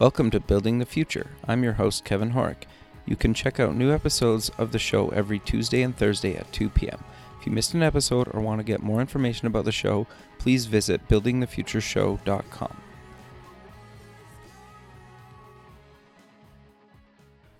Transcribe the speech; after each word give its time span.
Welcome 0.00 0.30
to 0.30 0.38
Building 0.38 0.78
the 0.78 0.86
Future. 0.86 1.26
I'm 1.48 1.64
your 1.64 1.72
host, 1.72 2.04
Kevin 2.04 2.30
Horek. 2.30 2.68
You 3.04 3.16
can 3.16 3.34
check 3.34 3.58
out 3.58 3.74
new 3.74 3.92
episodes 3.92 4.48
of 4.56 4.70
the 4.70 4.78
show 4.78 5.08
every 5.08 5.40
Tuesday 5.40 5.82
and 5.82 5.96
Thursday 5.96 6.36
at 6.36 6.52
2 6.52 6.68
p.m. 6.68 7.02
If 7.40 7.46
you 7.46 7.50
missed 7.50 7.74
an 7.74 7.82
episode 7.82 8.28
or 8.32 8.40
want 8.40 8.60
to 8.60 8.64
get 8.64 8.80
more 8.80 9.00
information 9.00 9.48
about 9.48 9.64
the 9.64 9.72
show, 9.72 10.06
please 10.38 10.66
visit 10.66 11.08
buildingthefutureshow.com. 11.08 12.76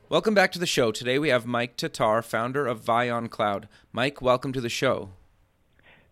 Welcome 0.09 0.35
back 0.35 0.53
to 0.53 0.61
the 0.61 0.67
show. 0.67 0.93
Today 0.93 1.19
we 1.19 1.31
have 1.31 1.45
Mike 1.45 1.77
Tatar, 1.77 2.23
founder 2.23 2.69
of 2.69 2.85
VyonCloud. 2.85 3.65
Mike, 3.93 4.23
welcome 4.23 4.53
to 4.53 4.61
the 4.61 4.69
show. 4.69 5.11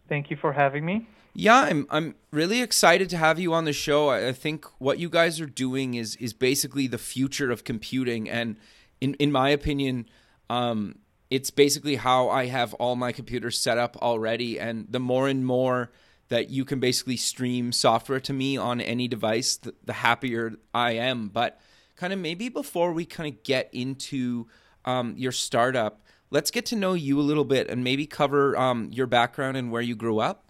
Thank 0.08 0.32
you 0.32 0.36
for 0.36 0.54
having 0.54 0.84
me. 0.84 1.06
Yeah, 1.38 1.66
I'm 1.68 1.86
I'm 1.90 2.14
really 2.30 2.62
excited 2.62 3.10
to 3.10 3.18
have 3.18 3.38
you 3.38 3.52
on 3.52 3.66
the 3.66 3.74
show. 3.74 4.08
I, 4.08 4.28
I 4.28 4.32
think 4.32 4.64
what 4.78 4.98
you 4.98 5.10
guys 5.10 5.38
are 5.38 5.46
doing 5.46 5.92
is 5.92 6.16
is 6.16 6.32
basically 6.32 6.86
the 6.86 6.96
future 6.96 7.50
of 7.50 7.62
computing, 7.62 8.26
and 8.26 8.56
in 9.02 9.12
in 9.14 9.30
my 9.30 9.50
opinion, 9.50 10.09
um, 10.48 10.96
it's 11.28 11.50
basically 11.50 11.96
how 11.96 12.30
I 12.30 12.46
have 12.46 12.72
all 12.74 12.96
my 12.96 13.12
computers 13.12 13.59
set 13.59 13.76
up 13.76 13.98
already. 13.98 14.59
And 14.59 14.86
the 14.88 14.98
more 14.98 15.28
and 15.28 15.45
more 15.45 15.92
that 16.28 16.48
you 16.48 16.64
can 16.64 16.80
basically 16.80 17.18
stream 17.18 17.70
software 17.70 18.20
to 18.20 18.32
me 18.32 18.56
on 18.56 18.80
any 18.80 19.06
device, 19.06 19.59
the, 19.59 19.74
the 19.84 19.92
happier 19.92 20.54
I 20.73 20.92
am. 20.92 21.28
But 21.28 21.60
kind 21.96 22.14
of 22.14 22.18
maybe 22.18 22.48
before 22.48 22.95
we 22.95 23.04
kind 23.04 23.30
of 23.30 23.42
get 23.42 23.68
into 23.74 24.46
um, 24.87 25.14
your 25.18 25.32
startup, 25.32 26.00
let's 26.30 26.50
get 26.50 26.64
to 26.66 26.76
know 26.76 26.95
you 26.95 27.20
a 27.20 27.23
little 27.23 27.45
bit 27.45 27.68
and 27.68 27.84
maybe 27.84 28.06
cover 28.06 28.56
um, 28.56 28.88
your 28.90 29.06
background 29.06 29.59
and 29.59 29.70
where 29.70 29.82
you 29.82 29.95
grew 29.95 30.18
up. 30.18 30.45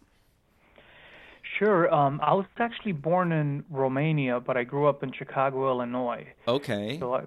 Sure. 1.58 1.92
Um, 1.92 2.20
I 2.22 2.34
was 2.34 2.46
actually 2.58 2.92
born 2.92 3.32
in 3.32 3.64
Romania, 3.70 4.40
but 4.40 4.56
I 4.56 4.64
grew 4.64 4.86
up 4.86 5.02
in 5.02 5.12
Chicago, 5.12 5.68
Illinois. 5.68 6.26
Okay. 6.46 6.98
So 6.98 7.14
I, 7.14 7.22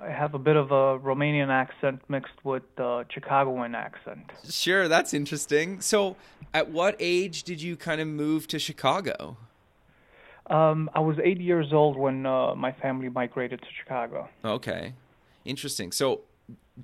I 0.00 0.10
have 0.10 0.34
a 0.34 0.38
bit 0.38 0.56
of 0.56 0.70
a 0.70 0.98
Romanian 0.98 1.48
accent 1.48 2.00
mixed 2.08 2.44
with 2.44 2.62
the 2.76 3.04
Chicagoan 3.08 3.74
accent. 3.74 4.30
Sure, 4.48 4.88
that's 4.88 5.12
interesting. 5.12 5.80
So, 5.80 6.16
at 6.54 6.70
what 6.70 6.96
age 6.98 7.42
did 7.42 7.60
you 7.60 7.76
kind 7.76 8.00
of 8.00 8.08
move 8.08 8.48
to 8.48 8.58
Chicago? 8.58 9.36
Um, 10.46 10.88
I 10.94 11.00
was 11.00 11.18
eight 11.22 11.40
years 11.40 11.72
old 11.72 11.96
when 11.96 12.24
uh, 12.24 12.54
my 12.54 12.72
family 12.72 13.08
migrated 13.08 13.60
to 13.60 13.66
Chicago. 13.82 14.28
Okay, 14.44 14.94
interesting. 15.44 15.92
So, 15.92 16.22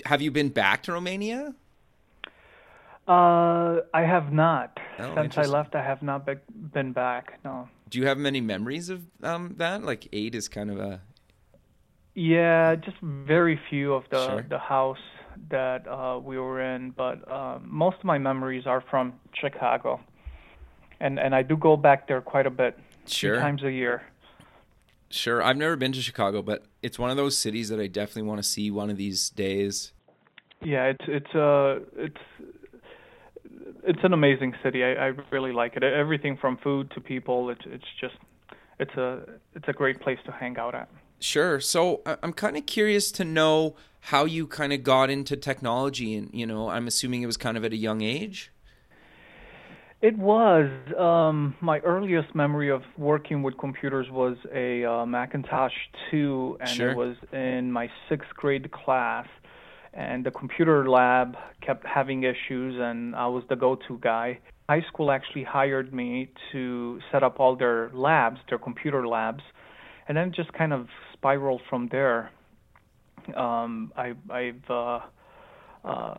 have 0.04 0.20
you 0.20 0.30
been 0.30 0.48
back 0.48 0.82
to 0.84 0.92
Romania? 0.92 1.54
Uh, 3.06 3.80
I 3.92 4.02
have 4.02 4.32
not. 4.32 4.78
Oh, 4.98 5.14
Since 5.14 5.36
I 5.36 5.42
left, 5.42 5.74
I 5.74 5.82
have 5.82 6.02
not 6.02 6.24
be- 6.24 6.34
been 6.72 6.92
back. 6.92 7.38
No. 7.44 7.68
Do 7.90 7.98
you 7.98 8.06
have 8.06 8.16
many 8.16 8.40
memories 8.40 8.88
of 8.88 9.02
um, 9.22 9.54
that? 9.58 9.82
Like 9.84 10.08
eight 10.12 10.34
is 10.34 10.48
kind 10.48 10.70
of 10.70 10.78
a 10.78 11.00
Yeah, 12.14 12.76
just 12.76 12.96
very 13.02 13.60
few 13.68 13.92
of 13.92 14.04
the 14.10 14.26
Sure. 14.26 14.46
the 14.48 14.58
house 14.58 15.04
that 15.50 15.86
uh, 15.86 16.18
we 16.22 16.38
were 16.38 16.60
in, 16.62 16.90
but 16.92 17.30
um, 17.30 17.66
most 17.68 17.98
of 17.98 18.04
my 18.04 18.18
memories 18.18 18.66
are 18.66 18.80
from 18.90 19.14
Chicago, 19.34 20.00
and 21.00 21.18
and 21.18 21.34
I 21.34 21.42
do 21.42 21.56
go 21.56 21.76
back 21.76 22.08
there 22.08 22.20
quite 22.22 22.46
a 22.46 22.50
bit, 22.50 22.78
sure. 23.06 23.36
times 23.38 23.62
a 23.64 23.70
year. 23.72 24.02
Sure, 25.10 25.42
I've 25.42 25.56
never 25.56 25.76
been 25.76 25.92
to 25.92 26.00
Chicago, 26.00 26.40
but 26.40 26.64
it's 26.82 26.98
one 26.98 27.10
of 27.10 27.16
those 27.16 27.36
cities 27.36 27.68
that 27.68 27.78
I 27.80 27.86
definitely 27.88 28.22
want 28.22 28.38
to 28.38 28.48
see 28.48 28.70
one 28.70 28.90
of 28.90 28.96
these 28.96 29.28
days. 29.30 29.92
Yeah, 30.62 30.86
it's 30.86 31.04
it's 31.06 31.34
uh 31.34 31.80
it's 31.96 32.53
it's 33.86 34.00
an 34.02 34.12
amazing 34.12 34.54
city. 34.62 34.84
I, 34.84 34.92
I 34.92 35.12
really 35.30 35.52
like 35.52 35.76
it. 35.76 35.82
Everything 35.82 36.36
from 36.36 36.56
food 36.58 36.90
to 36.92 37.00
people. 37.00 37.50
It's 37.50 37.62
it's 37.66 37.84
just 38.00 38.16
it's 38.78 38.94
a 38.94 39.22
it's 39.54 39.68
a 39.68 39.72
great 39.72 40.00
place 40.00 40.18
to 40.26 40.32
hang 40.32 40.58
out 40.58 40.74
at. 40.74 40.88
Sure. 41.20 41.60
So 41.60 42.02
I'm 42.22 42.32
kind 42.32 42.56
of 42.56 42.66
curious 42.66 43.10
to 43.12 43.24
know 43.24 43.76
how 44.00 44.24
you 44.24 44.46
kind 44.46 44.72
of 44.72 44.82
got 44.82 45.08
into 45.10 45.36
technology, 45.36 46.14
and 46.14 46.30
you 46.32 46.46
know, 46.46 46.68
I'm 46.68 46.86
assuming 46.86 47.22
it 47.22 47.26
was 47.26 47.36
kind 47.36 47.56
of 47.56 47.64
at 47.64 47.72
a 47.72 47.76
young 47.76 48.02
age. 48.02 48.50
It 50.02 50.18
was 50.18 50.70
um, 50.98 51.56
my 51.62 51.78
earliest 51.78 52.34
memory 52.34 52.70
of 52.70 52.82
working 52.98 53.42
with 53.42 53.56
computers 53.56 54.10
was 54.10 54.36
a 54.52 54.84
uh, 54.84 55.06
Macintosh 55.06 55.72
2, 56.10 56.58
and 56.60 56.68
Sure. 56.68 56.90
it 56.90 56.96
was 56.96 57.16
in 57.32 57.72
my 57.72 57.88
sixth 58.10 58.28
grade 58.34 58.70
class. 58.70 59.26
And 59.94 60.26
the 60.26 60.32
computer 60.32 60.88
lab 60.88 61.36
kept 61.60 61.86
having 61.86 62.24
issues, 62.24 62.74
and 62.80 63.14
I 63.14 63.26
was 63.28 63.44
the 63.48 63.54
go-to 63.54 63.98
guy. 64.00 64.40
High 64.68 64.82
school 64.88 65.12
actually 65.12 65.44
hired 65.44 65.94
me 65.94 66.30
to 66.50 67.00
set 67.12 67.22
up 67.22 67.38
all 67.38 67.54
their 67.54 67.90
labs, 67.94 68.40
their 68.48 68.58
computer 68.58 69.06
labs, 69.06 69.42
and 70.08 70.16
then 70.16 70.32
just 70.34 70.52
kind 70.52 70.72
of 70.72 70.88
spiraled 71.12 71.62
from 71.70 71.88
there. 71.92 72.30
Um, 73.36 73.92
I, 73.96 74.14
I've 74.30 74.68
uh, 74.68 75.00
uh, 75.84 76.14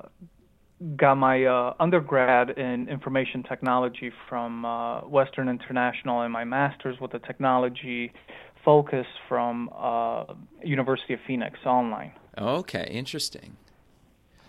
got 0.95 1.15
my 1.15 1.45
uh, 1.45 1.73
undergrad 1.79 2.51
in 2.57 2.87
information 2.87 3.43
technology 3.43 4.11
from 4.29 4.65
uh, 4.65 5.01
Western 5.01 5.49
International 5.49 6.21
and 6.21 6.31
my 6.31 6.43
master's 6.43 6.99
with 6.99 7.13
a 7.13 7.19
technology 7.19 8.11
focus 8.63 9.05
from 9.29 9.69
uh, 9.75 10.25
University 10.63 11.13
of 11.13 11.19
Phoenix 11.27 11.59
online. 11.65 12.11
Okay, 12.37 12.87
interesting. 12.91 13.57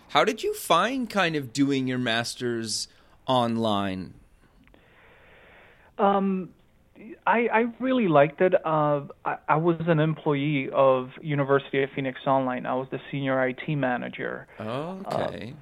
How 0.09 0.23
did 0.23 0.43
you 0.43 0.53
find 0.53 1.09
kind 1.09 1.35
of 1.35 1.53
doing 1.53 1.87
your 1.87 1.97
masters 1.97 2.87
online? 3.27 4.13
Um, 5.97 6.49
I, 7.25 7.47
I 7.51 7.65
really 7.79 8.07
liked 8.07 8.41
it. 8.41 8.53
Uh, 8.65 9.01
I, 9.25 9.37
I 9.47 9.55
was 9.57 9.81
an 9.87 9.99
employee 9.99 10.69
of 10.73 11.09
University 11.21 11.83
of 11.83 11.89
Phoenix 11.95 12.21
Online. 12.25 12.65
I 12.65 12.75
was 12.75 12.87
the 12.91 12.99
senior 13.11 13.47
IT 13.47 13.67
manager. 13.69 14.47
Okay. 14.59 15.53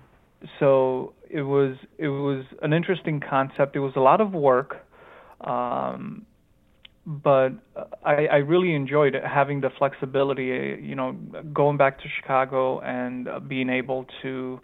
so 0.59 1.13
it 1.29 1.41
was 1.41 1.75
it 1.97 2.09
was 2.09 2.45
an 2.61 2.73
interesting 2.73 3.19
concept. 3.19 3.75
It 3.75 3.79
was 3.79 3.93
a 3.95 3.99
lot 3.99 4.21
of 4.21 4.33
work, 4.33 4.85
um, 5.41 6.25
but 7.05 7.49
I, 8.03 8.27
I 8.27 8.37
really 8.37 8.73
enjoyed 8.73 9.13
having 9.13 9.61
the 9.61 9.69
flexibility. 9.77 10.79
You 10.81 10.95
know, 10.95 11.13
going 11.53 11.77
back 11.77 11.99
to 12.01 12.09
Chicago 12.09 12.79
and 12.79 13.27
uh, 13.27 13.39
being 13.39 13.69
able 13.69 14.07
to 14.21 14.59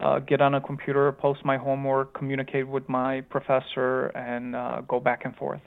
uh, 0.00 0.18
get 0.20 0.40
on 0.40 0.54
a 0.54 0.60
computer, 0.60 1.12
post 1.12 1.44
my 1.44 1.56
homework, 1.56 2.14
communicate 2.14 2.66
with 2.66 2.88
my 2.88 3.20
professor, 3.22 4.06
and 4.08 4.56
uh, 4.56 4.80
go 4.88 5.00
back 5.00 5.24
and 5.24 5.36
forth. 5.36 5.60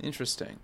Interesting. 0.00 0.58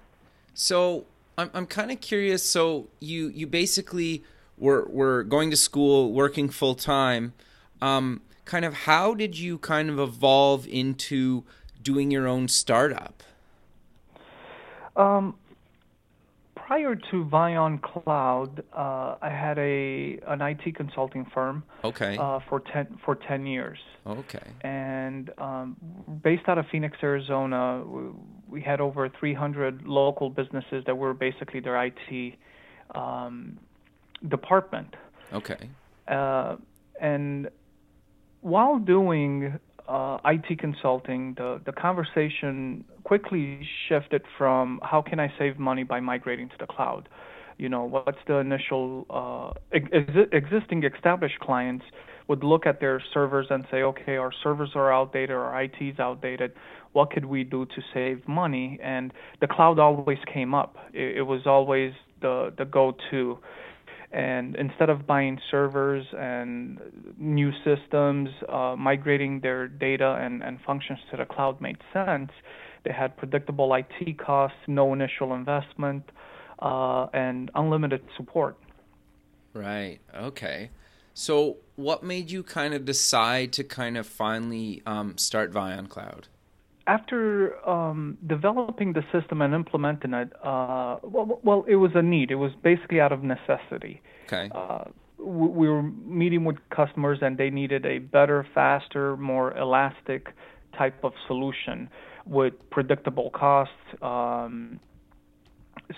So 0.54 1.06
I'm 1.36 1.50
I'm 1.54 1.66
kind 1.66 1.90
of 1.90 2.00
curious. 2.00 2.44
So 2.44 2.88
you 3.00 3.28
you 3.28 3.46
basically 3.46 4.22
were 4.56 4.86
were 4.88 5.24
going 5.24 5.50
to 5.50 5.56
school, 5.56 6.12
working 6.12 6.48
full 6.48 6.76
time. 6.76 7.34
Um, 7.82 8.22
kind 8.44 8.64
of 8.64 8.74
how 8.74 9.14
did 9.14 9.38
you 9.38 9.58
kind 9.58 9.90
of 9.90 9.98
evolve 9.98 10.66
into 10.68 11.44
doing 11.82 12.10
your 12.10 12.28
own 12.28 12.48
startup? 12.48 13.22
Um, 14.96 15.34
prior 16.54 16.94
to 16.94 17.24
VyonCloud, 17.24 18.60
uh, 18.72 19.16
I 19.20 19.28
had 19.28 19.58
a 19.58 20.18
an 20.26 20.40
IT 20.40 20.74
consulting 20.76 21.26
firm 21.34 21.64
Okay. 21.82 22.16
uh, 22.18 22.40
for 22.48 22.60
ten 22.60 22.98
for 23.04 23.14
ten 23.16 23.46
years, 23.46 23.78
okay. 24.06 24.46
and 24.62 25.30
um, 25.38 25.76
based 26.22 26.44
out 26.48 26.58
of 26.58 26.66
Phoenix, 26.70 26.96
Arizona, 27.02 27.82
we 28.48 28.62
had 28.62 28.80
over 28.80 29.08
300 29.08 29.82
local 29.84 30.30
businesses 30.30 30.84
that 30.86 30.96
were 30.96 31.12
basically 31.12 31.60
their 31.60 31.76
IT 31.84 32.34
um, 32.94 33.58
department. 34.28 34.94
Okay. 35.32 35.68
Uh, 36.06 36.56
and 37.00 37.48
while 38.42 38.78
doing 38.78 39.58
uh, 39.88 40.18
IT 40.24 40.58
consulting, 40.58 41.34
the, 41.36 41.60
the 41.66 41.72
conversation 41.72 42.84
quickly 43.04 43.60
shifted 43.88 44.22
from 44.38 44.80
how 44.82 45.02
can 45.02 45.20
I 45.20 45.32
save 45.38 45.58
money 45.58 45.82
by 45.82 46.00
migrating 46.00 46.48
to 46.48 46.56
the 46.58 46.66
cloud? 46.66 47.08
You 47.58 47.68
know, 47.68 47.84
what's 47.84 48.18
the 48.26 48.36
initial 48.36 49.06
uh, 49.10 49.52
ex- 49.72 50.28
existing 50.32 50.84
established 50.84 51.38
clients 51.40 51.84
would 52.28 52.42
look 52.42 52.66
at 52.66 52.80
their 52.80 53.02
servers 53.12 53.46
and 53.50 53.64
say, 53.70 53.82
okay, 53.82 54.16
our 54.16 54.32
servers 54.42 54.70
are 54.74 54.92
outdated, 54.92 55.30
our 55.36 55.62
IT 55.62 55.76
is 55.80 55.98
outdated. 55.98 56.52
What 56.92 57.10
could 57.10 57.26
we 57.26 57.44
do 57.44 57.66
to 57.66 57.82
save 57.92 58.26
money? 58.26 58.78
And 58.82 59.12
the 59.40 59.46
cloud 59.46 59.78
always 59.78 60.18
came 60.32 60.54
up. 60.54 60.76
It, 60.92 61.18
it 61.18 61.22
was 61.22 61.42
always 61.46 61.92
the 62.22 62.52
the 62.56 62.64
go-to 62.64 63.38
and 64.14 64.54
instead 64.54 64.90
of 64.90 65.06
buying 65.06 65.40
servers 65.50 66.06
and 66.16 66.78
new 67.18 67.50
systems, 67.64 68.28
uh, 68.48 68.76
migrating 68.78 69.40
their 69.40 69.66
data 69.66 70.18
and, 70.20 70.42
and 70.42 70.60
functions 70.64 71.00
to 71.10 71.16
the 71.16 71.24
cloud 71.24 71.60
made 71.60 71.78
sense. 71.92 72.30
They 72.84 72.92
had 72.92 73.16
predictable 73.16 73.74
IT 73.74 74.18
costs, 74.18 74.58
no 74.68 74.92
initial 74.92 75.34
investment, 75.34 76.10
uh, 76.60 77.06
and 77.12 77.50
unlimited 77.56 78.02
support. 78.16 78.56
Right. 79.52 79.98
Okay. 80.14 80.70
So 81.12 81.56
what 81.74 82.04
made 82.04 82.30
you 82.30 82.44
kind 82.44 82.72
of 82.72 82.84
decide 82.84 83.52
to 83.54 83.64
kind 83.64 83.96
of 83.96 84.06
finally 84.06 84.82
um, 84.86 85.18
start 85.18 85.52
VyonCloud? 85.52 86.24
After 86.86 87.66
um, 87.68 88.18
developing 88.26 88.92
the 88.92 89.02
system 89.10 89.40
and 89.40 89.54
implementing 89.54 90.12
it, 90.12 90.32
uh, 90.42 90.98
well, 91.02 91.40
well, 91.42 91.64
it 91.66 91.76
was 91.76 91.92
a 91.94 92.02
need. 92.02 92.30
It 92.30 92.34
was 92.34 92.52
basically 92.62 93.00
out 93.00 93.12
of 93.12 93.22
necessity. 93.22 94.02
Okay. 94.26 94.50
Uh, 94.54 94.84
we 95.18 95.68
were 95.68 95.82
meeting 95.82 96.44
with 96.44 96.56
customers 96.70 97.18
and 97.22 97.38
they 97.38 97.48
needed 97.48 97.86
a 97.86 97.98
better, 97.98 98.46
faster, 98.54 99.16
more 99.16 99.56
elastic 99.56 100.28
type 100.76 101.02
of 101.02 101.12
solution 101.26 101.88
with 102.26 102.54
predictable 102.70 103.30
costs. 103.30 103.72
Um, 104.02 104.80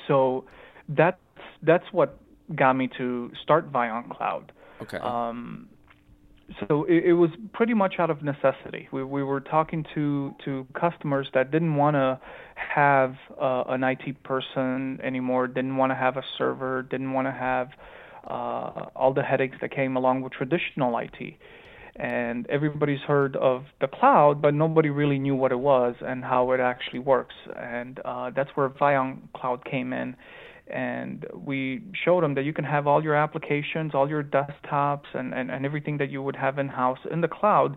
so 0.06 0.44
that's 0.88 1.18
that's 1.62 1.86
what 1.92 2.18
got 2.54 2.74
me 2.74 2.88
to 2.98 3.32
start 3.42 3.72
VyonCloud. 3.72 4.50
Okay. 4.82 4.98
Um, 4.98 5.68
so 6.68 6.84
it, 6.84 7.06
it, 7.06 7.12
was 7.12 7.30
pretty 7.52 7.74
much 7.74 7.94
out 7.98 8.10
of 8.10 8.22
necessity. 8.22 8.88
We, 8.92 9.02
we 9.02 9.22
were 9.22 9.40
talking 9.40 9.84
to, 9.94 10.34
to 10.44 10.66
customers 10.78 11.28
that 11.34 11.50
didn't 11.50 11.74
want 11.74 11.94
to 11.94 12.20
have 12.54 13.16
uh, 13.40 13.64
an 13.68 13.82
IT 13.82 14.22
person 14.22 15.00
anymore, 15.02 15.48
didn't 15.48 15.76
want 15.76 15.90
to 15.90 15.96
have 15.96 16.16
a 16.16 16.22
server, 16.38 16.82
didn't 16.82 17.12
want 17.12 17.26
to 17.26 17.32
have 17.32 17.68
uh, 18.28 18.86
all 18.94 19.12
the 19.12 19.22
headaches 19.22 19.56
that 19.60 19.74
came 19.74 19.96
along 19.96 20.22
with 20.22 20.32
traditional 20.32 20.96
IT. 20.98 21.34
And 21.96 22.46
everybody's 22.48 23.00
heard 23.00 23.36
of 23.36 23.64
the 23.80 23.88
cloud, 23.88 24.42
but 24.42 24.52
nobody 24.52 24.90
really 24.90 25.18
knew 25.18 25.34
what 25.34 25.50
it 25.50 25.58
was 25.58 25.94
and 26.02 26.22
how 26.22 26.52
it 26.52 26.60
actually 26.60 26.98
works. 26.98 27.34
And 27.56 27.98
uh, 28.04 28.30
that's 28.36 28.50
where 28.54 28.68
Vion 28.68 29.18
Cloud 29.34 29.64
came 29.64 29.92
in. 29.92 30.14
And 30.68 31.26
we 31.34 31.82
showed 32.04 32.22
them 32.24 32.34
that 32.34 32.44
you 32.44 32.52
can 32.52 32.64
have 32.64 32.86
all 32.86 33.02
your 33.02 33.14
applications, 33.14 33.94
all 33.94 34.08
your 34.08 34.22
desktops, 34.22 35.06
and, 35.14 35.32
and, 35.32 35.50
and 35.50 35.64
everything 35.64 35.98
that 35.98 36.10
you 36.10 36.22
would 36.22 36.36
have 36.36 36.58
in 36.58 36.68
house 36.68 36.98
in 37.10 37.20
the 37.20 37.28
cloud 37.28 37.76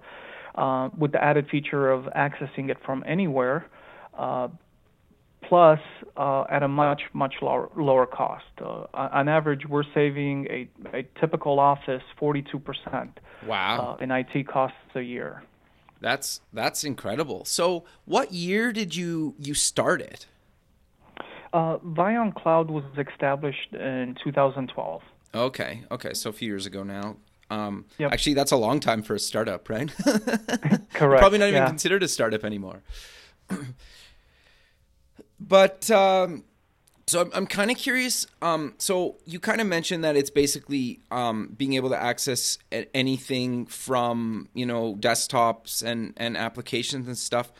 uh, 0.55 0.89
with 0.97 1.11
the 1.11 1.23
added 1.23 1.47
feature 1.49 1.91
of 1.91 2.05
accessing 2.15 2.69
it 2.69 2.77
from 2.85 3.03
anywhere. 3.07 3.67
Uh, 4.17 4.47
plus 5.43 5.79
uh, 6.17 6.43
at 6.49 6.63
a 6.63 6.67
much 6.67 7.01
much 7.13 7.35
lower 7.41 7.69
lower 7.75 8.05
cost. 8.05 8.45
Uh, 8.61 8.85
on 8.93 9.27
average, 9.27 9.65
we're 9.67 9.83
saving 9.93 10.47
a, 10.49 10.69
a 10.97 11.03
typical 11.19 11.59
office 11.59 12.03
42 12.19 12.59
percent. 12.59 13.19
Wow. 13.45 13.97
Uh, 13.99 14.03
in 14.03 14.11
IT 14.11 14.47
costs 14.47 14.77
a 14.95 15.01
year. 15.01 15.43
That's 16.01 16.41
that's 16.53 16.83
incredible. 16.83 17.45
So, 17.45 17.83
what 18.05 18.31
year 18.31 18.71
did 18.71 18.95
you 18.95 19.35
you 19.37 19.53
start 19.53 20.01
it? 20.01 20.27
Uh, 21.53 21.77
VyonCloud 21.79 22.67
was 22.67 22.83
established 22.97 23.73
in 23.73 24.15
2012. 24.23 25.01
Okay, 25.33 25.83
okay, 25.91 26.13
so 26.13 26.29
a 26.29 26.33
few 26.33 26.47
years 26.47 26.65
ago 26.65 26.83
now. 26.83 27.17
Um, 27.51 27.85
yep. 27.97 28.11
Actually, 28.11 28.35
that's 28.35 28.51
a 28.51 28.57
long 28.57 28.79
time 28.79 29.01
for 29.01 29.15
a 29.15 29.19
startup, 29.19 29.69
right? 29.69 29.91
Correct. 30.93 31.21
Probably 31.21 31.39
not 31.39 31.49
even 31.49 31.61
yeah. 31.61 31.67
considered 31.67 32.03
a 32.03 32.07
startup 32.07 32.43
anymore. 32.43 32.83
But 35.39 35.89
um, 35.89 36.43
so 37.07 37.21
I'm, 37.21 37.31
I'm 37.33 37.47
kind 37.47 37.71
of 37.71 37.77
curious. 37.77 38.27
Um, 38.41 38.75
so 38.77 39.17
you 39.25 39.39
kind 39.39 39.61
of 39.61 39.67
mentioned 39.67 40.03
that 40.03 40.15
it's 40.15 40.29
basically 40.29 40.99
um, 41.11 41.53
being 41.57 41.73
able 41.73 41.89
to 41.89 41.97
access 41.97 42.57
anything 42.93 43.65
from 43.65 44.49
you 44.53 44.65
know 44.65 44.95
desktops 44.95 45.81
and 45.81 46.13
and 46.17 46.37
applications 46.37 47.07
and 47.07 47.17
stuff 47.17 47.51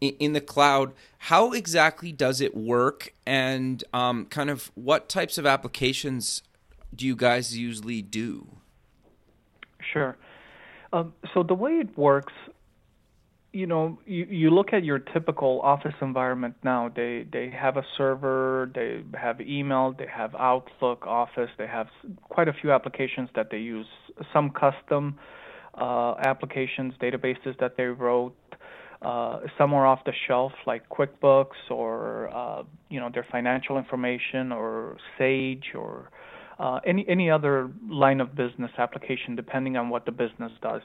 in, 0.00 0.32
the 0.32 0.40
cloud. 0.40 0.92
How 1.18 1.52
exactly 1.52 2.12
does 2.12 2.40
it 2.40 2.56
work, 2.56 3.14
and 3.26 3.82
um, 3.92 4.26
kind 4.26 4.50
of 4.50 4.70
what 4.74 5.08
types 5.08 5.38
of 5.38 5.46
applications 5.46 6.42
do 6.94 7.06
you 7.06 7.16
guys 7.16 7.56
usually 7.56 8.02
do? 8.02 8.46
Sure. 9.92 10.16
Um, 10.92 11.12
so 11.32 11.42
the 11.42 11.54
way 11.54 11.72
it 11.72 11.96
works 11.96 12.32
you 13.52 13.66
know, 13.66 13.98
you, 14.06 14.26
you 14.30 14.50
look 14.50 14.72
at 14.72 14.84
your 14.84 14.98
typical 14.98 15.60
office 15.62 15.94
environment 16.00 16.54
now. 16.62 16.90
They 16.94 17.26
they 17.32 17.50
have 17.50 17.76
a 17.76 17.84
server, 17.96 18.70
they 18.74 19.02
have 19.18 19.40
email, 19.40 19.92
they 19.96 20.06
have 20.06 20.34
Outlook, 20.36 21.06
Office, 21.06 21.50
they 21.58 21.66
have 21.66 21.88
quite 22.22 22.48
a 22.48 22.52
few 22.52 22.70
applications 22.70 23.28
that 23.34 23.50
they 23.50 23.58
use. 23.58 23.86
Some 24.32 24.50
custom 24.50 25.18
uh, 25.74 26.14
applications, 26.24 26.94
databases 27.00 27.58
that 27.58 27.76
they 27.76 27.84
wrote. 27.84 28.34
Uh, 29.02 29.40
some 29.56 29.72
are 29.72 29.86
off 29.86 30.00
the 30.04 30.12
shelf, 30.28 30.52
like 30.66 30.88
QuickBooks, 30.90 31.70
or 31.70 32.28
uh, 32.34 32.62
you 32.88 33.00
know 33.00 33.08
their 33.12 33.26
financial 33.30 33.78
information, 33.78 34.52
or 34.52 34.98
Sage, 35.16 35.72
or 35.74 36.10
uh, 36.58 36.80
any 36.86 37.06
any 37.08 37.30
other 37.30 37.70
line 37.88 38.20
of 38.20 38.34
business 38.34 38.70
application, 38.78 39.36
depending 39.36 39.76
on 39.76 39.88
what 39.88 40.04
the 40.04 40.12
business 40.12 40.52
does. 40.62 40.82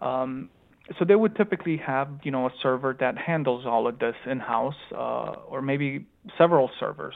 Um, 0.00 0.48
so 0.98 1.04
they 1.04 1.14
would 1.14 1.36
typically 1.36 1.76
have 1.76 2.08
you 2.22 2.30
know 2.30 2.46
a 2.46 2.50
server 2.62 2.96
that 2.98 3.16
handles 3.18 3.64
all 3.66 3.86
of 3.86 3.98
this 3.98 4.14
in 4.26 4.40
house 4.40 4.74
uh, 4.92 5.34
or 5.48 5.62
maybe 5.62 6.06
several 6.38 6.70
servers 6.80 7.14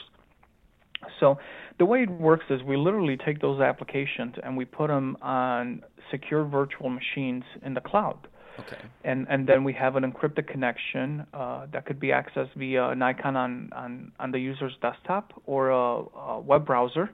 so 1.20 1.38
the 1.78 1.84
way 1.84 2.02
it 2.02 2.10
works 2.10 2.44
is 2.50 2.62
we 2.62 2.76
literally 2.76 3.16
take 3.16 3.40
those 3.40 3.60
applications 3.60 4.34
and 4.42 4.56
we 4.56 4.64
put 4.64 4.88
them 4.88 5.16
on 5.20 5.82
secure 6.10 6.44
virtual 6.44 6.88
machines 6.88 7.44
in 7.64 7.74
the 7.74 7.80
cloud 7.80 8.28
okay 8.58 8.78
and 9.04 9.26
and 9.28 9.46
then 9.46 9.64
we 9.64 9.72
have 9.72 9.96
an 9.96 10.10
encrypted 10.10 10.46
connection 10.46 11.26
uh, 11.34 11.66
that 11.72 11.86
could 11.86 11.98
be 11.98 12.08
accessed 12.08 12.52
via 12.54 12.88
an 12.88 13.02
icon 13.02 13.36
on 13.36 13.70
on, 13.74 14.12
on 14.18 14.30
the 14.30 14.38
user's 14.38 14.76
desktop 14.80 15.32
or 15.46 15.70
a, 15.70 16.04
a 16.18 16.40
web 16.40 16.64
browser 16.64 17.10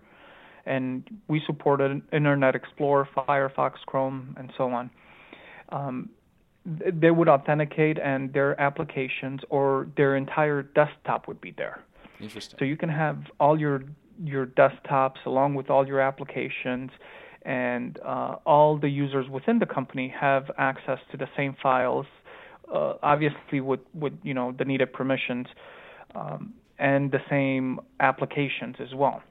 and 0.66 1.04
we 1.28 1.42
support 1.46 1.80
Internet 2.12 2.54
Explorer, 2.54 3.08
Firefox, 3.16 3.74
Chrome, 3.86 4.34
and 4.38 4.52
so 4.56 4.70
on. 4.70 4.90
Um, 5.70 6.10
they 6.64 7.10
would 7.10 7.28
authenticate 7.28 7.98
and 7.98 8.32
their 8.32 8.60
applications 8.60 9.40
or 9.48 9.88
their 9.96 10.16
entire 10.16 10.62
desktop 10.62 11.26
would 11.26 11.40
be 11.40 11.52
there. 11.56 11.82
Interesting. 12.20 12.58
So 12.58 12.64
you 12.64 12.76
can 12.76 12.88
have 12.88 13.18
all 13.38 13.58
your 13.58 13.82
your 14.22 14.46
desktops 14.46 15.24
along 15.24 15.54
with 15.54 15.70
all 15.70 15.86
your 15.86 16.00
applications 16.00 16.90
and 17.42 17.98
uh, 18.04 18.36
all 18.44 18.78
the 18.78 18.88
users 18.88 19.28
within 19.28 19.58
the 19.58 19.66
company 19.66 20.12
have 20.20 20.50
access 20.58 20.98
to 21.10 21.16
the 21.16 21.28
same 21.36 21.56
files, 21.62 22.06
uh, 22.72 22.94
obviously 23.02 23.60
with, 23.60 23.80
with 23.94 24.12
you 24.22 24.34
know 24.34 24.52
the 24.58 24.64
needed 24.64 24.92
permissions 24.92 25.46
um, 26.14 26.52
and 26.78 27.10
the 27.10 27.20
same 27.28 27.80
applications 28.00 28.76
as 28.78 28.94
well. 28.94 29.22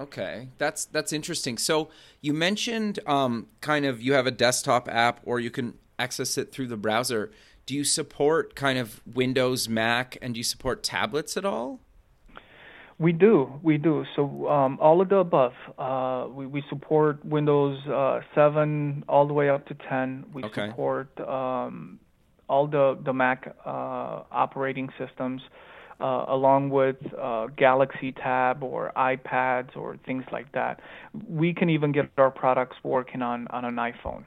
Okay, 0.00 0.48
that's 0.58 0.84
that's 0.84 1.12
interesting. 1.12 1.58
So 1.58 1.88
you 2.20 2.32
mentioned 2.32 3.00
um, 3.06 3.48
kind 3.60 3.84
of 3.84 4.00
you 4.00 4.12
have 4.12 4.26
a 4.26 4.30
desktop 4.30 4.88
app, 4.88 5.20
or 5.24 5.40
you 5.40 5.50
can 5.50 5.74
access 5.98 6.38
it 6.38 6.52
through 6.52 6.68
the 6.68 6.76
browser. 6.76 7.30
Do 7.66 7.74
you 7.74 7.84
support 7.84 8.54
kind 8.54 8.78
of 8.78 9.02
Windows, 9.06 9.68
Mac, 9.68 10.16
and 10.22 10.34
do 10.34 10.38
you 10.38 10.44
support 10.44 10.82
tablets 10.82 11.36
at 11.36 11.44
all? 11.44 11.80
We 12.98 13.12
do, 13.12 13.60
we 13.62 13.78
do. 13.78 14.04
So 14.16 14.48
um, 14.48 14.78
all 14.80 15.00
of 15.00 15.08
the 15.08 15.16
above. 15.16 15.52
Uh, 15.78 16.26
we 16.32 16.46
we 16.46 16.64
support 16.68 17.24
Windows 17.24 17.78
uh, 17.86 18.20
7 18.34 19.04
all 19.08 19.26
the 19.26 19.32
way 19.32 19.48
up 19.48 19.66
to 19.68 19.74
10. 19.88 20.26
We 20.34 20.42
okay. 20.44 20.68
support 20.68 21.08
um, 21.20 22.00
all 22.48 22.66
the 22.66 22.98
the 23.04 23.12
Mac 23.12 23.54
uh, 23.64 23.70
operating 24.32 24.88
systems 24.98 25.42
uh, 26.00 26.24
along 26.28 26.70
with 26.70 26.96
uh, 27.20 27.46
Galaxy 27.56 28.12
Tab 28.12 28.62
or 28.62 28.92
iPads 28.96 29.76
or 29.76 29.96
things 30.06 30.24
like 30.32 30.50
that. 30.52 30.80
We 31.28 31.52
can 31.54 31.70
even 31.70 31.92
get 31.92 32.10
our 32.16 32.30
products 32.30 32.76
working 32.82 33.22
on, 33.22 33.46
on 33.48 33.64
an 33.64 33.76
iPhone. 33.76 34.24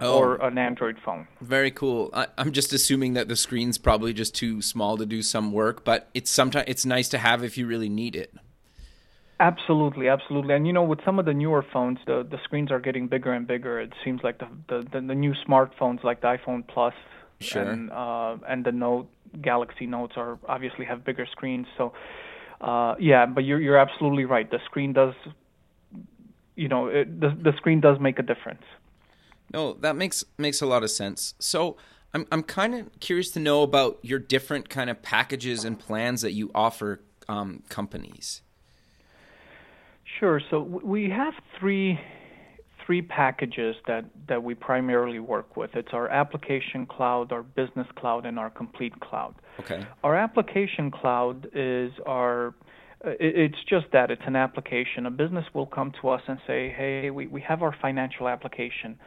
Oh, 0.00 0.18
or 0.18 0.36
an 0.36 0.58
Android 0.58 0.96
phone. 1.04 1.26
Very 1.40 1.72
cool. 1.72 2.10
I, 2.12 2.28
am 2.38 2.52
just 2.52 2.72
assuming 2.72 3.14
that 3.14 3.26
the 3.26 3.34
screen's 3.34 3.78
probably 3.78 4.12
just 4.12 4.32
too 4.32 4.62
small 4.62 4.96
to 4.96 5.04
do 5.04 5.22
some 5.22 5.50
work, 5.50 5.84
but 5.84 6.08
it's 6.14 6.30
sometimes 6.30 6.66
it's 6.68 6.86
nice 6.86 7.08
to 7.08 7.18
have 7.18 7.42
if 7.42 7.58
you 7.58 7.66
really 7.66 7.88
need 7.88 8.14
it. 8.14 8.32
Absolutely, 9.40 10.08
absolutely. 10.08 10.54
And 10.54 10.66
you 10.66 10.72
know, 10.72 10.82
with 10.82 11.00
some 11.04 11.18
of 11.18 11.24
the 11.24 11.34
newer 11.34 11.64
phones, 11.72 11.98
the 12.06 12.26
the 12.28 12.38
screens 12.44 12.70
are 12.70 12.80
getting 12.80 13.08
bigger 13.08 13.32
and 13.32 13.46
bigger. 13.46 13.80
It 13.80 13.92
seems 14.04 14.20
like 14.22 14.38
the 14.38 14.48
the, 14.68 14.86
the, 14.92 15.00
the 15.00 15.14
new 15.14 15.34
smartphones, 15.46 16.04
like 16.04 16.20
the 16.20 16.28
iPhone 16.28 16.66
Plus 16.66 16.94
sure. 17.40 17.62
and 17.62 17.90
uh, 17.90 18.36
and 18.48 18.64
the 18.64 18.72
Note 18.72 19.08
Galaxy 19.40 19.86
Notes 19.86 20.14
are 20.16 20.38
obviously 20.48 20.84
have 20.84 21.04
bigger 21.04 21.26
screens. 21.30 21.66
So 21.76 21.92
uh, 22.60 22.94
yeah, 22.98 23.26
but 23.26 23.44
you're 23.44 23.60
you're 23.60 23.78
absolutely 23.78 24.24
right. 24.24 24.50
The 24.50 24.58
screen 24.64 24.92
does, 24.92 25.14
you 26.56 26.68
know, 26.68 26.88
it, 26.88 27.20
the 27.20 27.28
the 27.30 27.52
screen 27.56 27.80
does 27.80 27.98
make 28.00 28.18
a 28.18 28.22
difference. 28.22 28.62
No, 29.52 29.74
that 29.74 29.96
makes 29.96 30.24
makes 30.36 30.60
a 30.60 30.66
lot 30.66 30.82
of 30.82 30.90
sense. 30.90 31.34
So 31.38 31.76
I'm 32.14 32.26
I'm 32.30 32.42
kind 32.42 32.74
of 32.74 33.00
curious 33.00 33.30
to 33.32 33.40
know 33.40 33.62
about 33.62 33.98
your 34.02 34.18
different 34.18 34.68
kind 34.68 34.90
of 34.90 35.02
packages 35.02 35.64
and 35.64 35.78
plans 35.78 36.22
that 36.22 36.32
you 36.32 36.50
offer 36.54 37.00
um, 37.28 37.62
companies. 37.68 38.42
Sure. 40.18 40.40
So 40.50 40.60
we 40.60 41.10
have 41.10 41.34
three 41.58 42.00
three 42.88 43.02
packages 43.02 43.76
that, 43.86 44.06
that 44.28 44.42
we 44.42 44.54
primarily 44.54 45.18
work 45.18 45.58
with. 45.58 45.68
It's 45.74 45.92
our 45.92 46.08
application 46.08 46.86
cloud, 46.86 47.32
our 47.32 47.42
business 47.42 47.86
cloud, 47.96 48.24
and 48.24 48.38
our 48.38 48.48
complete 48.48 48.98
cloud. 49.00 49.34
Okay. 49.60 49.86
Our 50.02 50.16
application 50.16 50.90
cloud 50.90 51.50
is 51.52 51.92
our 52.06 52.54
it's 53.04 53.58
just 53.68 53.86
that 53.92 54.10
it's 54.10 54.22
an 54.26 54.34
application. 54.34 55.06
A 55.06 55.10
business 55.10 55.44
will 55.54 55.66
come 55.66 55.92
to 56.00 56.08
us 56.08 56.22
and 56.26 56.38
say, 56.46 56.70
"Hey, 56.70 57.10
we, 57.10 57.26
we 57.28 57.40
have 57.42 57.62
our 57.62 57.76
financial 57.80 58.26
application, 58.26 58.98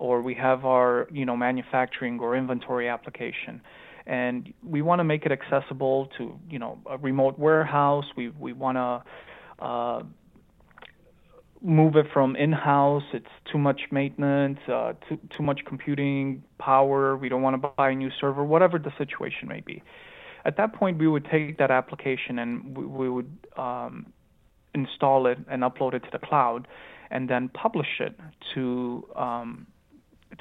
or 0.00 0.22
we 0.22 0.34
have 0.34 0.64
our 0.64 1.06
you 1.12 1.24
know 1.24 1.36
manufacturing 1.36 2.18
or 2.18 2.34
inventory 2.34 2.88
application," 2.88 3.60
and 4.06 4.52
we 4.66 4.82
want 4.82 4.98
to 4.98 5.04
make 5.04 5.26
it 5.26 5.32
accessible 5.32 6.08
to 6.18 6.38
you 6.48 6.58
know 6.58 6.78
a 6.88 6.96
remote 6.98 7.38
warehouse. 7.38 8.06
We 8.16 8.30
we 8.30 8.52
want 8.52 8.76
to 8.78 9.64
uh, 9.64 10.02
move 11.62 11.96
it 11.96 12.06
from 12.12 12.34
in-house. 12.34 13.04
It's 13.12 13.34
too 13.52 13.58
much 13.58 13.82
maintenance, 13.90 14.58
uh, 14.66 14.94
too 15.06 15.18
too 15.36 15.42
much 15.42 15.60
computing 15.66 16.42
power. 16.58 17.16
We 17.16 17.28
don't 17.28 17.42
want 17.42 17.62
to 17.62 17.68
buy 17.76 17.90
a 17.90 17.94
new 17.94 18.10
server, 18.20 18.42
whatever 18.42 18.78
the 18.78 18.92
situation 18.98 19.46
may 19.46 19.60
be. 19.60 19.82
At 20.46 20.56
that 20.56 20.72
point, 20.72 20.98
we 20.98 21.06
would 21.06 21.26
take 21.30 21.58
that 21.58 21.70
application 21.70 22.38
and 22.38 22.74
we, 22.74 22.86
we 22.86 23.10
would 23.10 23.30
um, 23.58 24.14
install 24.74 25.26
it 25.26 25.38
and 25.50 25.62
upload 25.62 25.92
it 25.92 26.00
to 26.00 26.08
the 26.10 26.18
cloud, 26.18 26.66
and 27.10 27.28
then 27.28 27.50
publish 27.50 28.00
it 28.00 28.18
to 28.54 29.06
um, 29.14 29.66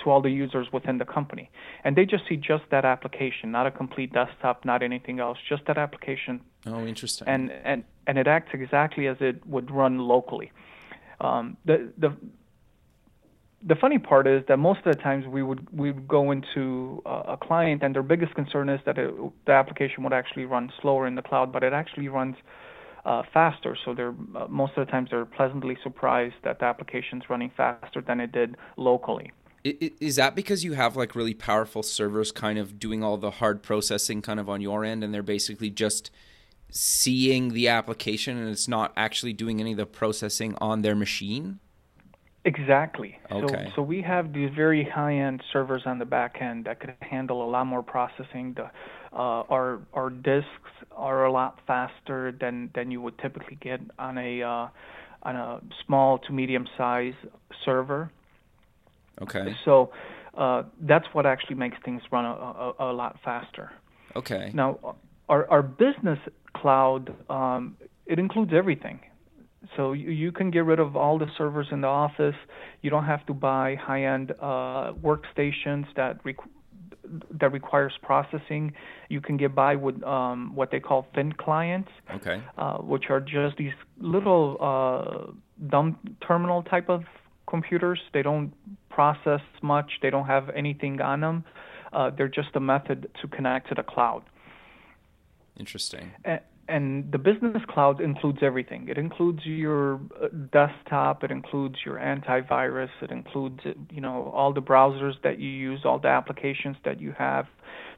to 0.04 0.10
all 0.10 0.22
the 0.22 0.30
users 0.30 0.68
within 0.72 0.98
the 0.98 1.06
company. 1.06 1.50
And 1.84 1.96
they 1.96 2.06
just 2.06 2.24
see 2.28 2.38
just 2.38 2.64
that 2.72 2.86
application, 2.86 3.52
not 3.52 3.66
a 3.66 3.72
complete 3.72 4.14
desktop, 4.14 4.66
not 4.66 4.84
anything 4.84 5.20
else, 5.20 5.38
just 5.48 5.66
that 5.68 5.78
application. 5.78 6.42
Oh, 6.66 6.86
interesting. 6.86 7.28
And 7.28 7.52
and 7.52 7.84
and 8.08 8.18
it 8.18 8.28
acts 8.28 8.52
exactly 8.54 9.08
as 9.08 9.18
it 9.20 9.46
would 9.46 9.72
run 9.72 10.00
locally. 10.00 10.52
Um, 11.22 11.58
the 11.66 11.92
the 11.98 12.16
the 13.62 13.76
funny 13.76 14.00
part 14.00 14.26
is 14.26 14.44
that 14.48 14.58
most 14.58 14.80
of 14.86 14.96
the 14.96 15.02
times 15.02 15.26
we 15.28 15.44
would 15.44 15.68
we 15.78 15.92
would 15.92 16.08
go 16.08 16.32
into 16.32 17.02
a 17.06 17.38
client 17.38 17.84
and 17.84 17.94
their 17.94 18.04
biggest 18.04 18.34
concern 18.36 18.70
is 18.70 18.80
that 18.86 18.98
it, 18.98 19.14
the 19.46 19.52
application 19.52 20.04
would 20.04 20.14
actually 20.14 20.46
run 20.46 20.72
slower 20.82 21.08
in 21.08 21.16
the 21.16 21.22
cloud, 21.22 21.52
but 21.52 21.64
it 21.64 21.74
actually 21.74 22.08
runs 22.08 22.36
uh, 23.06 23.24
faster. 23.34 23.78
So 23.84 23.94
they're 23.94 24.14
uh, 24.36 24.48
most 24.48 24.74
of 24.78 24.86
the 24.86 24.92
times 24.92 25.10
they're 25.12 25.26
pleasantly 25.26 25.78
surprised 25.84 26.36
that 26.44 26.60
the 26.60 26.66
application's 26.66 27.24
running 27.30 27.52
faster 27.56 28.02
than 28.02 28.20
it 28.20 28.32
did 28.32 28.56
locally. 28.78 29.32
Is 29.64 30.16
that 30.16 30.36
because 30.36 30.64
you 30.64 30.74
have 30.74 30.96
like 30.96 31.16
really 31.16 31.34
powerful 31.34 31.84
servers 31.84 32.32
kind 32.32 32.58
of 32.58 32.80
doing 32.80 33.04
all 33.04 33.18
the 33.18 33.32
hard 33.32 33.62
processing 33.62 34.22
kind 34.22 34.40
of 34.40 34.50
on 34.50 34.62
your 34.62 34.86
end 34.86 35.04
and 35.04 35.14
they're 35.14 35.22
basically 35.22 35.70
just 35.70 36.12
seeing 36.70 37.50
the 37.50 37.68
application 37.68 38.38
and 38.38 38.50
it's 38.50 38.68
not 38.68 38.94
actually 38.96 39.34
doing 39.34 39.60
any 39.60 39.72
of 39.72 39.78
the 39.78 39.86
processing 39.86 40.56
on 40.62 40.82
their 40.82 40.96
machine? 40.96 41.60
Exactly. 42.46 43.20
Okay. 43.30 43.66
So, 43.68 43.72
so 43.76 43.82
we 43.82 44.02
have 44.02 44.34
these 44.34 44.50
very 44.56 44.84
high-end 44.84 45.44
servers 45.52 45.84
on 45.86 46.00
the 46.00 46.06
back 46.06 46.38
end 46.40 46.66
that 46.66 46.80
could 46.80 46.94
handle 47.02 47.44
a 47.44 47.50
lot 47.50 47.66
more 47.66 47.84
processing. 47.84 48.54
The, 48.56 48.72
uh, 49.12 49.44
our 49.50 49.82
our 49.94 50.10
disks 50.10 50.72
are 50.92 51.26
a 51.26 51.32
lot 51.32 51.60
faster 51.68 52.32
than 52.32 52.70
than 52.74 52.92
you 52.92 53.02
would 53.02 53.18
typically 53.20 53.58
get 53.60 53.82
on 53.98 54.18
a 54.18 54.42
uh, 54.42 54.68
on 55.24 55.36
a 55.36 55.62
small 55.86 56.18
to 56.20 56.32
medium-sized 56.32 57.18
server. 57.66 58.10
Okay. 59.22 59.56
So 59.66 59.92
uh, 60.38 60.64
that's 60.82 61.06
what 61.14 61.26
actually 61.26 61.56
makes 61.56 61.78
things 61.84 62.02
run 62.12 62.26
a, 62.26 62.30
a, 62.30 62.74
a 62.80 62.94
lot 62.94 63.18
faster. 63.24 63.72
Okay. 64.16 64.52
Now, 64.54 64.96
our 65.28 65.50
our 65.50 65.62
business 65.62 66.20
cloud 66.54 67.14
um, 67.30 67.78
it 68.06 68.20
includes 68.20 68.52
everything. 68.54 69.00
So 69.76 69.94
you, 69.94 70.10
you 70.10 70.32
can 70.32 70.52
get 70.52 70.66
rid 70.66 70.80
of 70.80 70.96
all 70.96 71.20
the 71.20 71.28
servers 71.38 71.68
in 71.72 71.82
the 71.82 71.88
office. 71.88 72.36
You 72.82 72.90
don't 72.90 73.06
have 73.06 73.26
to 73.28 73.34
buy 73.34 73.76
high-end 73.76 74.32
uh, 74.40 74.94
workstations 74.94 75.86
that 75.96 76.24
requ- 76.24 76.50
that 77.40 77.52
requires 77.52 77.94
processing. 78.02 78.74
You 79.10 79.22
can 79.22 79.38
get 79.38 79.54
by 79.54 79.76
with 79.76 80.02
um, 80.04 80.56
what 80.56 80.72
they 80.72 80.80
call 80.80 81.08
thin 81.14 81.34
clients, 81.34 81.90
okay. 82.16 82.42
uh, 82.58 82.78
which 82.78 83.06
are 83.10 83.20
just 83.20 83.58
these 83.58 83.74
little 84.00 84.58
uh, 84.62 85.32
dumb 85.70 85.98
terminal 86.26 86.64
type 86.64 86.90
of 86.90 87.04
computers. 87.50 88.00
They 88.14 88.22
don't 88.22 88.54
process 88.90 89.42
much. 89.62 89.92
They 90.02 90.10
don't 90.10 90.28
have 90.28 90.50
anything 90.56 91.02
on 91.02 91.22
them. 91.22 91.44
Uh, 91.92 92.12
they're 92.16 92.28
just 92.28 92.56
a 92.56 92.60
method 92.60 93.10
to 93.22 93.28
connect 93.28 93.70
to 93.70 93.76
the 93.76 93.84
cloud. 93.84 94.24
Interesting. 95.58 96.12
And, 96.24 96.42
and 96.68 97.12
the 97.12 97.18
business 97.18 97.64
cloud 97.68 98.00
includes 98.00 98.40
everything. 98.44 98.88
It 98.88 98.98
includes 98.98 99.40
your 99.44 99.96
uh, 99.96 100.28
desktop. 100.54 101.24
It 101.24 101.32
includes 101.32 101.78
your 101.84 101.96
antivirus. 101.96 102.90
It 103.02 103.12
includes, 103.12 103.60
you 103.90 104.02
know, 104.02 104.32
all 104.36 104.54
the 104.54 104.62
browsers 104.62 105.14
that 105.24 105.40
you 105.40 105.50
use, 105.50 105.82
all 105.84 106.00
the 106.00 106.10
applications 106.10 106.78
that 106.86 107.02
you 107.02 107.14
have. 107.18 107.46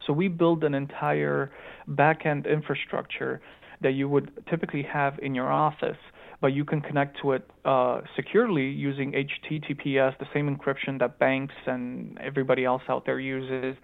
So 0.08 0.14
we 0.14 0.30
build 0.30 0.64
an 0.64 0.74
entire 0.74 1.52
backend 1.90 2.50
infrastructure 2.50 3.42
that 3.82 3.92
you 3.92 4.08
would 4.08 4.32
typically 4.50 4.84
have 4.84 5.20
in 5.22 5.36
your 5.36 5.52
office, 5.52 5.98
but 6.42 6.54
you 6.54 6.66
can 6.66 6.82
connect 6.82 7.22
to 7.22 7.34
it 7.34 7.50
uh, 7.66 8.02
securely 8.16 8.66
using 8.66 9.14
HTTPS, 9.14 10.18
the 10.18 10.26
same 10.34 10.54
encryption 10.54 11.00
that 11.00 11.20
banks 11.20 11.54
and 11.68 12.18
everybody 12.20 12.66
else 12.66 12.82
out 12.90 13.06
there 13.06 13.20
uses, 13.20 13.76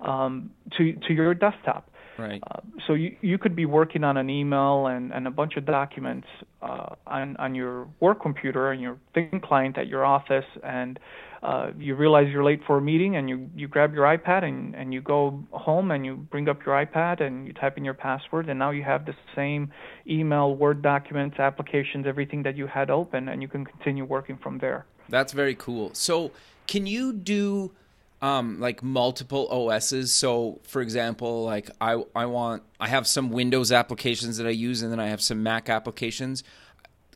um, 0.00 0.50
to 0.76 0.94
to 1.06 1.12
your 1.12 1.34
desktop. 1.34 1.90
Right. 2.18 2.42
Uh, 2.50 2.60
so 2.86 2.94
you 2.94 3.16
you 3.20 3.38
could 3.38 3.54
be 3.54 3.64
working 3.64 4.02
on 4.02 4.16
an 4.16 4.28
email 4.28 4.88
and, 4.88 5.12
and 5.12 5.28
a 5.28 5.30
bunch 5.30 5.56
of 5.56 5.64
documents 5.64 6.26
uh, 6.62 6.96
on 7.06 7.36
on 7.36 7.54
your 7.54 7.86
work 8.00 8.20
computer 8.20 8.72
and 8.72 8.82
your 8.82 8.98
thin 9.14 9.40
client 9.40 9.78
at 9.78 9.86
your 9.86 10.04
office, 10.04 10.44
and 10.64 10.98
uh, 11.44 11.70
you 11.78 11.94
realize 11.94 12.26
you're 12.32 12.42
late 12.42 12.60
for 12.66 12.78
a 12.78 12.80
meeting, 12.80 13.14
and 13.14 13.28
you 13.28 13.48
you 13.54 13.68
grab 13.68 13.94
your 13.94 14.04
iPad 14.04 14.42
and 14.42 14.74
and 14.74 14.92
you 14.92 15.00
go 15.00 15.40
home 15.52 15.92
and 15.92 16.04
you 16.04 16.16
bring 16.16 16.48
up 16.48 16.66
your 16.66 16.74
iPad 16.84 17.22
and 17.22 17.46
you 17.46 17.52
type 17.52 17.78
in 17.78 17.84
your 17.84 17.94
password, 17.94 18.48
and 18.48 18.58
now 18.58 18.70
you 18.70 18.82
have 18.82 19.06
the 19.06 19.14
same 19.36 19.70
email, 20.08 20.56
Word 20.56 20.82
documents, 20.82 21.38
applications, 21.38 22.04
everything 22.04 22.42
that 22.42 22.56
you 22.56 22.66
had 22.66 22.90
open, 22.90 23.28
and 23.28 23.42
you 23.42 23.48
can 23.48 23.64
continue 23.64 24.04
working 24.04 24.36
from 24.42 24.58
there. 24.58 24.86
That's 25.08 25.32
very 25.32 25.54
cool. 25.54 25.90
So 25.94 26.32
can 26.66 26.84
you 26.86 27.12
do 27.12 27.72
um, 28.20 28.58
like 28.60 28.82
multiple 28.82 29.46
OSs. 29.50 30.12
So, 30.12 30.60
for 30.64 30.82
example, 30.82 31.44
like 31.44 31.70
I 31.80 32.02
I 32.14 32.26
want 32.26 32.62
I 32.80 32.88
have 32.88 33.06
some 33.06 33.30
Windows 33.30 33.70
applications 33.72 34.36
that 34.38 34.46
I 34.46 34.50
use, 34.50 34.82
and 34.82 34.90
then 34.92 35.00
I 35.00 35.06
have 35.08 35.20
some 35.22 35.42
Mac 35.42 35.68
applications. 35.68 36.42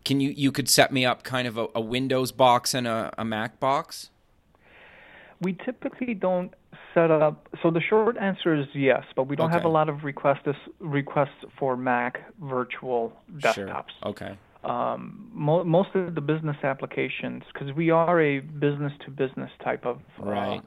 Can 0.05 0.21
you 0.21 0.31
you 0.31 0.51
could 0.53 0.69
set 0.69 0.93
me 0.93 1.05
up 1.05 1.23
kind 1.23 1.47
of 1.49 1.57
a, 1.59 1.67
a 1.75 1.81
Windows 1.81 2.33
box 2.33 2.75
and 2.75 2.87
a, 2.87 3.13
a 3.19 3.25
Mac 3.25 3.59
box? 3.61 4.11
We 5.41 5.55
typically 5.65 6.15
don't 6.15 6.55
set 6.95 7.11
up. 7.11 7.49
So 7.63 7.71
the 7.71 7.81
short 7.81 8.17
answer 8.17 8.55
is 8.55 8.67
yes, 8.75 9.03
but 9.17 9.25
we 9.27 9.35
don't 9.35 9.47
Okay. 9.47 9.55
have 9.55 9.65
a 9.65 9.69
lot 9.69 9.89
of 9.89 10.05
requests 10.05 10.47
requests 10.79 11.45
for 11.59 11.77
Mac 11.77 12.21
virtual 12.41 13.13
desktops. 13.39 13.55
Sure. 13.55 14.11
Okay. 14.11 14.37
um, 14.65 15.29
mo- 15.33 15.65
most 15.65 15.89
of 15.97 16.15
the 16.15 16.21
business 16.21 16.57
applications, 16.63 17.43
because 17.53 17.75
we 17.75 17.91
are 17.91 18.21
a 18.21 18.39
business 18.39 18.93
to 19.05 19.11
business 19.11 19.51
type 19.65 19.85
of 19.85 19.99
uh, 20.21 20.25
Right. 20.31 20.59
uh, 20.59 20.61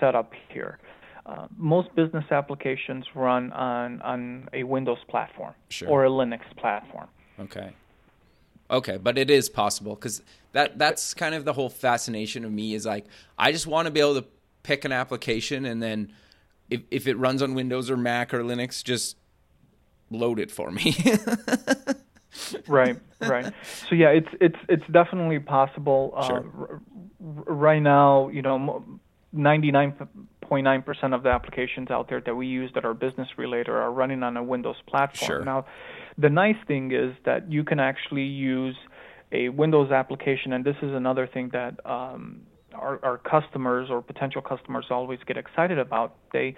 setup 0.00 0.32
here. 0.52 0.78
Uh, 1.26 1.46
most 1.56 1.94
business 1.94 2.24
applications 2.30 3.04
run 3.14 3.50
on, 3.52 4.00
on 4.02 4.48
a 4.52 4.62
Windows 4.62 4.98
platform 5.08 5.54
Sure. 5.70 5.88
or 5.88 6.04
a 6.04 6.08
Linux 6.10 6.40
platform. 6.56 7.08
Okay. 7.40 7.72
Okay, 8.70 8.96
but 8.98 9.16
it 9.18 9.30
is 9.30 9.48
possible 9.48 9.94
because 9.94 10.22
that 10.52 10.78
that's 10.78 11.14
kind 11.14 11.34
of 11.34 11.44
the 11.44 11.52
whole 11.52 11.68
fascination 11.70 12.44
of 12.44 12.52
me 12.52 12.74
is 12.74 12.84
like 12.86 13.04
I 13.38 13.52
just 13.52 13.66
want 13.66 13.86
to 13.86 13.90
be 13.90 14.00
able 14.00 14.14
to 14.20 14.26
pick 14.62 14.84
an 14.84 14.92
application 14.92 15.64
and 15.66 15.82
then 15.82 16.12
if 16.70 16.82
if 16.90 17.06
it 17.06 17.16
runs 17.18 17.42
on 17.42 17.54
Windows 17.54 17.90
or 17.90 17.96
Mac 17.96 18.32
or 18.32 18.42
Linux, 18.42 18.82
just 18.82 19.16
load 20.10 20.38
it 20.40 20.50
for 20.50 20.70
me. 20.70 20.96
right, 22.66 22.98
right. 23.20 23.52
So 23.88 23.94
yeah, 23.94 24.08
it's 24.08 24.28
it's 24.40 24.56
it's 24.68 24.84
definitely 24.90 25.38
possible. 25.38 26.12
Uh, 26.16 26.26
Sure. 26.26 26.44
r- 26.58 26.80
right 27.54 27.80
now, 27.82 28.28
you 28.28 28.42
know, 28.42 28.84
ninety 29.34 29.70
nine 29.70 29.94
point 30.40 30.64
nine 30.64 30.82
percent 30.82 31.12
of 31.14 31.22
the 31.22 31.28
applications 31.28 31.90
out 31.90 32.08
there 32.08 32.20
that 32.20 32.34
we 32.34 32.46
use 32.46 32.70
that 32.74 32.84
are 32.84 32.94
business 32.94 33.28
related 33.36 33.68
are 33.68 33.92
running 33.92 34.22
on 34.22 34.36
a 34.36 34.42
Windows 34.42 34.76
platform. 34.86 35.28
Sure. 35.28 35.44
Now, 35.44 35.66
the 36.16 36.30
nice 36.30 36.56
thing 36.66 36.92
is 36.92 37.14
that 37.24 37.50
you 37.50 37.64
can 37.64 37.80
actually 37.80 38.22
use 38.22 38.76
a 39.32 39.48
Windows 39.48 39.90
application, 39.90 40.52
and 40.52 40.64
this 40.64 40.76
is 40.82 40.92
another 40.92 41.26
thing 41.26 41.50
that 41.52 41.74
um, 41.84 42.42
our, 42.74 43.00
our 43.04 43.18
customers 43.18 43.88
or 43.90 44.00
potential 44.02 44.42
customers 44.42 44.86
always 44.90 45.18
get 45.26 45.36
excited 45.36 45.78
about. 45.78 46.14
They 46.32 46.54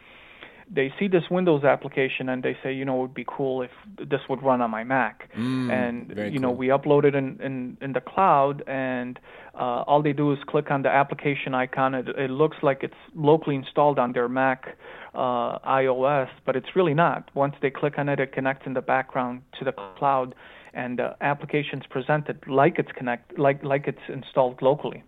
they 0.68 0.92
see 0.98 1.06
this 1.06 1.22
Windows 1.30 1.64
application 1.64 2.28
and 2.28 2.42
they 2.42 2.56
say, 2.62 2.72
you 2.72 2.84
know, 2.84 2.98
it 2.98 3.02
would 3.02 3.14
be 3.14 3.26
cool 3.26 3.62
if 3.62 3.70
this 3.96 4.20
would 4.28 4.42
run 4.42 4.60
on 4.60 4.70
my 4.70 4.84
Mac. 4.84 5.30
Mm, 5.36 5.70
and 5.70 6.32
you 6.32 6.40
know, 6.40 6.48
cool. 6.48 6.56
we 6.56 6.68
upload 6.68 7.04
it 7.04 7.14
in 7.14 7.40
in, 7.40 7.76
in 7.80 7.92
the 7.92 8.00
cloud, 8.00 8.62
and 8.66 9.18
uh, 9.54 9.84
all 9.86 10.02
they 10.02 10.12
do 10.12 10.32
is 10.32 10.38
click 10.46 10.70
on 10.70 10.82
the 10.82 10.88
application 10.88 11.54
icon. 11.54 11.94
It, 11.94 12.08
it 12.08 12.30
looks 12.30 12.56
like 12.62 12.82
it's 12.82 12.94
locally 13.14 13.54
installed 13.54 13.98
on 13.98 14.12
their 14.12 14.28
Mac 14.28 14.76
uh, 15.14 15.58
iOS, 15.60 16.28
but 16.44 16.56
it's 16.56 16.74
really 16.74 16.94
not. 16.94 17.30
Once 17.34 17.54
they 17.62 17.70
click 17.70 17.98
on 17.98 18.08
it, 18.08 18.18
it 18.18 18.32
connects 18.32 18.66
in 18.66 18.74
the 18.74 18.82
background 18.82 19.42
to 19.58 19.64
the 19.64 19.72
cloud, 19.72 20.34
and 20.74 20.98
the 20.98 21.16
application's 21.20 21.84
presented 21.88 22.44
like 22.48 22.78
it's 22.78 22.92
connect 22.92 23.38
like 23.38 23.62
like 23.62 23.86
it's 23.86 24.06
installed 24.08 24.60
locally. 24.62 25.04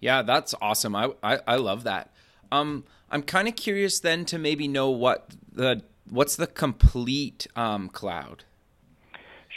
Yeah, 0.00 0.22
that's 0.22 0.54
awesome. 0.60 0.94
I 0.94 1.10
I, 1.22 1.38
I 1.46 1.56
love 1.56 1.82
that. 1.84 2.10
Um, 2.52 2.84
I'm 3.14 3.22
kind 3.22 3.46
of 3.46 3.54
curious 3.54 4.00
then 4.00 4.24
to 4.26 4.38
maybe 4.38 4.66
know 4.66 4.90
what 4.90 5.30
the 5.52 5.82
what's 6.10 6.34
the 6.34 6.48
complete 6.48 7.46
um, 7.54 7.88
cloud. 7.88 8.42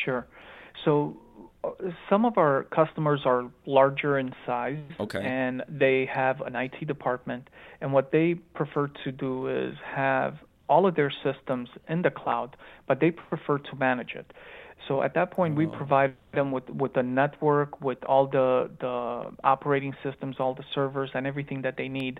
Sure. 0.05 0.27
So 0.85 1.17
uh, 1.63 1.71
some 2.07 2.23
of 2.23 2.37
our 2.37 2.65
customers 2.65 3.21
are 3.25 3.49
larger 3.65 4.19
in 4.19 4.33
size 4.45 4.77
Okay. 4.99 5.21
and 5.25 5.63
they 5.67 6.07
have 6.13 6.41
an 6.41 6.55
IT 6.55 6.87
department 6.87 7.49
and 7.81 7.91
what 7.91 8.11
they 8.11 8.35
prefer 8.53 8.91
to 9.03 9.11
do 9.11 9.47
is 9.47 9.73
have 9.83 10.35
all 10.69 10.85
of 10.85 10.95
their 10.95 11.11
systems 11.23 11.69
in 11.89 12.03
the 12.03 12.11
cloud, 12.11 12.55
but 12.87 12.99
they 12.99 13.09
prefer 13.09 13.57
to 13.57 13.75
manage 13.75 14.13
it. 14.13 14.31
So 14.87 15.01
at 15.01 15.13
that 15.15 15.31
point, 15.31 15.55
we 15.55 15.65
Oh. 15.65 15.69
provide 15.69 16.13
them 16.33 16.51
with 16.51 16.69
with 16.69 16.95
a 16.97 17.03
network, 17.03 17.81
with 17.81 18.03
all 18.05 18.27
the 18.27 18.69
the 18.79 19.31
operating 19.43 19.93
systems, 20.03 20.39
all 20.39 20.53
the 20.53 20.65
servers, 20.73 21.09
and 21.13 21.25
everything 21.27 21.61
that 21.63 21.75
they 21.77 21.89
need, 21.89 22.19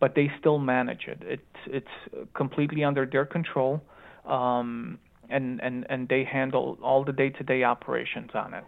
but 0.00 0.14
they 0.14 0.30
still 0.38 0.58
manage 0.58 1.06
it. 1.06 1.22
It's 1.22 1.58
it's 1.66 1.94
completely 2.34 2.82
under 2.84 3.04
their 3.06 3.26
control, 3.26 3.82
um, 4.24 4.98
and 5.28 5.60
and 5.60 5.86
and 5.90 6.08
they 6.08 6.24
handle 6.24 6.78
all 6.82 7.04
the 7.04 7.12
day-to-day 7.12 7.62
operations 7.62 8.30
on 8.34 8.54
it. 8.54 8.64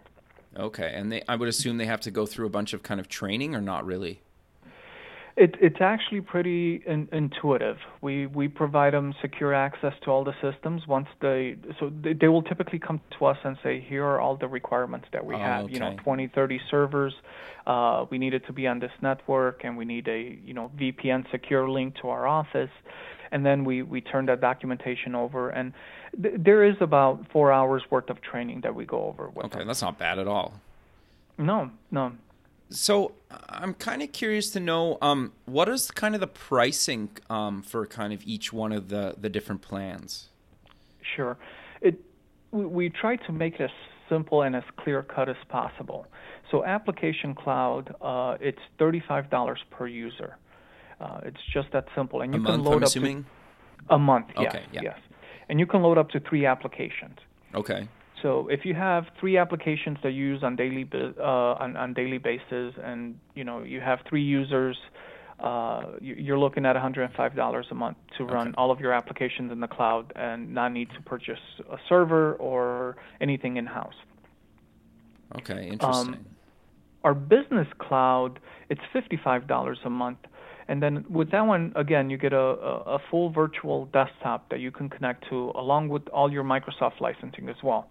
Okay, 0.57 0.91
and 0.93 1.11
they 1.11 1.21
I 1.27 1.35
would 1.35 1.49
assume 1.49 1.77
they 1.77 1.85
have 1.85 2.01
to 2.01 2.11
go 2.11 2.25
through 2.25 2.45
a 2.45 2.49
bunch 2.49 2.73
of 2.73 2.83
kind 2.83 2.99
of 2.99 3.07
training, 3.07 3.55
or 3.55 3.61
not 3.61 3.85
really. 3.85 4.21
It, 5.37 5.55
it's 5.61 5.79
actually 5.79 6.21
pretty 6.21 6.83
in, 6.85 7.07
intuitive. 7.13 7.77
We 8.01 8.25
we 8.27 8.47
provide 8.49 8.93
them 8.93 9.13
secure 9.21 9.53
access 9.53 9.93
to 10.03 10.11
all 10.11 10.23
the 10.25 10.33
systems. 10.41 10.85
Once 10.87 11.07
they 11.21 11.55
so 11.79 11.89
they, 12.03 12.13
they 12.13 12.27
will 12.27 12.41
typically 12.43 12.79
come 12.79 12.99
to 13.17 13.25
us 13.25 13.37
and 13.45 13.57
say, 13.63 13.79
here 13.79 14.03
are 14.05 14.19
all 14.19 14.35
the 14.35 14.47
requirements 14.49 15.07
that 15.13 15.25
we 15.25 15.35
Oh, 15.35 15.37
have. 15.39 15.69
You 15.69 15.79
know, 15.79 15.87
okay. 15.93 16.03
20, 16.03 16.27
30 16.35 16.59
servers. 16.69 17.13
Uh, 17.65 18.05
we 18.09 18.17
need 18.17 18.33
it 18.33 18.45
to 18.47 18.53
be 18.53 18.67
on 18.67 18.79
this 18.79 18.91
network, 19.01 19.61
and 19.63 19.77
we 19.77 19.85
need 19.85 20.07
a 20.07 20.37
you 20.45 20.53
know 20.53 20.69
VPN 20.77 21.29
secure 21.31 21.69
link 21.69 21.95
to 22.01 22.09
our 22.09 22.27
office. 22.27 22.71
And 23.31 23.45
then 23.45 23.63
we 23.63 23.81
we 23.83 24.01
turn 24.01 24.25
that 24.25 24.41
documentation 24.41 25.15
over, 25.15 25.49
and 25.49 25.71
th- 26.21 26.35
there 26.37 26.65
is 26.65 26.75
about 26.81 27.25
four 27.31 27.53
hours 27.53 27.83
worth 27.89 28.09
of 28.09 28.21
training 28.21 28.61
that 28.61 28.75
we 28.75 28.85
go 28.85 29.05
over 29.05 29.29
with 29.29 29.45
Okay, 29.45 29.59
them. 29.59 29.67
that's 29.67 29.81
not 29.81 29.97
bad 29.97 30.19
at 30.19 30.27
all. 30.27 30.59
No, 31.37 31.71
no. 31.89 32.11
So 32.71 33.11
I'm 33.49 33.73
kind 33.73 34.01
of 34.01 34.11
curious 34.13 34.49
to 34.51 34.59
know 34.59 34.97
um, 35.01 35.33
what 35.45 35.67
is 35.67 35.91
kind 35.91 36.15
of 36.15 36.21
the 36.21 36.27
pricing 36.27 37.09
um, 37.29 37.61
for 37.61 37.85
kind 37.85 38.13
of 38.13 38.23
each 38.25 38.53
one 38.53 38.71
of 38.71 38.87
the 38.89 39.15
the 39.19 39.29
different 39.29 39.61
plans. 39.61 40.29
Sure. 41.15 41.37
It 41.81 41.99
we, 42.51 42.65
we 42.65 42.89
try 42.89 43.17
to 43.17 43.31
make 43.31 43.55
it 43.59 43.63
as 43.63 43.69
simple 44.09 44.41
and 44.43 44.55
as 44.55 44.63
clear 44.77 45.03
cut 45.03 45.27
as 45.29 45.35
possible. 45.49 46.07
So 46.49 46.63
application 46.65 47.35
cloud, 47.35 47.93
uh, 48.01 48.37
it's 48.39 48.59
thirty 48.79 49.03
five 49.05 49.29
dollars 49.29 49.59
per 49.69 49.87
user. 49.87 50.37
Uh, 50.99 51.19
it's 51.23 51.41
just 51.53 51.71
that 51.73 51.85
simple, 51.95 52.21
and 52.21 52.33
A 52.33 52.37
you 52.37 52.43
can 52.43 52.53
month, 52.53 52.63
load 52.65 52.73
I'm 52.77 52.83
up 52.83 52.87
assuming. 52.87 53.23
to 53.89 53.95
a 53.95 53.99
month. 53.99 54.27
Yes, 54.37 54.47
Okay, 54.55 54.63
yeah. 54.71 54.81
yes, 54.83 54.99
and 55.49 55.59
you 55.59 55.65
can 55.65 55.81
load 55.81 55.97
up 55.97 56.09
to 56.11 56.19
three 56.21 56.45
applications. 56.45 57.17
Okay. 57.55 57.87
So 58.21 58.47
if 58.49 58.65
you 58.65 58.73
have 58.75 59.05
three 59.19 59.37
applications 59.37 59.97
that 60.03 60.11
you 60.11 60.25
use 60.25 60.43
on 60.43 60.55
daily 60.55 60.87
uh, 61.19 61.23
on, 61.23 61.75
on 61.75 61.93
daily 61.93 62.17
basis, 62.17 62.73
and 62.83 63.17
you 63.35 63.43
know 63.43 63.63
you 63.63 63.81
have 63.81 63.99
three 64.07 64.21
users, 64.23 64.77
uh, 65.39 65.83
you- 65.99 66.15
you're 66.15 66.37
looking 66.37 66.65
at 66.65 66.75
$105 66.75 67.71
a 67.71 67.75
month 67.75 67.97
to 68.17 68.25
run 68.25 68.49
Okay. 68.49 68.55
all 68.57 68.69
of 68.71 68.79
your 68.79 68.93
applications 68.93 69.51
in 69.51 69.59
the 69.59 69.67
cloud 69.67 70.11
and 70.15 70.53
not 70.53 70.71
need 70.71 70.89
to 70.91 71.01
purchase 71.01 71.39
a 71.71 71.77
server 71.89 72.33
or 72.35 72.95
anything 73.21 73.57
in 73.57 73.65
house. 73.65 73.95
Okay. 75.37 75.67
Interesting. 75.69 76.13
Um, 76.15 76.25
Our 77.03 77.15
business 77.15 77.67
cloud, 77.79 78.39
it's 78.69 78.81
$55 78.93 79.83
a 79.85 79.89
month. 79.89 80.19
And 80.71 80.81
then 80.81 81.03
with 81.09 81.31
that 81.31 81.45
one, 81.45 81.73
again, 81.75 82.09
you 82.09 82.17
get 82.17 82.31
a, 82.31 82.37
a, 82.39 82.97
full 83.09 83.29
virtual 83.29 83.87
desktop 83.87 84.47
that 84.51 84.61
you 84.61 84.71
can 84.71 84.87
connect 84.87 85.27
to 85.27 85.51
along 85.55 85.89
with 85.89 86.07
all 86.13 86.31
your 86.31 86.45
Microsoft 86.45 87.01
licensing 87.01 87.49
as 87.49 87.57
well. 87.61 87.89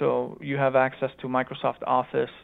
So 0.00 0.36
you 0.40 0.56
have 0.56 0.74
access 0.74 1.10
to 1.20 1.28
Microsoft 1.28 1.84
Office. 1.86 2.34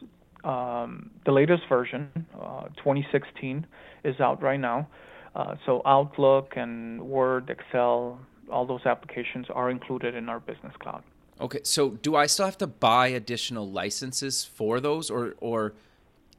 Um, 0.45 1.09
the 1.25 1.33
latest 1.33 1.63
version, 1.67 2.09
uh, 2.33 2.69
2016, 2.77 3.67
is 4.05 4.17
out 4.21 4.41
right 4.41 4.59
now. 4.59 4.87
Uh, 5.35 5.55
so 5.65 5.81
Outlook 5.85 6.53
and 6.55 7.01
Word, 7.01 7.49
Excel, 7.49 8.21
all 8.49 8.65
those 8.65 8.85
applications 8.85 9.47
are 9.49 9.69
included 9.69 10.15
in 10.15 10.29
our 10.29 10.39
business 10.39 10.73
cloud. 10.79 11.03
Okay, 11.41 11.59
so 11.63 11.89
do 11.89 12.15
I 12.15 12.27
still 12.27 12.45
have 12.45 12.57
to 12.59 12.67
buy 12.67 13.07
additional 13.07 13.69
licenses 13.69 14.45
for 14.45 14.79
those, 14.79 15.09
or 15.09 15.35
or 15.41 15.73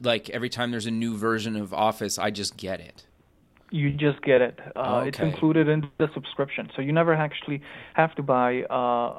like 0.01 0.31
every 0.31 0.49
time 0.49 0.71
there's 0.71 0.87
a 0.87 0.91
new 1.05 1.15
version 1.15 1.57
of 1.57 1.75
Office, 1.75 2.19
I 2.19 2.31
just 2.31 2.57
get 2.57 2.81
it? 2.81 3.05
You 3.75 3.91
just 3.91 4.23
get 4.23 4.41
it. 4.41 4.57
Uh, 4.77 5.03
It's 5.09 5.19
included 5.19 5.67
in 5.69 5.91
the 5.99 6.09
subscription, 6.15 6.71
so 6.77 6.81
you 6.81 6.93
never 6.93 7.13
actually 7.13 7.61
have 7.95 8.15
to 8.15 8.23
buy 8.23 8.63
uh, 8.71 8.75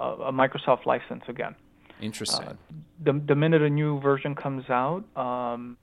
a, 0.08 0.16
a 0.30 0.32
Microsoft 0.32 0.86
license 0.86 1.24
again. 1.28 1.56
Interesting. 2.00 2.48
Uh, 2.48 2.54
the 3.04 3.14
the 3.32 3.36
minute 3.36 3.62
a 3.62 3.70
new 3.70 4.00
version 4.00 4.34
comes 4.34 4.70
out, 4.70 5.04
um, 5.18 5.76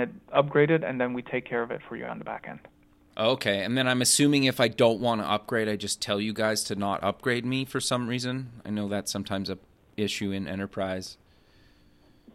it 0.00 0.10
upgraded, 0.30 0.88
and 0.88 1.00
then 1.00 1.12
we 1.12 1.22
take 1.22 1.44
care 1.44 1.62
of 1.62 1.70
it 1.70 1.80
for 1.88 1.94
you 1.96 2.04
on 2.06 2.18
the 2.18 2.24
back 2.24 2.46
end. 2.48 2.60
okay, 3.16 3.62
and 3.64 3.76
then 3.78 3.86
I'm 3.86 4.02
assuming 4.02 4.44
if 4.44 4.58
I 4.60 4.68
don't 4.68 5.00
want 5.00 5.20
to 5.20 5.26
upgrade, 5.28 5.68
I 5.68 5.76
just 5.76 6.00
tell 6.02 6.20
you 6.20 6.32
guys 6.32 6.64
to 6.64 6.74
not 6.74 7.02
upgrade 7.04 7.44
me 7.44 7.64
for 7.64 7.80
some 7.80 8.08
reason. 8.08 8.50
I 8.64 8.70
know 8.70 8.88
that's 8.88 9.12
sometimes 9.12 9.48
a 9.50 9.58
issue 9.96 10.30
in 10.32 10.48
enterprise. 10.48 11.18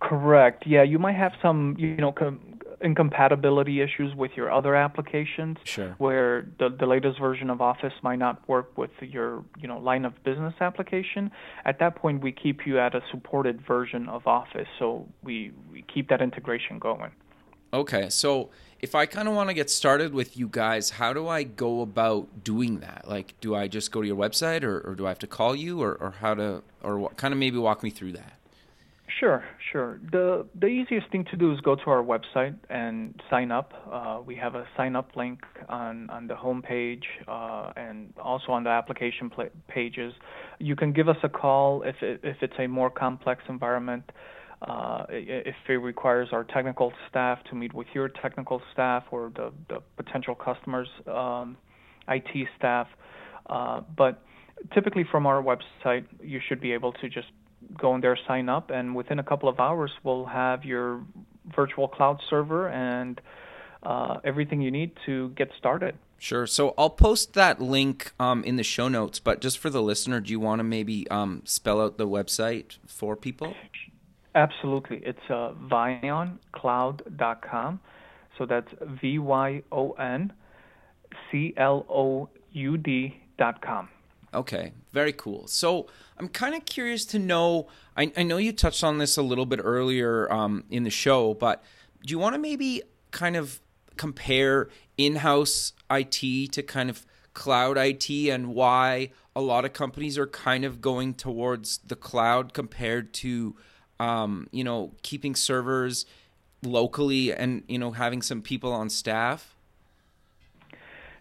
Correct. 0.01 0.65
Yeah, 0.67 0.83
you 0.83 0.99
might 0.99 1.15
have 1.15 1.33
some, 1.41 1.75
you 1.77 1.95
know, 1.95 2.11
com- 2.11 2.59
incompatibility 2.83 3.81
issues 3.81 4.13
with 4.15 4.31
your 4.35 4.51
other 4.51 4.75
applications. 4.75 5.57
Sure. 5.63 5.95
Where 5.97 6.45
the 6.59 6.69
the 6.69 6.85
latest 6.85 7.19
version 7.19 7.49
of 7.49 7.61
Office 7.61 7.93
might 8.03 8.19
not 8.19 8.47
work 8.47 8.77
with 8.77 8.91
your, 9.01 9.43
you 9.57 9.67
know, 9.67 9.79
line 9.79 10.05
of 10.05 10.13
business 10.23 10.53
application. 10.59 11.31
At 11.65 11.79
that 11.79 11.95
point, 11.95 12.21
we 12.21 12.31
keep 12.31 12.67
you 12.67 12.79
at 12.79 12.93
a 12.93 13.01
supported 13.11 13.65
version 13.65 14.07
of 14.09 14.27
Office, 14.27 14.67
so 14.77 15.07
we 15.23 15.51
we 15.71 15.83
keep 15.93 16.09
that 16.09 16.21
integration 16.21 16.77
going. 16.79 17.11
Okay, 17.73 18.07
so 18.09 18.51
if 18.81 18.93
I 18.93 19.07
kind 19.07 19.27
of 19.27 19.33
want 19.33 19.49
to 19.49 19.55
get 19.55 19.69
started 19.69 20.13
with 20.13 20.37
you 20.37 20.47
guys, 20.47 20.91
how 20.91 21.11
do 21.11 21.27
I 21.27 21.41
go 21.41 21.81
about 21.81 22.43
doing 22.43 22.81
that? 22.81 23.07
Like, 23.07 23.33
do 23.41 23.55
I 23.55 23.67
just 23.67 23.91
go 23.91 24.01
to 24.01 24.07
your 24.07 24.15
website, 24.15 24.63
or, 24.63 24.79
or 24.81 24.93
do 24.93 25.07
I 25.07 25.09
have 25.09 25.17
to 25.19 25.27
call 25.27 25.55
you, 25.55 25.81
or, 25.81 25.95
or 25.95 26.11
how 26.11 26.35
to, 26.35 26.61
or 26.83 26.99
what, 26.99 27.17
kind 27.17 27.33
of 27.33 27.39
maybe 27.39 27.57
walk 27.57 27.81
me 27.81 27.89
through 27.89 28.11
that? 28.11 28.33
Sure, 29.19 29.43
sure. 29.71 29.99
The 30.11 30.45
the 30.59 30.67
easiest 30.67 31.09
thing 31.11 31.25
to 31.31 31.37
do 31.37 31.53
is 31.53 31.59
go 31.61 31.75
to 31.75 31.83
our 31.87 32.03
website 32.03 32.55
and 32.69 33.19
sign 33.29 33.51
up. 33.51 33.71
Uh, 33.91 34.19
we 34.25 34.35
have 34.35 34.55
a 34.55 34.65
sign 34.75 34.95
up 34.95 35.15
link 35.15 35.39
on 35.69 36.09
on 36.09 36.27
the 36.27 36.35
home 36.35 36.61
page 36.61 37.03
uh, 37.27 37.71
and 37.75 38.13
also 38.21 38.51
on 38.51 38.63
the 38.63 38.69
application 38.69 39.29
pla 39.29 39.45
pages. 39.67 40.13
You 40.59 40.75
can 40.75 40.93
give 40.93 41.09
us 41.09 41.17
a 41.23 41.29
call 41.29 41.83
if 41.83 41.95
it, 42.01 42.21
if 42.23 42.37
it's 42.41 42.53
a 42.57 42.67
more 42.67 42.89
complex 42.89 43.43
environment. 43.49 44.03
Uh, 44.61 45.05
if 45.09 45.55
it 45.67 45.73
requires 45.73 46.29
our 46.31 46.45
technical 46.45 46.93
staff 47.09 47.37
to 47.49 47.53
meet 47.55 47.73
with 47.73 47.87
your 47.93 48.07
technical 48.07 48.61
staff 48.71 49.03
or 49.11 49.29
the, 49.35 49.51
the 49.67 49.79
potential 49.97 50.33
customers' 50.35 50.87
um, 51.05 51.57
IT 52.07 52.47
staff. 52.57 52.87
Uh, 53.47 53.81
but 53.97 54.21
typically 54.73 55.03
from 55.11 55.25
our 55.25 55.43
website, 55.43 56.05
you 56.21 56.39
should 56.47 56.61
be 56.61 56.71
able 56.71 56.93
to 56.93 57.09
just 57.09 57.27
go 57.77 57.95
in 57.95 58.01
there, 58.01 58.17
sign 58.27 58.49
up, 58.49 58.69
and 58.69 58.93
within 58.95 59.19
a 59.19 59.23
couple 59.23 59.49
of 59.49 59.59
hours, 59.59 59.91
we'll 60.03 60.25
have 60.25 60.65
your 60.65 61.03
virtual 61.55 61.87
cloud 61.87 62.21
server 62.29 62.69
and 62.69 63.19
uh, 63.83 64.17
everything 64.23 64.61
you 64.61 64.71
need 64.71 64.91
to 65.05 65.29
get 65.29 65.49
started. 65.57 65.95
Sure. 66.17 66.47
So 66.47 66.73
I'll 66.77 66.89
post 66.89 67.33
that 67.33 67.61
link 67.61 68.13
um, 68.19 68.43
in 68.45 68.55
the 68.55 68.63
show 68.63 68.87
notes, 68.87 69.19
but 69.19 69.41
just 69.41 69.57
for 69.57 69.69
the 69.69 69.81
listener, 69.81 70.21
do 70.21 70.31
you 70.31 70.39
want 70.39 70.59
to 70.59 70.63
maybe 70.63 71.05
um, 71.09 71.41
spell 71.43 71.81
out 71.81 71.97
the 71.97 72.07
website 72.07 72.77
for 72.87 73.17
people? 73.17 73.53
Absolutely. 74.33 75.01
It's 75.03 75.19
uh, 75.29 75.51
vyoncloud.com. 75.69 77.81
So 78.37 78.45
that's 78.45 78.69
V 78.81 79.19
Y 79.19 79.63
O 79.71 79.91
N 79.91 80.33
C 81.29 81.53
L 81.57 81.85
O 81.89 82.29
U 82.53 82.77
D.com. 82.77 83.89
Okay, 84.33 84.73
very 84.91 85.13
cool. 85.13 85.47
So 85.47 85.87
I'm 86.17 86.27
kind 86.27 86.55
of 86.55 86.65
curious 86.65 87.05
to 87.05 87.19
know. 87.19 87.67
I, 87.95 88.11
I 88.17 88.23
know 88.23 88.37
you 88.37 88.51
touched 88.51 88.83
on 88.83 88.97
this 88.97 89.17
a 89.17 89.21
little 89.21 89.45
bit 89.45 89.59
earlier 89.63 90.31
um, 90.31 90.63
in 90.69 90.83
the 90.83 90.89
show, 90.89 91.33
but 91.33 91.63
do 92.05 92.11
you 92.11 92.19
want 92.19 92.35
to 92.35 92.39
maybe 92.39 92.81
kind 93.11 93.35
of 93.35 93.59
compare 93.97 94.69
in-house 94.97 95.73
IT 95.91 96.51
to 96.51 96.63
kind 96.63 96.89
of 96.89 97.05
cloud 97.33 97.77
IT 97.77 98.09
and 98.09 98.53
why 98.53 99.11
a 99.35 99.41
lot 99.41 99.65
of 99.65 99.73
companies 99.73 100.17
are 100.17 100.27
kind 100.27 100.65
of 100.65 100.81
going 100.81 101.13
towards 101.13 101.79
the 101.79 101.95
cloud 101.95 102.53
compared 102.53 103.13
to 103.13 103.55
um, 103.99 104.47
you 104.51 104.63
know 104.63 104.91
keeping 105.01 105.35
servers 105.35 106.05
locally 106.61 107.33
and 107.33 107.63
you 107.67 107.77
know 107.77 107.91
having 107.91 108.21
some 108.21 108.41
people 108.41 108.71
on 108.71 108.89
staff? 108.89 109.55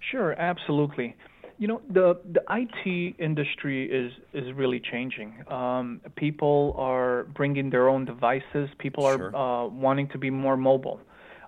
Sure, 0.01 0.33
absolutely. 0.33 1.15
You 1.63 1.69
know, 1.69 1.81
the 1.99 2.19
the 2.37 2.43
IT 2.63 3.15
industry 3.21 3.79
is 4.01 4.11
is 4.35 4.53
really 4.53 4.81
changing. 4.81 5.31
Um, 5.47 6.01
people 6.17 6.75
are 6.77 7.23
bringing 7.39 7.71
their 7.71 7.87
own 7.89 8.05
devices. 8.05 8.67
People 8.79 9.05
are 9.11 9.19
Sure. 9.19 9.37
uh, 9.43 9.67
wanting 9.87 10.09
to 10.15 10.19
be 10.19 10.29
more 10.29 10.57
mobile. 10.57 10.99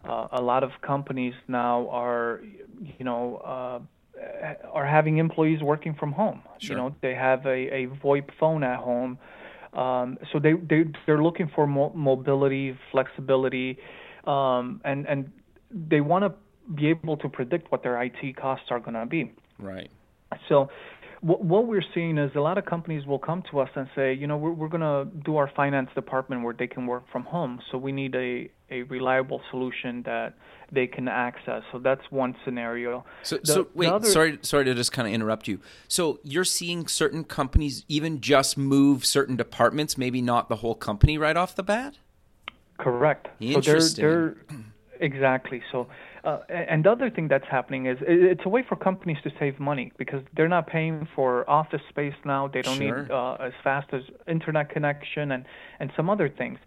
Uh, 0.09 0.41
a 0.41 0.43
lot 0.53 0.63
of 0.63 0.71
companies 0.83 1.35
now 1.49 1.89
are, 1.91 2.29
you 2.99 3.05
know, 3.09 3.25
uh, 3.55 3.81
are 4.79 4.87
having 4.87 5.19
employees 5.19 5.61
working 5.73 5.95
from 6.01 6.13
home. 6.13 6.39
Sure. 6.59 6.69
You 6.71 6.75
know, 6.81 6.89
they 7.01 7.15
have 7.29 7.45
a, 7.47 7.59
a 7.81 7.83
VoIP 8.03 8.29
phone 8.39 8.63
at 8.63 8.79
home, 8.79 9.19
um, 9.83 10.07
so 10.31 10.39
they 10.39 10.53
they 10.71 10.81
they're 11.07 11.25
looking 11.29 11.49
for 11.57 11.67
mo- 11.67 11.95
mobility, 12.11 12.79
flexibility, 12.93 13.79
um, 14.35 14.81
and 14.85 15.09
and 15.09 15.21
they 15.91 16.01
want 16.01 16.23
to 16.27 16.31
be 16.81 16.87
able 16.95 17.17
to 17.25 17.29
predict 17.29 17.65
what 17.73 17.83
their 17.83 17.97
IT 18.07 18.37
costs 18.37 18.69
are 18.71 18.79
going 18.87 19.01
to 19.05 19.07
be. 19.07 19.23
Right. 19.59 19.91
So 20.49 20.69
what 21.25 21.67
we're 21.67 21.85
seeing 21.95 22.19
is 22.19 22.31
a 22.35 22.41
lot 22.41 22.59
of 22.59 22.67
companies 22.67 23.07
will 23.07 23.19
come 23.19 23.43
to 23.51 23.59
us 23.59 23.71
and 23.77 23.89
say, 23.97 24.13
you 24.13 24.27
know, 24.27 24.37
we're, 24.37 24.53
we're 24.53 24.69
going 24.69 24.83
to 24.83 25.09
do 25.25 25.39
our 25.39 25.51
finance 25.57 25.89
department 25.95 26.43
where 26.43 26.53
they 26.53 26.67
can 26.67 26.87
work 26.87 27.05
from 27.11 27.23
home. 27.23 27.61
So 27.73 27.79
we 27.79 27.93
need 27.93 28.15
a, 28.15 28.51
a 28.71 28.83
reliable 28.83 29.41
solution 29.51 30.03
that 30.03 30.35
they 30.71 30.87
can 30.87 31.09
access. 31.09 31.63
So 31.73 31.79
that's 31.79 32.03
one 32.11 32.37
scenario. 32.45 33.07
So, 33.23 33.39
the, 33.39 33.47
so 33.47 33.69
wait, 33.73 33.89
other... 33.89 34.07
sorry, 34.07 34.39
sorry 34.43 34.67
to 34.67 34.75
just 34.75 34.93
kind 34.93 35.09
of 35.09 35.15
interrupt 35.15 35.49
you. 35.49 35.61
So 35.89 36.21
you're 36.25 36.45
seeing 36.45 36.89
certain 36.89 37.25
companies 37.25 37.87
even 37.89 38.21
just 38.21 38.59
move 38.59 39.07
certain 39.07 39.35
departments, 39.35 39.97
maybe 39.97 40.21
not 40.21 40.51
the 40.51 40.57
whole 40.57 40.75
company 40.75 41.17
right 41.17 41.39
off 41.39 41.57
the 41.57 41.63
bat? 41.63 41.97
Correct. 42.77 43.29
Interesting. 43.41 44.03
So 44.03 44.03
they're, 44.03 44.37
they're 44.51 44.59
exactly. 45.01 45.63
So 45.73 45.87
uh, 46.25 46.39
and 46.49 46.85
the 46.85 46.91
other 46.91 47.11
thing 47.11 47.29
that's 47.29 47.47
happening 47.51 47.87
is 47.87 47.99
it's 48.01 48.41
a 48.47 48.49
way 48.49 48.65
for 48.67 48.77
companies 48.77 49.19
to 49.25 49.31
save 49.39 49.61
money 49.61 49.93
because 49.99 50.23
they're 50.35 50.49
not 50.49 50.67
paying 50.67 51.07
for 51.15 51.49
office 51.49 51.83
space 51.91 52.15
now. 52.25 52.49
They 52.49 52.63
don't 52.63 52.79
sure. 52.79 53.03
need 53.03 53.11
uh, 53.11 53.35
as 53.35 53.53
fast 53.63 53.89
as 53.93 54.03
internet 54.27 54.71
connection 54.71 55.33
and 55.33 55.45
and 55.81 55.93
some 55.97 56.09
other 56.09 56.29
things. 56.29 56.59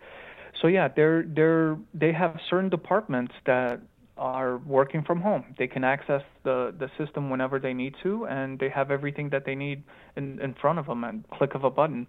So 0.62 0.68
yeah, 0.68 0.88
they're 0.96 1.24
they're 1.24 1.78
they 1.94 2.14
have 2.14 2.40
certain 2.50 2.70
departments 2.70 3.34
that 3.46 3.82
are 4.16 4.58
working 4.58 5.04
from 5.04 5.22
home. 5.22 5.44
They 5.58 5.68
can 5.68 5.84
access 5.84 6.22
the 6.44 6.74
the 6.78 6.90
system 6.98 7.30
whenever 7.32 7.60
they 7.60 7.74
need 7.74 7.96
to, 8.04 8.26
and 8.28 8.60
they 8.60 8.70
have 8.70 8.92
everything 8.92 9.30
that 9.30 9.46
they 9.46 9.56
need 9.56 9.84
in 10.16 10.40
in 10.40 10.54
front 10.54 10.78
of 10.78 10.86
them 10.86 11.04
and 11.04 11.28
click 11.30 11.56
of 11.56 11.64
a 11.64 11.72
button. 11.72 12.06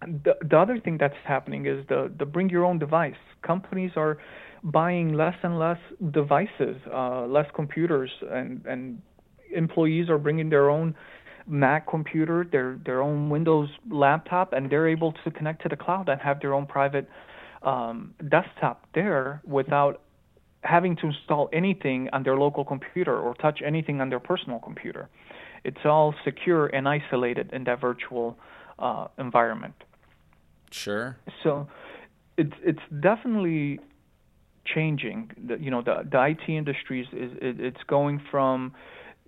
The 0.00 0.34
the 0.40 0.58
other 0.58 0.78
thing 0.80 0.96
that's 0.98 1.20
happening 1.24 1.66
is 1.66 1.86
the 1.88 2.10
the 2.18 2.24
bring 2.24 2.48
your 2.48 2.64
own 2.64 2.78
device. 2.78 3.20
Companies 3.42 3.92
are 3.96 4.18
buying 4.62 5.14
less 5.14 5.34
and 5.42 5.58
less 5.58 5.78
devices, 6.10 6.76
uh, 6.92 7.26
less 7.26 7.46
computers, 7.54 8.10
and 8.30 8.64
and 8.66 9.02
employees 9.54 10.08
are 10.08 10.18
bringing 10.18 10.50
their 10.50 10.70
own 10.70 10.94
Mac 11.46 11.88
computer, 11.88 12.46
their 12.50 12.78
their 12.84 13.00
own 13.02 13.30
Windows 13.30 13.70
laptop, 13.90 14.52
and 14.52 14.70
they're 14.70 14.88
able 14.88 15.12
to 15.24 15.30
connect 15.30 15.62
to 15.62 15.68
the 15.68 15.76
cloud 15.76 16.08
and 16.08 16.20
have 16.20 16.40
their 16.40 16.54
own 16.54 16.66
private 16.66 17.08
um, 17.62 18.14
desktop 18.28 18.86
there 18.94 19.40
without 19.44 20.02
having 20.62 20.96
to 20.96 21.06
install 21.06 21.48
anything 21.52 22.08
on 22.12 22.22
their 22.22 22.36
local 22.36 22.64
computer 22.64 23.18
or 23.18 23.34
touch 23.34 23.60
anything 23.64 24.00
on 24.00 24.10
their 24.10 24.20
personal 24.20 24.58
computer. 24.58 25.08
It's 25.64 25.84
all 25.84 26.14
secure 26.24 26.66
and 26.66 26.88
isolated 26.88 27.50
in 27.52 27.64
that 27.64 27.80
virtual 27.80 28.38
uh, 28.78 29.08
environment. 29.18 29.74
Sure. 30.70 31.16
So 31.42 31.68
it's 32.36 32.54
it's 32.62 32.82
definitely 33.00 33.80
changing. 34.74 35.30
The, 35.46 35.58
you 35.58 35.70
know, 35.70 35.82
the 35.82 36.06
the 36.10 36.24
IT 36.24 36.48
industry 36.48 37.02
is, 37.02 37.08
is 37.12 37.56
it's 37.58 37.82
going 37.86 38.20
from 38.30 38.74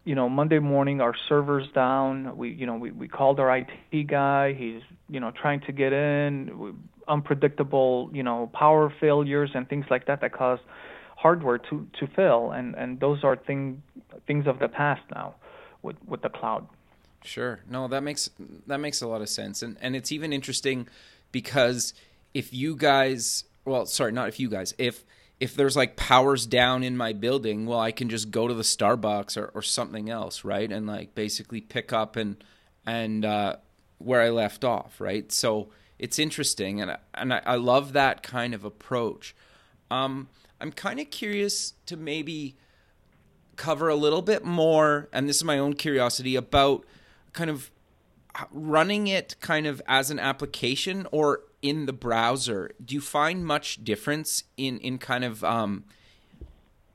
you 0.04 0.14
know 0.14 0.28
Monday 0.28 0.58
morning 0.58 1.00
our 1.00 1.14
servers 1.28 1.66
down. 1.74 2.36
We 2.36 2.50
you 2.50 2.66
know 2.66 2.76
we 2.76 2.90
we 2.90 3.08
called 3.08 3.40
our 3.40 3.56
IT 3.56 4.06
guy. 4.06 4.54
He's 4.54 4.82
you 5.08 5.20
know 5.20 5.30
trying 5.30 5.60
to 5.62 5.72
get 5.72 5.92
in. 5.92 6.76
Unpredictable 7.08 8.10
you 8.12 8.22
know 8.22 8.50
power 8.52 8.92
failures 9.00 9.50
and 9.54 9.68
things 9.68 9.86
like 9.90 10.06
that 10.06 10.20
that 10.20 10.32
cause 10.32 10.60
hardware 11.16 11.58
to 11.58 11.86
to 11.98 12.06
fail. 12.08 12.52
And 12.52 12.74
and 12.74 13.00
those 13.00 13.24
are 13.24 13.36
thing 13.36 13.82
things 14.26 14.46
of 14.46 14.58
the 14.58 14.68
past 14.68 15.02
now 15.14 15.34
with 15.82 15.96
with 16.06 16.22
the 16.22 16.28
cloud. 16.28 16.66
Sure. 17.22 17.60
No, 17.68 17.88
that 17.88 18.02
makes 18.02 18.30
that 18.66 18.78
makes 18.78 19.02
a 19.02 19.08
lot 19.08 19.20
of 19.20 19.28
sense. 19.28 19.62
And 19.62 19.76
and 19.80 19.94
it's 19.96 20.12
even 20.12 20.32
interesting 20.32 20.88
because 21.32 21.92
if 22.32 22.52
you 22.52 22.76
guys 22.76 23.44
well, 23.64 23.86
sorry, 23.86 24.12
not 24.12 24.28
if 24.28 24.40
you 24.40 24.48
guys, 24.48 24.74
if 24.78 25.04
if 25.40 25.54
there's 25.54 25.76
like 25.76 25.96
powers 25.96 26.46
down 26.46 26.84
in 26.84 26.96
my 26.96 27.14
building, 27.14 27.64
well, 27.64 27.80
I 27.80 27.92
can 27.92 28.10
just 28.10 28.30
go 28.30 28.46
to 28.46 28.52
the 28.52 28.62
Starbucks 28.62 29.38
or, 29.38 29.46
or 29.54 29.62
something 29.62 30.10
else, 30.10 30.44
right? 30.44 30.70
And 30.70 30.86
like 30.86 31.14
basically 31.14 31.62
pick 31.62 31.92
up 31.92 32.16
and 32.16 32.42
and 32.86 33.24
uh, 33.24 33.56
where 33.98 34.20
I 34.20 34.28
left 34.28 34.64
off, 34.64 35.00
right? 35.00 35.30
So 35.32 35.70
it's 35.98 36.18
interesting, 36.18 36.80
and 36.80 36.96
and 37.14 37.32
I, 37.32 37.42
I 37.44 37.54
love 37.56 37.94
that 37.94 38.22
kind 38.22 38.54
of 38.54 38.64
approach. 38.64 39.34
Um, 39.90 40.28
I'm 40.60 40.72
kind 40.72 41.00
of 41.00 41.10
curious 41.10 41.72
to 41.86 41.96
maybe 41.96 42.56
cover 43.56 43.88
a 43.88 43.96
little 43.96 44.22
bit 44.22 44.44
more, 44.44 45.08
and 45.12 45.28
this 45.28 45.36
is 45.36 45.44
my 45.44 45.58
own 45.58 45.72
curiosity 45.72 46.36
about 46.36 46.84
kind 47.32 47.48
of 47.50 47.70
running 48.50 49.06
it 49.06 49.36
kind 49.40 49.66
of 49.66 49.82
as 49.86 50.10
an 50.10 50.18
application 50.18 51.06
or 51.10 51.40
in 51.62 51.86
the 51.86 51.92
browser, 51.92 52.70
do 52.84 52.94
you 52.94 53.00
find 53.00 53.44
much 53.44 53.84
difference 53.84 54.44
in 54.56 54.78
in 54.78 54.98
kind 54.98 55.24
of 55.24 55.44
um, 55.44 55.84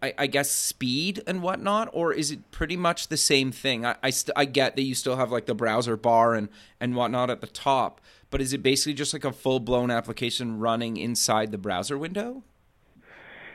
I, 0.01 0.13
I, 0.17 0.27
guess 0.27 0.51
speed 0.51 1.21
and 1.25 1.41
whatnot, 1.41 1.89
or 1.93 2.13
is 2.13 2.31
it 2.31 2.51
pretty 2.51 2.77
much 2.77 3.07
the 3.07 3.17
same 3.17 3.51
thing? 3.51 3.85
I 3.85 3.95
I, 4.03 4.09
st- 4.09 4.33
I, 4.35 4.45
get 4.45 4.75
that 4.75 4.83
you 4.83 4.95
still 4.95 5.15
have 5.15 5.31
like 5.31 5.45
the 5.45 5.55
browser 5.55 5.97
bar 5.97 6.33
and 6.35 6.49
and 6.79 6.95
whatnot 6.95 7.29
at 7.29 7.41
the 7.41 7.47
top, 7.47 8.01
but 8.29 8.41
is 8.41 8.53
it 8.53 8.61
basically 8.61 8.93
just 8.93 9.13
like 9.13 9.23
a 9.23 9.31
full 9.31 9.59
blown 9.59 9.91
application 9.91 10.59
running 10.59 10.97
inside 10.97 11.51
the 11.51 11.57
browser 11.57 11.97
window? 11.97 12.43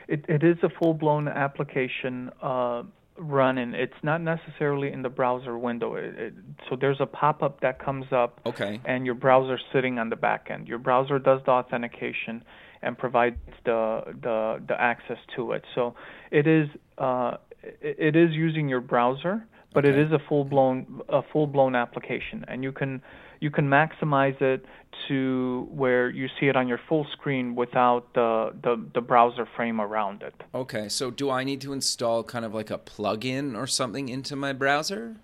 It 0.07 0.25
it 0.27 0.43
is 0.43 0.57
a 0.63 0.69
full 0.69 0.93
blown 0.93 1.27
application. 1.27 2.31
Uh, 2.41 2.83
running. 3.21 3.73
It's 3.73 3.93
not 4.03 4.21
necessarily 4.21 4.91
in 4.91 5.01
the 5.01 5.09
browser 5.09 5.57
window. 5.57 5.95
It, 5.95 6.15
it, 6.17 6.33
so 6.69 6.75
there's 6.75 6.99
a 6.99 7.05
pop-up 7.05 7.61
that 7.61 7.83
comes 7.83 8.05
up, 8.11 8.41
okay. 8.45 8.81
and 8.85 9.05
your 9.05 9.15
browser 9.15 9.59
sitting 9.71 9.99
on 9.99 10.09
the 10.09 10.15
back 10.15 10.47
end. 10.49 10.67
Your 10.67 10.79
browser 10.79 11.19
does 11.19 11.41
the 11.45 11.51
authentication 11.51 12.43
and 12.81 12.97
provides 12.97 13.37
the 13.63 14.01
the 14.21 14.61
the 14.67 14.81
access 14.81 15.17
to 15.35 15.51
it. 15.51 15.63
So 15.75 15.95
it 16.31 16.47
is 16.47 16.67
uh, 16.97 17.37
it, 17.61 18.15
it 18.15 18.15
is 18.15 18.31
using 18.31 18.67
your 18.67 18.81
browser, 18.81 19.45
but 19.73 19.85
okay. 19.85 19.97
it 19.97 20.07
is 20.07 20.11
a 20.11 20.19
full 20.27 20.43
blown 20.43 21.01
a 21.09 21.21
full 21.31 21.47
blown 21.47 21.75
application, 21.75 22.43
and 22.47 22.63
you 22.63 22.71
can 22.71 23.01
you 23.41 23.49
can 23.51 23.67
maximize 23.67 24.39
it 24.41 24.65
to 25.07 25.67
where 25.71 26.09
you 26.09 26.29
see 26.39 26.47
it 26.47 26.55
on 26.55 26.67
your 26.67 26.79
full 26.87 27.05
screen 27.11 27.55
without 27.55 28.13
the, 28.13 28.53
the, 28.61 28.81
the 28.93 29.01
browser 29.01 29.47
frame 29.55 29.81
around 29.81 30.21
it. 30.21 30.35
Okay, 30.53 30.87
so 30.87 31.09
do 31.11 31.29
I 31.29 31.43
need 31.43 31.59
to 31.61 31.73
install 31.73 32.23
kind 32.23 32.45
of 32.45 32.53
like 32.53 32.69
a 32.69 32.77
plugin 32.77 33.57
or 33.57 33.67
something 33.67 34.07
into 34.07 34.35
my 34.35 34.53
browser? 34.53 35.17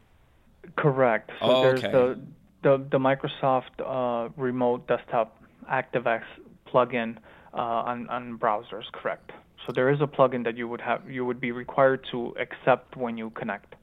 Correct. 0.76 1.30
So 1.40 1.46
oh, 1.46 1.62
there's 1.62 1.84
okay. 1.84 1.92
the, 1.92 2.20
the 2.64 2.86
the 2.92 3.00
Microsoft 3.00 3.76
uh, 3.80 4.30
Remote 4.36 4.88
Desktop 4.88 5.42
ActiveX 5.72 6.24
plugin 6.68 7.18
uh, 7.54 7.58
on 7.58 8.10
on 8.10 8.38
browsers. 8.38 8.84
Correct. 8.92 9.32
So 9.66 9.72
there 9.74 9.90
is 9.90 10.02
a 10.02 10.08
plugin 10.08 10.44
that 10.44 10.58
you 10.58 10.68
would 10.68 10.82
have 10.82 11.10
you 11.10 11.24
would 11.24 11.40
be 11.40 11.52
required 11.52 12.06
to 12.12 12.36
accept 12.40 12.98
when 12.98 13.18
you 13.18 13.30
connect. 13.30 13.76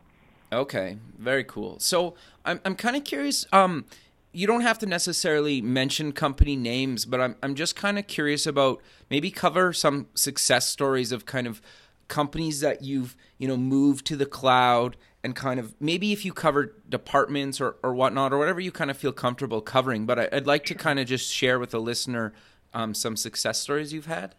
Okay, 0.53 0.99
very 1.18 1.44
cool. 1.44 1.79
So 1.79 2.14
I'm 2.44 2.61
I'm 2.64 2.75
kind 2.75 2.97
of 2.97 3.05
curious. 3.05 3.47
Um, 3.53 3.87
you 4.35 4.47
don't 4.47 4.62
have 4.62 4.79
to 4.81 4.87
necessarily 4.87 5.62
mention 5.62 6.12
company 6.12 6.57
names, 6.57 7.05
but 7.05 7.20
I'm 7.20 7.37
I'm 7.42 7.55
just 7.55 7.77
kind 7.77 7.99
of 7.99 8.07
curious 8.07 8.47
about 8.47 8.83
maybe 9.09 9.31
cover 9.31 9.73
some 9.73 10.09
success 10.14 10.68
stories 10.68 11.12
of 11.12 11.25
kind 11.25 11.47
of 11.47 11.62
companies 12.09 12.61
that 12.61 12.83
you've 12.83 13.16
you 13.38 13.49
know 13.49 13.57
moved 13.57 14.07
to 14.07 14.16
the 14.16 14.27
cloud 14.27 14.97
and 15.23 15.35
kind 15.35 15.59
of 15.59 15.75
maybe 15.81 16.12
if 16.12 16.25
you 16.25 16.33
cover 16.33 16.75
departments 16.88 17.61
or, 17.61 17.77
or 17.83 17.94
whatnot 17.94 18.33
or 18.33 18.38
whatever 18.38 18.61
you 18.61 18.70
kind 18.70 18.90
of 18.90 18.97
feel 18.97 19.12
comfortable 19.12 19.62
covering. 19.62 20.05
But 20.05 20.18
I, 20.18 20.29
would 20.33 20.47
like 20.47 20.66
to 20.66 20.75
kind 20.75 20.99
of 20.99 21.07
just 21.07 21.33
share 21.33 21.59
with 21.59 21.70
the 21.70 21.81
listener 21.81 22.35
um, 22.75 22.92
some 22.92 23.16
success 23.16 23.61
stories 23.61 23.92
you've 23.92 24.07
had. 24.07 24.35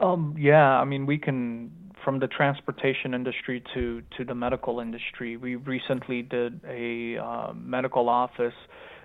Um, 0.00 0.34
yeah, 0.38 0.80
I 0.80 0.84
mean 0.84 1.06
we 1.06 1.18
can 1.18 1.70
from 2.04 2.18
the 2.18 2.26
transportation 2.26 3.14
industry 3.14 3.62
to 3.74 4.02
to 4.16 4.24
the 4.24 4.34
medical 4.34 4.80
industry. 4.80 5.36
We 5.36 5.56
recently 5.56 6.22
did 6.22 6.60
a 6.66 7.16
uh, 7.18 7.52
medical 7.54 8.08
office 8.08 8.54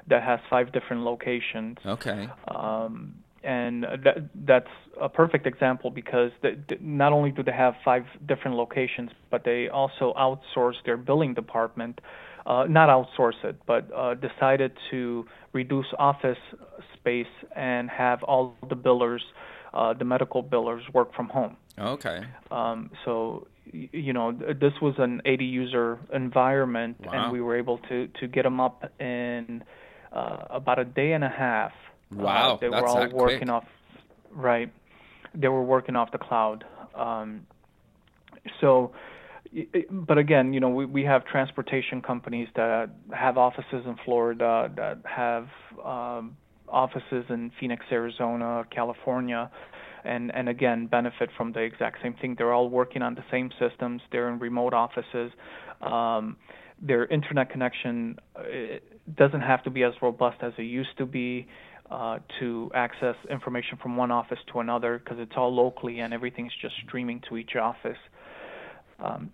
that 0.08 0.24
has 0.24 0.40
five 0.50 0.72
different 0.72 1.04
locations. 1.04 1.78
Okay. 1.86 2.30
Um, 2.48 3.16
and 3.44 3.84
that, 3.84 4.30
that's 4.46 4.68
a 5.00 5.08
perfect 5.08 5.46
example 5.46 5.90
because 5.90 6.32
they, 6.42 6.58
not 6.82 7.14
only 7.14 7.32
do 7.32 7.44
they 7.44 7.52
have 7.52 7.76
five 7.86 8.04
different 8.28 8.58
locations, 8.58 9.12
but 9.30 9.44
they 9.46 9.70
also 9.70 10.14
outsource 10.18 10.74
their 10.86 10.98
billing 10.98 11.34
department. 11.34 12.02
Uh, 12.46 12.66
not 12.70 12.90
outsource 12.90 13.44
it, 13.44 13.58
but 13.66 13.90
uh, 13.94 14.16
decided 14.16 14.72
to 14.90 15.26
reduce 15.54 15.86
office 16.00 16.38
space 16.94 17.26
and 17.56 17.90
have 17.90 18.24
all 18.24 18.56
the 18.70 18.76
billers, 18.76 19.20
uh, 19.74 19.94
the 19.94 20.06
medical 20.06 20.42
billers, 20.42 20.82
work 20.94 21.14
from 21.14 21.28
home. 21.28 21.58
Okay. 21.80 22.22
Um, 22.52 22.90
so 23.06 23.48
you 23.72 24.14
know 24.14 24.32
this 24.32 24.74
was 24.82 24.96
an 24.98 25.22
80 25.26 25.46
user 25.46 26.00
environment, 26.14 26.98
wow. 27.06 27.12
and 27.14 27.32
we 27.32 27.42
were 27.42 27.58
able 27.58 27.78
to 27.90 28.08
to 28.20 28.28
get 28.28 28.44
them 28.44 28.60
up 28.60 28.92
in 29.00 29.64
uh, 30.12 30.38
about 30.50 30.80
a 30.80 30.86
day 30.86 31.14
and 31.14 31.24
a 31.24 31.30
half. 31.30 31.72
Uh, 32.12 32.24
wow, 32.24 32.54
uh, 32.54 32.58
they 32.58 32.70
That's 32.70 32.82
were 32.82 32.88
all 32.88 33.10
working 33.10 33.38
quick. 33.40 33.50
off. 33.50 33.66
Right, 34.32 34.72
they 35.36 35.48
were 35.48 35.64
working 35.64 35.96
off 35.96 36.12
the 36.12 36.18
cloud. 36.18 36.64
Um, 36.96 37.46
so, 38.62 38.94
but 39.92 40.18
again, 40.18 40.54
you 40.54 40.60
know, 40.60 40.70
we 40.70 40.86
we 40.86 41.04
have 41.04 41.26
transportation 41.26 42.02
companies 42.02 42.48
that 42.56 42.90
have 43.14 43.38
offices 43.38 43.86
in 43.86 43.98
Florida, 44.04 44.72
that 44.76 45.00
have 45.06 45.48
um, 45.84 46.38
offices 46.68 47.26
in 47.30 47.52
Phoenix, 47.60 47.86
Arizona, 47.92 48.66
California 48.72 49.52
and 50.08 50.34
and 50.34 50.50
again 50.50 50.88
benefit 50.88 51.30
from 51.38 51.52
the 51.52 51.60
exact 51.60 52.02
same 52.02 52.14
thing. 52.16 52.36
They're 52.38 52.54
all 52.54 52.70
working 52.70 53.02
on 53.02 53.16
the 53.16 53.24
same 53.32 53.50
systems. 53.60 54.02
They're 54.12 54.30
in 54.30 54.40
remote 54.40 54.74
offices. 54.74 55.32
Um, 55.82 56.38
their 56.82 57.06
internet 57.08 57.50
connection 57.50 58.18
uh, 58.36 58.42
doesn't 59.16 59.42
have 59.42 59.64
to 59.64 59.70
be 59.70 59.84
as 59.84 59.94
robust 60.02 60.38
as 60.42 60.54
it 60.58 60.64
used 60.64 60.98
to 60.98 61.06
be 61.06 61.48
uh, 61.90 62.20
to 62.40 62.70
access 62.76 63.16
information 63.30 63.78
from 63.82 63.98
one 63.98 64.12
office 64.12 64.40
to 64.52 64.60
another 64.60 65.00
because 65.00 65.18
it's 65.20 65.34
all 65.36 65.54
locally 65.54 66.00
and 66.00 66.14
everything's 66.14 66.52
just 66.62 66.76
streaming 66.86 67.22
to 67.30 67.38
each 67.38 67.56
office. 67.56 67.98
Um, 69.00 69.32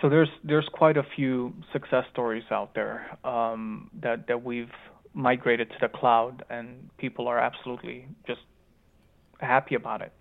so 0.00 0.08
there's 0.08 0.28
there's 0.44 0.68
quite 0.72 0.96
a 0.96 1.04
few 1.14 1.54
success 1.72 2.04
stories 2.12 2.44
out 2.50 2.74
there 2.74 3.16
um, 3.24 3.90
that 4.02 4.26
that 4.28 4.42
we've 4.44 4.70
migrated 5.14 5.70
to 5.70 5.76
the 5.80 5.88
cloud, 5.88 6.44
and 6.50 6.90
people 6.98 7.26
are 7.26 7.38
absolutely 7.38 8.06
just 8.26 8.40
happy 9.40 9.74
about 9.74 10.02
it. 10.02 10.12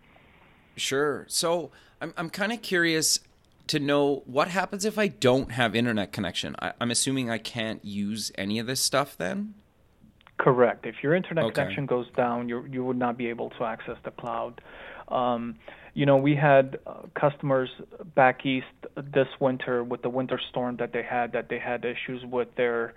Sure. 0.75 1.25
So 1.29 1.71
I'm 2.01 2.13
I'm 2.17 2.29
kind 2.29 2.51
of 2.51 2.61
curious 2.61 3.19
to 3.67 3.79
know 3.79 4.23
what 4.25 4.47
happens 4.49 4.85
if 4.85 4.99
I 4.99 5.07
don't 5.07 5.51
have 5.51 5.75
internet 5.75 6.11
connection. 6.11 6.55
I, 6.59 6.73
am 6.79 6.91
assuming 6.91 7.29
I 7.29 7.39
can't 7.39 7.83
use 7.83 8.31
any 8.35 8.59
of 8.59 8.67
this 8.67 8.79
stuff 8.79 9.17
then. 9.17 9.55
Correct. 10.37 10.85
If 10.85 10.95
your 11.01 11.15
internet 11.15 11.45
okay. 11.45 11.53
connection 11.53 11.85
goes 11.85 12.07
down, 12.15 12.49
you 12.49 12.65
you 12.69 12.83
would 12.83 12.97
not 12.97 13.17
be 13.17 13.27
able 13.27 13.49
to 13.51 13.63
access 13.63 13.97
the 14.03 14.11
cloud. 14.11 14.61
Um, 15.07 15.55
you 15.93 16.05
know, 16.05 16.17
we 16.17 16.35
had 16.35 16.77
uh, 16.85 17.03
customers 17.19 17.69
back 18.15 18.45
east 18.45 18.65
this 18.97 19.27
winter 19.39 19.83
with 19.83 20.01
the 20.01 20.09
winter 20.09 20.39
storm 20.49 20.75
that 20.77 20.91
they 20.91 21.03
had 21.03 21.31
that 21.31 21.47
they 21.47 21.57
had 21.57 21.85
issues 21.85 22.23
with 22.25 22.53
their 22.55 22.93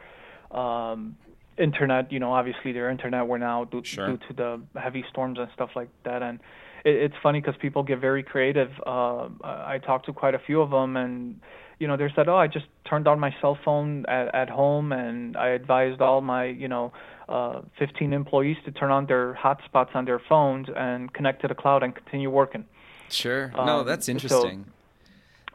um, 0.50 1.16
internet. 1.58 2.12
You 2.12 2.20
know, 2.20 2.32
obviously 2.32 2.72
their 2.72 2.90
internet 2.90 3.26
were 3.26 3.38
now 3.38 3.64
due, 3.64 3.82
sure. 3.84 4.06
due 4.06 4.18
to 4.28 4.32
the 4.34 4.80
heavy 4.80 5.04
storms 5.10 5.38
and 5.38 5.48
stuff 5.54 5.70
like 5.76 5.88
that. 6.04 6.22
And 6.22 6.40
it, 6.84 6.94
it's 6.94 7.14
funny 7.22 7.40
because 7.40 7.56
people 7.60 7.82
get 7.82 8.00
very 8.00 8.22
creative. 8.22 8.70
Uh, 8.86 9.28
I 9.42 9.80
talked 9.84 10.06
to 10.06 10.12
quite 10.12 10.34
a 10.34 10.38
few 10.38 10.60
of 10.60 10.70
them, 10.70 10.96
and 10.96 11.40
you 11.78 11.86
know, 11.86 11.96
they 11.96 12.08
said, 12.14 12.28
"Oh, 12.28 12.36
I 12.36 12.46
just 12.46 12.66
turned 12.88 13.06
on 13.06 13.20
my 13.20 13.34
cell 13.40 13.58
phone 13.64 14.04
at, 14.06 14.34
at 14.34 14.48
home, 14.48 14.92
and 14.92 15.36
I 15.36 15.48
advised 15.48 16.00
all 16.00 16.20
my, 16.20 16.46
you 16.46 16.68
know, 16.68 16.92
uh, 17.28 17.60
15 17.78 18.12
employees 18.12 18.56
to 18.64 18.72
turn 18.72 18.90
on 18.90 19.06
their 19.06 19.34
hotspots 19.34 19.94
on 19.94 20.04
their 20.04 20.20
phones 20.28 20.68
and 20.74 21.12
connect 21.12 21.42
to 21.42 21.48
the 21.48 21.54
cloud 21.54 21.82
and 21.82 21.94
continue 21.94 22.30
working." 22.30 22.64
Sure. 23.10 23.52
No, 23.56 23.80
um, 23.80 23.86
that's 23.86 24.08
interesting. 24.08 24.64
So 24.66 24.72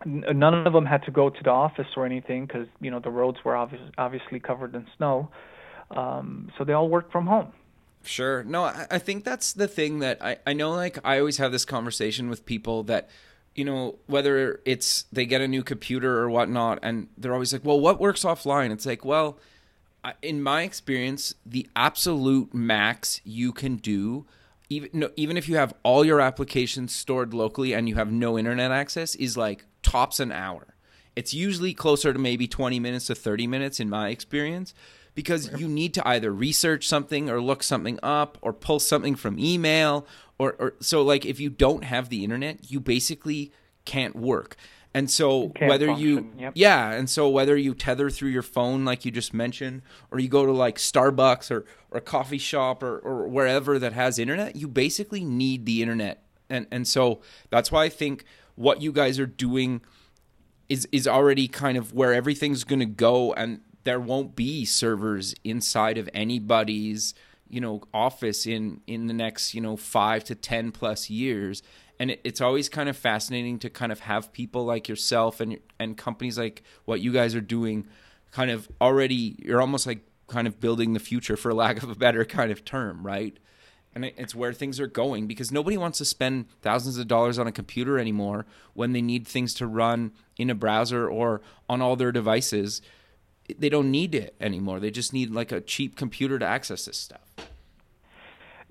none 0.05 0.53
of 0.53 0.73
them 0.73 0.85
had 0.85 1.03
to 1.03 1.11
go 1.11 1.29
to 1.29 1.43
the 1.43 1.49
office 1.49 1.87
or 1.95 2.05
anything 2.05 2.45
because 2.45 2.67
you 2.79 2.91
know 2.91 2.99
the 2.99 3.09
roads 3.09 3.37
were 3.43 3.55
obviously 3.55 4.39
covered 4.39 4.75
in 4.75 4.87
snow. 4.97 5.29
Um, 5.93 6.51
so 6.57 6.63
they 6.63 6.73
all 6.73 6.89
work 6.89 7.11
from 7.11 7.27
home. 7.27 7.53
Sure. 8.03 8.43
No, 8.43 8.65
I, 8.65 8.87
I 8.91 8.99
think 8.99 9.23
that's 9.23 9.53
the 9.53 9.67
thing 9.67 9.99
that 9.99 10.21
I, 10.21 10.37
I 10.45 10.53
know. 10.53 10.71
Like 10.71 10.99
I 11.03 11.19
always 11.19 11.37
have 11.37 11.51
this 11.51 11.65
conversation 11.65 12.29
with 12.29 12.45
people 12.45 12.83
that 12.83 13.09
you 13.55 13.63
know, 13.63 13.99
whether 14.07 14.61
it's 14.65 15.03
they 15.11 15.27
get 15.27 15.39
a 15.39 15.47
new 15.47 15.61
computer 15.63 16.17
or 16.17 16.29
whatnot, 16.29 16.79
and 16.81 17.07
they're 17.17 17.33
always 17.33 17.53
like, 17.53 17.63
well, 17.63 17.79
what 17.79 17.99
works 17.99 18.23
offline? 18.23 18.71
It's 18.71 18.85
like, 18.85 19.05
well, 19.05 19.37
in 20.23 20.41
my 20.41 20.63
experience, 20.63 21.35
the 21.45 21.69
absolute 21.75 22.51
max 22.53 23.21
you 23.23 23.51
can 23.51 23.75
do 23.75 24.25
even 24.69 24.89
no, 24.93 25.09
even 25.15 25.37
if 25.37 25.47
you 25.47 25.55
have 25.57 25.73
all 25.83 26.03
your 26.03 26.19
applications 26.19 26.93
stored 26.93 27.33
locally 27.33 27.73
and 27.73 27.87
you 27.87 27.95
have 27.95 28.11
no 28.11 28.37
internet 28.37 28.71
access 28.71 29.15
is 29.15 29.37
like 29.37 29.65
tops 29.81 30.19
an 30.19 30.31
hour. 30.31 30.75
It's 31.15 31.33
usually 31.33 31.73
closer 31.73 32.11
to 32.11 32.17
maybe 32.17 32.47
20 32.47 32.79
minutes 32.79 33.07
to 33.07 33.15
30 33.15 33.45
minutes 33.45 33.79
in 33.79 33.89
my 33.89 34.09
experience 34.09 34.73
because 35.15 35.49
you 35.59 35.67
need 35.67 35.93
to 35.93 36.07
either 36.07 36.31
research 36.31 36.87
something 36.87 37.29
or 37.29 37.41
look 37.41 37.63
something 37.63 37.99
up 38.01 38.37
or 38.41 38.53
pull 38.53 38.79
something 38.79 39.15
from 39.15 39.37
email 39.37 40.07
or, 40.39 40.55
or 40.59 40.73
so 40.79 41.01
like 41.01 41.25
if 41.25 41.39
you 41.39 41.49
don't 41.49 41.83
have 41.83 42.09
the 42.09 42.23
internet, 42.23 42.71
you 42.71 42.79
basically 42.79 43.51
can't 43.85 44.15
work. 44.15 44.55
And 44.95 45.09
so 45.09 45.51
whether 45.59 45.87
function. 45.87 46.07
you 46.07 46.31
yep. 46.37 46.53
yeah, 46.55 46.91
and 46.91 47.09
so 47.09 47.27
whether 47.27 47.57
you 47.57 47.73
tether 47.73 48.11
through 48.11 48.29
your 48.29 48.43
phone 48.43 48.85
like 48.85 49.05
you 49.05 49.11
just 49.11 49.33
mentioned, 49.33 49.81
or 50.11 50.19
you 50.19 50.29
go 50.29 50.45
to 50.45 50.51
like 50.51 50.77
Starbucks 50.77 51.49
or, 51.49 51.65
or 51.89 51.97
a 51.97 52.01
coffee 52.01 52.37
shop 52.37 52.83
or, 52.83 52.99
or 52.99 53.27
wherever 53.27 53.79
that 53.79 53.93
has 53.93 54.19
internet, 54.19 54.55
you 54.55 54.67
basically 54.67 55.23
need 55.23 55.65
the 55.65 55.81
internet. 55.81 56.23
And 56.47 56.67
and 56.71 56.87
so 56.87 57.21
that's 57.49 57.71
why 57.71 57.85
I 57.85 57.89
think 57.89 58.23
what 58.53 58.83
you 58.83 58.91
guys 58.91 59.17
are 59.17 59.25
doing 59.25 59.81
is 60.69 60.87
is 60.91 61.07
already 61.07 61.47
kind 61.47 61.77
of 61.77 61.93
where 61.93 62.13
everything's 62.13 62.63
gonna 62.63 62.85
go 62.85 63.33
and 63.33 63.61
there 63.83 63.99
won't 63.99 64.35
be 64.35 64.65
servers 64.65 65.35
inside 65.43 65.97
of 65.97 66.09
anybody's, 66.13 67.13
you 67.49 67.61
know, 67.61 67.81
office 67.93 68.45
in 68.45 68.81
in 68.87 69.07
the 69.07 69.13
next, 69.13 69.53
you 69.53 69.61
know, 69.61 69.75
five 69.75 70.23
to 70.25 70.35
ten 70.35 70.71
plus 70.71 71.09
years. 71.09 71.61
And 71.99 72.11
it, 72.11 72.21
it's 72.23 72.41
always 72.41 72.69
kind 72.69 72.89
of 72.89 72.97
fascinating 72.97 73.59
to 73.59 73.69
kind 73.69 73.91
of 73.91 74.01
have 74.01 74.33
people 74.33 74.65
like 74.65 74.87
yourself 74.87 75.39
and 75.39 75.59
and 75.79 75.97
companies 75.97 76.37
like 76.37 76.63
what 76.85 77.01
you 77.01 77.11
guys 77.11 77.35
are 77.35 77.41
doing 77.41 77.87
kind 78.31 78.49
of 78.49 78.67
already 78.81 79.35
you're 79.45 79.61
almost 79.61 79.85
like 79.85 80.07
kind 80.27 80.47
of 80.47 80.59
building 80.59 80.93
the 80.93 80.99
future 80.99 81.37
for 81.37 81.53
lack 81.53 81.83
of 81.83 81.89
a 81.89 81.95
better 81.95 82.25
kind 82.25 82.51
of 82.51 82.65
term 82.65 83.05
right? 83.05 83.37
And 83.95 84.05
it's 84.05 84.33
where 84.33 84.53
things 84.53 84.79
are 84.79 84.87
going 84.87 85.27
because 85.27 85.51
nobody 85.51 85.77
wants 85.77 85.99
to 85.99 86.05
spend 86.05 86.47
thousands 86.63 86.97
of 86.97 87.07
dollars 87.07 87.37
on 87.37 87.45
a 87.45 87.51
computer 87.51 87.99
anymore 87.99 88.47
when 88.73 88.91
they 88.91 89.03
need 89.03 89.27
things 89.27 89.53
to 89.55 89.67
run 89.67 90.13
in 90.35 90.49
a 90.49 90.55
browser 90.55 91.07
or 91.07 91.41
on 91.69 91.79
all 91.79 91.95
their 91.95 92.11
devices 92.11 92.81
they 93.57 93.69
don't 93.69 93.91
need 93.91 94.15
it 94.15 94.35
anymore 94.39 94.79
they 94.79 94.91
just 94.91 95.13
need 95.13 95.29
like 95.31 95.51
a 95.51 95.61
cheap 95.61 95.95
computer 95.95 96.39
to 96.39 96.45
access 96.45 96.85
this 96.85 96.97
stuff 96.97 97.33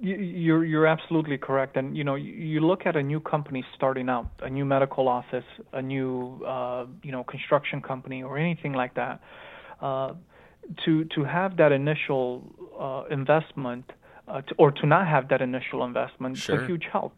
you're 0.04 0.64
you're 0.64 0.86
absolutely 0.86 1.38
correct, 1.38 1.76
and 1.76 1.96
you 1.96 2.02
know 2.02 2.16
you 2.16 2.60
look 2.60 2.86
at 2.86 2.96
a 2.96 3.02
new 3.02 3.20
company 3.20 3.64
starting 3.76 4.08
out, 4.08 4.26
a 4.40 4.50
new 4.50 4.64
medical 4.64 5.08
office, 5.08 5.44
a 5.72 5.80
new 5.80 6.42
uh, 6.44 6.86
you 7.04 7.12
know 7.12 7.22
construction 7.22 7.80
company, 7.80 8.22
or 8.24 8.36
anything 8.36 8.72
like 8.72 8.94
that. 8.94 9.20
Uh, 9.80 10.14
to 10.84 11.04
to 11.04 11.22
have 11.22 11.56
that 11.58 11.70
initial 11.70 12.42
uh, 12.80 13.14
investment, 13.14 13.92
uh, 14.26 14.40
to, 14.40 14.54
or 14.58 14.72
to 14.72 14.86
not 14.86 15.06
have 15.06 15.28
that 15.28 15.40
initial 15.40 15.84
investment, 15.84 16.36
sure. 16.36 16.56
is 16.56 16.62
a 16.62 16.66
huge 16.66 16.88
help 16.90 17.12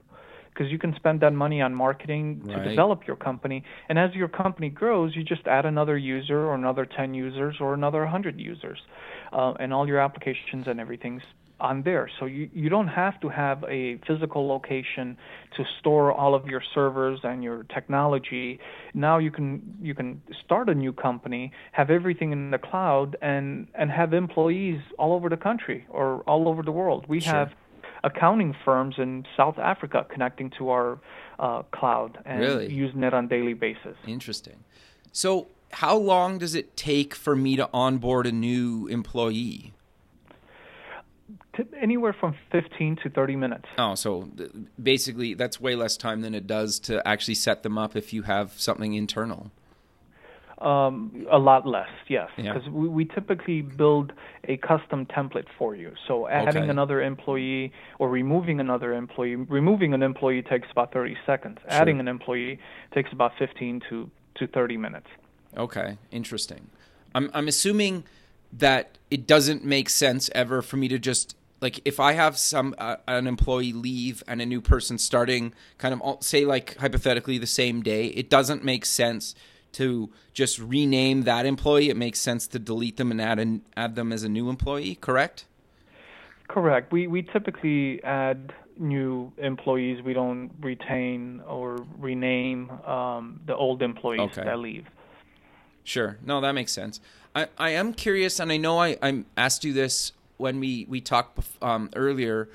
because 0.55 0.71
you 0.71 0.79
can 0.79 0.95
spend 0.95 1.21
that 1.21 1.33
money 1.33 1.61
on 1.61 1.75
marketing 1.75 2.41
to 2.49 2.69
develop 2.69 3.07
your 3.07 3.17
company. 3.17 3.65
And 3.89 3.99
as 3.99 4.15
your 4.15 4.29
company 4.29 4.69
grows, 4.69 5.17
you 5.17 5.25
just 5.25 5.47
add 5.47 5.67
another 5.67 5.99
user 5.99 6.47
or 6.47 6.55
another 6.55 6.87
10 6.87 7.13
users 7.13 7.57
or 7.61 7.75
another 7.75 8.01
100 8.01 8.39
users. 8.41 8.79
Uh, 9.33 9.55
and 9.59 9.75
all 9.75 9.89
your 9.89 9.99
applications 9.99 10.69
and 10.69 10.79
everything's 10.79 11.23
on 11.61 11.83
there. 11.83 12.11
So 12.19 12.27
you, 12.27 12.49
you 12.53 12.69
don't 12.69 12.89
have 12.89 13.21
to 13.21 13.29
have 13.29 13.65
a 13.65 13.99
physical 14.07 14.47
location 14.47 15.17
to 15.57 15.65
store 15.81 16.13
all 16.13 16.35
of 16.35 16.47
your 16.47 16.63
servers 16.75 17.21
and 17.23 17.43
your 17.43 17.65
technology. 17.65 18.59
Now 18.93 19.19
you 19.19 19.31
can 19.31 19.77
you 19.81 19.95
can 19.95 20.21
start 20.45 20.69
a 20.69 20.75
new 20.75 20.93
company, 20.93 21.53
have 21.73 21.91
everything 21.91 22.33
in 22.33 22.51
the 22.51 22.59
cloud 22.59 23.17
and 23.23 23.69
and 23.75 23.91
have 23.91 24.13
employees 24.13 24.81
all 24.99 25.15
over 25.15 25.29
the 25.29 25.37
country 25.37 25.87
or 25.89 26.23
all 26.27 26.49
over 26.49 26.63
the 26.63 26.73
world. 26.73 27.07
We 27.09 27.21
sure. 27.21 27.33
have 27.33 27.53
accounting 28.05 28.55
firms 28.65 28.97
in 28.99 29.25
South 29.37 29.59
Africa 29.59 30.07
connecting 30.13 30.51
to 30.59 30.71
our 30.71 31.01
uh, 31.39 31.63
cloud 31.73 32.19
and 32.25 32.41
really? 32.41 32.73
using 32.73 33.03
it 33.03 33.15
on 33.15 33.27
daily 33.27 33.55
basis. 33.55 33.97
Interesting. 34.07 34.63
So 35.11 35.49
how 35.73 35.97
long 35.97 36.39
does 36.39 36.55
it 36.55 36.77
take 36.77 37.15
for 37.15 37.35
me 37.35 37.57
to 37.57 37.69
onboard 37.73 38.27
a 38.27 38.33
new 38.33 38.87
employee? 38.87 39.73
anywhere 41.81 42.13
from 42.13 42.35
15 42.51 42.97
to 43.05 43.11
30 43.11 43.37
minutes. 43.37 43.67
Oh, 43.79 43.95
so 43.95 44.29
basically 44.83 45.35
that's 45.35 45.61
way 45.61 45.77
less 45.77 45.97
time 45.97 46.21
than 46.21 46.35
it 46.35 46.47
does 46.47 46.81
to 46.81 47.07
actually 47.07 47.37
set 47.37 47.63
them 47.63 47.79
up 47.79 47.95
if 47.95 48.13
you 48.13 48.23
have 48.23 48.59
something 48.61 48.95
internal. 48.95 49.53
Um, 50.59 51.27
a 51.33 51.39
lot 51.39 51.67
less, 51.67 51.89
yes, 52.09 52.29
because 52.37 52.63
yeah. 52.65 52.71
we, 52.71 52.89
we, 52.89 53.05
typically 53.05 53.61
build 53.61 54.13
a 54.45 54.57
custom 54.59 55.05
template 55.05 55.47
for 55.59 55.75
you. 55.75 55.93
So 56.07 56.29
adding 56.29 56.63
okay. 56.63 56.71
another 56.71 57.03
employee 57.03 57.73
or 57.99 58.09
removing 58.09 58.61
another 58.61 58.95
employee, 58.95 59.35
removing 59.35 59.95
an 59.95 60.03
employee 60.05 60.43
takes 60.43 60.69
about 60.71 60.93
30 60.93 61.17
seconds. 61.27 61.59
Sure. 61.61 61.73
Adding 61.73 61.99
an 61.99 62.07
employee 62.07 62.61
takes 62.95 63.13
about 63.13 63.33
15 63.37 63.83
to, 63.91 64.09
to 64.37 64.47
30 64.47 64.77
minutes. 64.77 65.09
Okay, 65.57 65.99
interesting. 66.11 66.71
I'm 67.15 67.31
I'm 67.35 67.49
assuming 67.49 68.05
that 68.53 68.99
it 69.11 69.27
doesn't 69.27 69.65
make 69.65 69.89
sense 69.89 70.31
ever 70.35 70.63
for 70.63 70.77
me 70.77 70.89
to 70.89 70.99
just 70.99 71.37
like 71.61 71.81
if 71.85 72.01
I 72.01 72.13
have 72.13 72.37
some 72.37 72.75
uh, 72.79 72.97
an 73.07 73.27
employee 73.27 73.73
leave 73.73 74.23
and 74.27 74.43
a 74.43 74.47
new 74.47 74.61
person 74.61 74.99
starting, 74.99 75.55
kind 75.79 75.95
of 75.95 76.01
all, 76.01 76.21
say 76.21 76.45
like 76.45 76.77
hypothetically 76.77 77.39
the 77.39 77.47
same 77.47 77.83
day, 77.83 78.07
it 78.07 78.29
doesn't 78.29 78.65
make 78.65 78.85
sense 78.85 79.35
to 79.75 80.11
just 80.33 80.59
rename 80.59 81.23
that 81.23 81.47
employee. 81.47 81.91
It 81.91 81.97
makes 81.97 82.21
sense 82.21 82.47
to 82.49 82.59
delete 82.59 82.97
them 82.97 83.11
and 83.11 83.21
add 83.21 83.39
an, 83.39 83.63
add 83.77 83.95
them 83.95 84.13
as 84.13 84.23
a 84.25 84.29
new 84.29 84.49
employee. 84.49 84.97
Correct? 84.97 85.45
Correct. 86.49 86.93
We 86.93 87.07
we 87.07 87.23
typically 87.23 88.03
add 88.05 88.53
new 88.79 89.33
employees. 89.39 90.03
We 90.03 90.13
don't 90.13 90.51
retain 90.61 91.43
or 91.47 91.79
rename 91.99 92.71
um, 92.87 93.41
the 93.47 93.57
old 93.57 93.83
employees 93.83 94.21
okay. 94.21 94.45
that 94.45 94.59
leave. 94.59 94.87
Sure. 95.85 96.19
No, 96.25 96.41
that 96.41 96.53
makes 96.53 96.73
sense. 96.73 97.01
I, 97.35 97.49
I 97.59 97.71
am 97.71 97.93
curious, 97.93 98.41
and 98.41 98.53
I 98.53 98.57
know 98.57 98.79
I, 98.79 98.97
I 99.03 99.25
asked 99.37 99.65
you 99.65 99.73
this 99.73 100.13
when 100.37 100.61
we 100.61 100.87
we 100.89 101.01
talked 101.01 101.39
um, 101.63 101.91
earlier, 101.95 102.49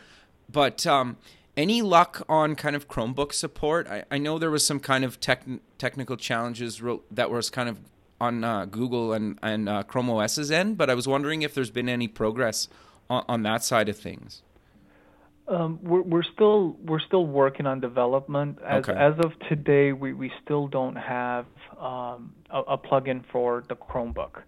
but 0.52 0.86
um, 0.88 1.18
any 1.60 1.82
luck 1.82 2.26
on 2.30 2.56
kind 2.56 2.74
of 2.76 2.88
Chromebook 2.88 3.34
support? 3.34 3.86
I, 3.88 4.06
I 4.10 4.18
know 4.18 4.40
there 4.40 4.50
was 4.50 4.66
some 4.66 4.80
kind 4.80 5.04
of 5.04 5.20
tech, 5.20 5.44
technical 5.78 6.16
challenges 6.16 6.82
that 7.12 7.30
was 7.30 7.50
kind 7.50 7.68
of 7.68 7.80
on 8.22 8.44
uh, 8.46 8.64
Google 8.66 9.12
and, 9.12 9.38
and 9.44 9.68
uh, 9.68 9.84
Chrome 9.84 10.10
OS's 10.10 10.52
end, 10.52 10.78
but 10.78 10.90
I 10.90 10.94
was 10.96 11.06
wondering 11.08 11.42
if 11.42 11.54
there's 11.54 11.70
been 11.70 11.90
any 11.90 12.08
progress 12.08 12.70
on, 13.10 13.26
on 13.28 13.44
that 13.44 13.64
side 13.64 13.90
of 13.90 13.98
things. 13.98 14.42
Um, 15.50 15.80
we're, 15.82 16.04
we're 16.04 16.24
still 16.24 16.78
we're 16.86 17.00
still 17.00 17.26
working 17.26 17.66
on 17.66 17.80
development. 17.80 18.60
As 18.66 18.88
Okay. 18.88 18.94
as 18.94 19.16
of 19.18 19.32
today, 19.50 19.92
we, 19.94 20.14
we 20.14 20.32
still 20.44 20.68
don't 20.68 20.96
have 20.96 21.46
um, 21.80 22.34
a, 22.52 22.60
a 22.68 22.78
plugin 22.78 23.24
for 23.32 23.64
the 23.68 23.76
Chromebook. 23.76 24.44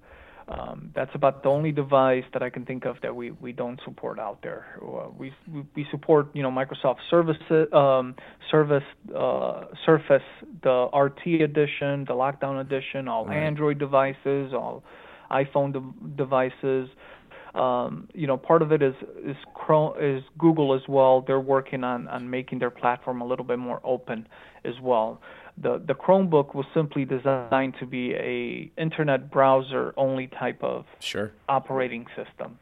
Um, 0.52 0.92
that's 0.94 1.12
about 1.14 1.44
the 1.44 1.50
only 1.50 1.72
device 1.72 2.26
that 2.34 2.44
I 2.44 2.50
can 2.50 2.66
think 2.66 2.86
of 2.86 2.98
that 3.04 3.16
we, 3.16 3.32
we 3.32 3.54
don't 3.54 3.80
support 3.86 4.20
out 4.20 4.40
there. 4.44 4.66
Uh, 4.82 5.10
We 5.18 5.34
we, 5.54 5.64
we 5.76 5.86
support 5.92 6.28
you 6.34 6.44
know 6.44 6.52
Microsoft 6.52 6.98
Service 7.10 7.38
um, 7.72 8.16
Service 8.50 8.84
uh, 9.16 9.66
Surface, 9.86 10.28
the 10.64 10.90
RT 10.94 11.42
edition, 11.42 12.06
the 12.06 12.14
Lockdown 12.14 12.60
edition, 12.60 13.08
all 13.08 13.26
Right. 13.26 13.38
Android 13.38 13.80
devices, 13.80 14.54
all 14.54 14.84
iPhone 15.32 15.72
de- 15.72 16.16
devices 16.18 16.90
um, 17.54 18.08
you 18.14 18.28
know, 18.28 18.38
part 18.38 18.62
of 18.62 18.72
it 18.72 18.82
is 18.82 18.94
is 19.26 19.36
Chrome, 19.54 19.94
is 20.00 20.24
Google 20.38 20.74
as 20.74 20.82
well. 20.88 21.22
They're 21.26 21.40
working 21.40 21.84
on 21.84 22.08
on 22.08 22.30
making 22.30 22.60
their 22.60 22.70
platform 22.70 23.22
a 23.22 23.26
little 23.26 23.46
bit 23.46 23.60
more 23.60 23.82
open 23.84 24.28
as 24.64 24.76
well. 24.82 25.22
The 25.62 25.82
the 25.86 25.94
Chromebook 25.94 26.56
was 26.56 26.66
simply 26.74 27.06
designed 27.06 27.76
to 27.80 27.86
be 27.86 28.14
a 28.14 28.72
internet 28.82 29.30
browser 29.30 29.94
only 29.98 30.28
type 30.28 30.64
of 30.64 30.86
Sure. 31.00 31.32
operating 31.48 32.08
system. 32.16 32.58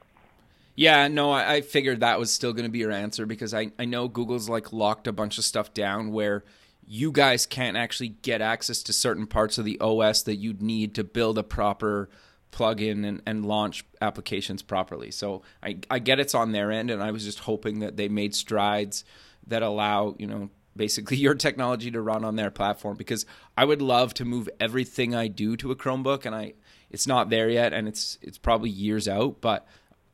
Yeah, 0.76 1.08
no, 1.10 1.32
I, 1.32 1.56
I 1.56 1.62
figured 1.62 2.00
that 2.00 2.20
was 2.20 2.32
still 2.32 2.54
going 2.54 2.64
to 2.64 2.72
be 2.72 2.80
your 2.80 2.92
answer 2.92 3.26
because 3.26 3.54
I, 3.54 3.72
I 3.78 3.84
know 3.86 4.08
Google's 4.08 4.48
like 4.48 4.72
locked 4.72 5.08
a 5.08 5.12
bunch 5.12 5.38
of 5.38 5.44
stuff 5.44 5.74
down 5.74 6.12
where 6.14 6.46
you 6.88 7.12
guys 7.12 7.46
can't 7.46 7.76
actually 7.76 8.10
get 8.10 8.42
access 8.42 8.82
to 8.84 8.94
certain 8.94 9.28
parts 9.28 9.58
of 9.58 9.66
the 9.66 9.78
OS 9.80 10.24
that 10.24 10.38
you'd 10.38 10.62
need 10.62 10.96
to 10.96 11.04
build 11.04 11.38
a 11.38 11.44
proper 11.44 12.10
plugin 12.52 13.06
and, 13.06 13.22
and 13.26 13.46
launch 13.46 13.86
applications 14.02 14.62
properly. 14.62 15.12
So 15.12 15.44
I, 15.62 15.80
I 15.92 16.00
get 16.00 16.20
it's 16.20 16.34
on 16.34 16.52
their 16.52 16.72
end, 16.72 16.90
and 16.90 17.04
I 17.04 17.12
was 17.12 17.26
just 17.26 17.40
hoping 17.40 17.80
that 17.80 17.98
they 17.98 18.08
made 18.08 18.34
strides 18.34 19.04
that 19.48 19.62
allow, 19.62 20.16
you 20.18 20.28
know, 20.28 20.50
basically 20.80 21.18
your 21.28 21.36
technology 21.36 21.92
to 21.92 22.02
run 22.02 22.26
on 22.26 22.38
their 22.38 22.50
platform 22.50 22.98
because 22.98 23.28
I 23.56 23.66
would 23.66 23.84
love 23.84 24.16
to 24.16 24.26
move 24.26 24.50
everything 24.60 25.14
I 25.14 25.28
do 25.28 25.56
to 25.58 25.70
a 25.70 25.76
Chromebook 25.76 26.26
and 26.26 26.34
I 26.34 26.54
it's 26.90 27.06
not 27.06 27.30
there 27.30 27.50
yet 27.50 27.72
and 27.72 27.88
it's 27.88 28.18
it's 28.24 28.40
probably 28.40 28.72
years 28.72 29.08
out, 29.08 29.42
but 29.42 29.68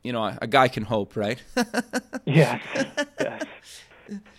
you 0.03 0.11
know, 0.11 0.23
a, 0.23 0.37
a 0.41 0.47
guy 0.47 0.67
can 0.67 0.83
hope, 0.83 1.15
right? 1.15 1.41
Yes, 2.27 2.59
yes. 3.19 3.43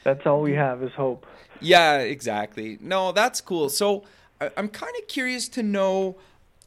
That's 0.03 0.27
all 0.27 0.41
we 0.41 0.55
have 0.55 0.83
is 0.83 0.93
hope. 0.95 1.25
yeah, 1.61 1.99
exactly. 1.99 2.79
No, 2.81 3.12
that's 3.12 3.41
cool. 3.41 3.69
So 3.69 4.03
I, 4.41 4.51
I'm 4.57 4.69
kind 4.69 4.93
of 5.01 5.07
curious 5.07 5.49
to 5.51 5.62
know 5.62 6.17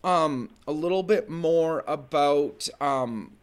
um, 0.02 0.50
a 0.65 0.72
little 0.72 1.04
bit 1.04 1.30
more 1.30 1.84
about 1.88 2.69
um, 2.80 3.34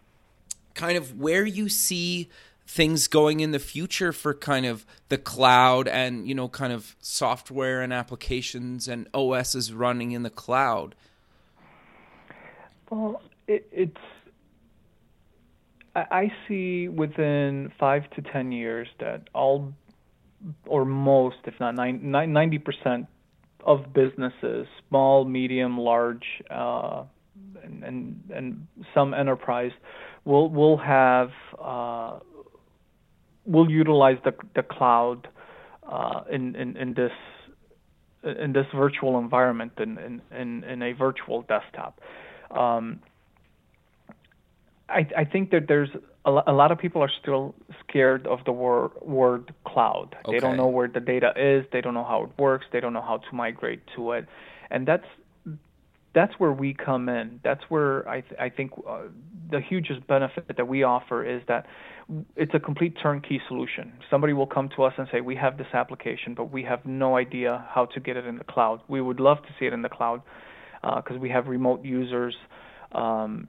kind 0.73 0.97
of 0.97 1.21
where 1.21 1.45
you 1.45 1.69
see 1.69 2.31
things 2.67 3.07
going 3.07 3.41
in 3.41 3.53
the 3.53 3.59
future 3.59 4.13
for 4.13 4.35
kind 4.35 4.67
of 4.67 4.85
the 5.09 5.17
cloud 5.19 5.87
and 5.87 6.27
you 6.27 6.35
know 6.35 6.49
kind 6.49 6.73
of 6.73 6.97
software 7.01 7.81
and 7.81 7.93
applications 7.93 8.89
and 8.89 9.09
OSs 9.15 9.73
running 9.73 10.13
in 10.13 10.23
the 10.23 10.31
cloud. 10.31 10.95
Well, 12.91 13.23
it, 13.47 13.69
it's. 13.73 13.97
I, 15.95 16.05
I 16.11 16.33
see 16.49 16.89
within 16.89 17.73
five 17.79 18.11
to 18.11 18.23
ten 18.23 18.53
years 18.53 18.89
that 18.99 19.29
all, 19.35 19.73
or 20.67 20.85
most, 20.85 21.37
if 21.45 21.55
not 21.61 21.77
ninety 21.77 22.59
percent, 22.59 23.07
of 23.65 23.93
businesses, 23.93 24.67
small, 24.89 25.25
medium, 25.25 25.79
large, 25.79 26.25
uh, 26.51 27.05
and, 27.63 27.85
and 27.85 28.31
and 28.35 28.67
some 28.93 29.15
enterprise, 29.15 29.73
will 30.25 30.51
will 30.51 30.77
have 30.77 31.31
uh, 31.61 32.19
will 33.47 33.71
utilize 33.71 34.19
the 34.25 34.35
the 34.55 34.63
cloud 34.63 35.29
uh, 35.89 36.23
in, 36.31 36.55
in 36.57 36.77
in 36.77 36.95
this 36.95 37.13
in 38.23 38.53
this 38.53 38.67
virtual 38.75 39.19
environment 39.19 39.73
in 39.79 40.21
in 40.33 40.65
in, 40.65 40.83
a 40.83 40.93
virtual 40.93 41.43
desktop. 41.43 42.01
Um, 42.51 43.01
I, 44.89 45.07
I 45.17 45.25
think 45.25 45.51
that 45.51 45.67
there's 45.69 45.91
a, 46.25 46.31
a 46.47 46.53
lot 46.53 46.73
of 46.73 46.79
people 46.79 47.03
are 47.03 47.11
still 47.23 47.55
scared 47.81 48.27
of 48.27 48.41
the 48.45 48.53
word, 48.53 48.91
word 49.03 49.55
cloud. 49.65 50.17
They 50.31 50.39
don't 50.39 50.57
know 50.57 50.69
where 50.69 50.89
the 50.89 51.01
data 51.01 51.33
is. 51.37 51.65
They 51.73 51.81
don't 51.81 51.95
know 51.95 52.05
how 52.05 52.25
it 52.25 52.31
works. 52.39 52.67
They 52.73 52.81
don't 52.81 52.93
know 52.93 53.03
how 53.03 53.19
to 53.19 53.35
migrate 53.35 53.83
to 53.97 54.13
it, 54.13 54.27
and 54.71 54.87
that's 54.87 55.07
that's 56.17 56.33
where 56.39 56.51
we 56.51 56.73
come 56.73 57.11
in. 57.11 57.41
That's 57.45 57.61
where 57.69 58.09
I 58.09 58.23
th- 58.23 58.41
I 58.41 58.49
think 58.49 58.73
uh, 58.89 59.03
the 59.51 59.61
hugest 59.61 60.07
benefit 60.07 60.57
that 60.57 60.67
we 60.67 60.83
offer 60.83 61.23
is 61.23 61.43
that 61.47 61.67
it's 62.37 62.55
a 62.55 62.59
complete 62.59 62.95
turnkey 63.03 63.39
solution. 63.47 63.93
Somebody 64.11 64.33
will 64.33 64.47
come 64.47 64.71
to 64.77 64.85
us 64.85 64.95
and 64.97 65.07
say, 65.13 65.21
"We 65.21 65.37
have 65.37 65.59
this 65.59 65.67
application, 65.75 66.33
but 66.35 66.51
we 66.51 66.63
have 66.63 66.87
no 66.87 67.19
idea 67.19 67.67
how 67.69 67.85
to 67.85 68.01
get 68.01 68.17
it 68.17 68.25
in 68.27 68.39
the 68.39 68.45
cloud. 68.45 68.81
We 68.89 69.03
would 69.03 69.21
love 69.21 69.43
to 69.43 69.49
see 69.59 69.67
it 69.67 69.75
in 69.75 69.83
the 69.83 69.91
cloud 69.91 70.23
because 70.83 71.19
we 71.19 71.29
have 71.29 71.49
remote 71.49 71.85
users." 71.85 72.35
Um, 72.93 73.49